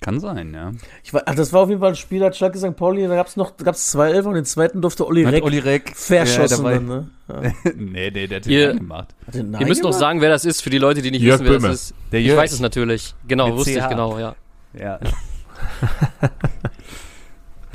Kann 0.01 0.19
sein, 0.19 0.51
ja. 0.55 0.71
Ich 1.03 1.13
war, 1.13 1.21
ach, 1.27 1.35
das 1.35 1.53
war 1.53 1.61
auf 1.61 1.69
jeden 1.69 1.79
Fall 1.79 1.89
ein 1.91 1.95
Spiel, 1.95 2.23
hat 2.23 2.35
Schalke 2.35 2.57
St. 2.57 2.75
Pauli, 2.75 3.07
da 3.07 3.13
gab 3.15 3.27
es 3.27 3.35
noch, 3.37 3.55
gab's 3.57 3.91
zwei 3.91 4.09
Elfer 4.11 4.29
und 4.29 4.35
den 4.35 4.45
zweiten 4.45 4.81
durfte 4.81 5.05
Olli 5.05 5.23
Hat 5.25 5.33
Reck 5.33 5.43
Olli 5.43 5.59
Reck 5.59 5.95
verschossen. 5.95 6.65
Ja, 6.65 6.71
dann, 6.73 6.85
ne? 6.87 7.09
ja. 7.29 7.41
nee, 7.75 8.09
nee, 8.13 8.27
der 8.27 8.37
hat 8.39 8.47
Ihr- 8.47 8.69
den 8.69 8.79
gemacht. 8.79 9.13
Hat 9.27 9.35
den 9.35 9.53
Ihr 9.53 9.67
müsst 9.67 9.83
noch 9.83 9.91
gemacht? 9.91 9.99
sagen, 9.99 10.21
wer 10.21 10.29
das 10.29 10.43
ist, 10.43 10.61
für 10.63 10.71
die 10.71 10.79
Leute, 10.79 11.03
die 11.03 11.11
nicht 11.11 11.21
Jörg 11.21 11.39
wissen, 11.41 11.51
wer 11.51 11.59
Böhme. 11.59 11.67
das 11.69 11.81
ist. 11.91 11.93
Der 12.11 12.19
Ich 12.19 12.25
Jörg. 12.25 12.39
weiß 12.39 12.51
es 12.51 12.59
natürlich. 12.61 13.13
Genau, 13.27 13.47
Mit 13.49 13.57
wusste 13.57 13.71
ich 13.71 13.77
CH. 13.77 13.89
genau, 13.89 14.17
ja. 14.17 14.35
Ja. 14.73 14.99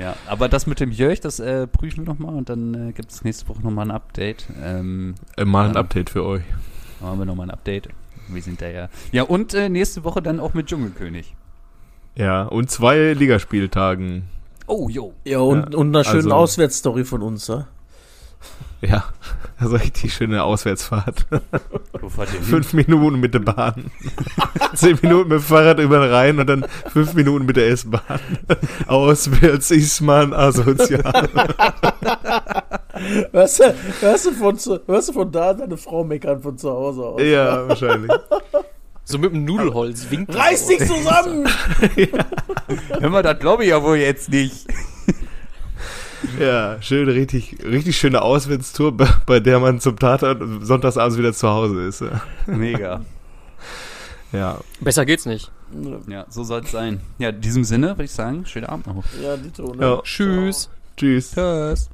ja, 0.00 0.16
aber 0.26 0.48
das 0.48 0.66
mit 0.66 0.80
dem 0.80 0.90
Jörg, 0.90 1.20
das 1.20 1.38
äh, 1.40 1.66
prüfen 1.66 2.04
wir 2.06 2.12
nochmal 2.12 2.34
und 2.34 2.48
dann 2.48 2.88
äh, 2.88 2.92
gibt 2.92 3.10
es 3.12 3.22
nächste 3.24 3.48
Woche 3.48 3.60
nochmal 3.62 3.86
ein 3.86 3.90
Update. 3.90 4.46
Ähm, 4.62 5.14
Äh, 5.36 5.44
mal 5.44 5.68
ein. 5.68 5.76
Update 5.76 6.10
für 6.10 6.24
euch. 6.24 6.42
machen 7.00 7.18
wir 7.18 7.26
nochmal 7.26 7.46
ein 7.46 7.50
Update. 7.50 7.88
Wir 8.28 8.42
sind 8.42 8.60
da 8.62 8.68
ja. 8.68 8.88
Ja, 9.12 9.24
und 9.24 9.54
äh, 9.54 9.68
nächste 9.68 10.04
Woche 10.04 10.22
dann 10.22 10.40
auch 10.40 10.54
mit 10.54 10.66
Dschungelkönig. 10.66 11.34
Ja, 12.16 12.42
und 12.44 12.70
zwei 12.70 13.12
Ligaspieltagen. 13.12 14.24
Oh, 14.66 14.88
jo. 14.88 15.14
Ja, 15.24 15.38
und, 15.40 15.72
Ja, 15.72 15.78
und 15.78 15.88
einer 15.88 16.04
schönen 16.04 16.24
also- 16.26 16.34
Auswärtsstory 16.34 17.04
von 17.04 17.22
uns, 17.22 17.46
ja? 17.48 17.66
Ja, 18.80 19.04
also 19.58 19.76
richtig 19.76 20.14
schöne 20.14 20.42
Auswärtsfahrt. 20.42 21.26
Wo 22.00 22.08
fahrt 22.08 22.32
ihr 22.32 22.38
hin? 22.38 22.48
fünf 22.48 22.72
Minuten 22.72 23.20
mit 23.20 23.34
der 23.34 23.40
Bahn. 23.40 23.90
Zehn 24.74 24.98
Minuten 25.02 25.28
mit 25.28 25.40
dem 25.40 25.42
Fahrrad 25.42 25.80
über 25.80 26.00
den 26.00 26.10
Rhein 26.10 26.38
und 26.38 26.46
dann 26.46 26.64
fünf 26.92 27.12
Minuten 27.14 27.44
mit 27.44 27.56
der 27.56 27.68
S-Bahn. 27.68 28.20
Auswärts 28.86 29.70
ist 29.70 30.00
man 30.00 30.32
asozial. 30.32 31.28
Hörst 33.32 33.60
du, 33.60 33.74
hörst, 34.00 34.26
du 34.26 34.32
von, 34.32 34.58
hörst 34.86 35.08
du 35.08 35.12
von 35.12 35.30
da 35.30 35.52
deine 35.52 35.76
Frau 35.76 36.04
meckern 36.04 36.40
von 36.40 36.56
zu 36.56 36.70
Hause 36.70 37.02
aus? 37.02 37.22
ja, 37.22 37.68
wahrscheinlich. 37.68 38.10
So 39.04 39.18
mit 39.18 39.32
dem 39.32 39.44
Nudelholz 39.44 40.10
winkt. 40.10 40.34
Reiß 40.34 40.66
dich 40.68 40.86
zusammen! 40.86 41.48
Hör 43.00 43.10
mal, 43.10 43.22
das 43.22 43.38
glaube 43.40 43.64
ich 43.64 43.70
ja 43.70 43.82
wohl 43.82 43.96
jetzt 43.96 44.28
nicht. 44.28 44.66
Ja, 46.38 46.80
schön, 46.82 47.08
richtig, 47.08 47.56
richtig 47.64 47.96
schöne 47.96 48.22
Auswärtstour, 48.22 48.96
bei, 49.26 49.40
der 49.40 49.58
man 49.58 49.80
zum 49.80 49.98
Tatort 49.98 50.42
sonntagsabends 50.60 51.18
wieder 51.18 51.32
zu 51.32 51.48
Hause 51.48 51.82
ist. 51.82 52.00
Ja. 52.00 52.22
Mega. 52.46 53.00
Ja, 54.32 54.60
Besser 54.80 55.04
geht's 55.04 55.26
nicht. 55.26 55.50
Ja, 56.06 56.24
so 56.28 56.44
soll 56.44 56.60
es 56.60 56.70
sein. 56.70 57.00
Ja, 57.18 57.30
in 57.30 57.40
diesem 57.40 57.64
Sinne 57.64 57.88
würde 57.88 58.04
ich 58.04 58.12
sagen, 58.12 58.46
schönen 58.46 58.66
Abend 58.66 58.86
noch. 58.86 59.02
Ja, 59.20 59.36
Dito, 59.36 59.74
ne? 59.74 59.84
ja. 59.84 60.00
Tschüss. 60.02 60.70
tschüss. 60.96 61.32
Tschüss. 61.32 61.90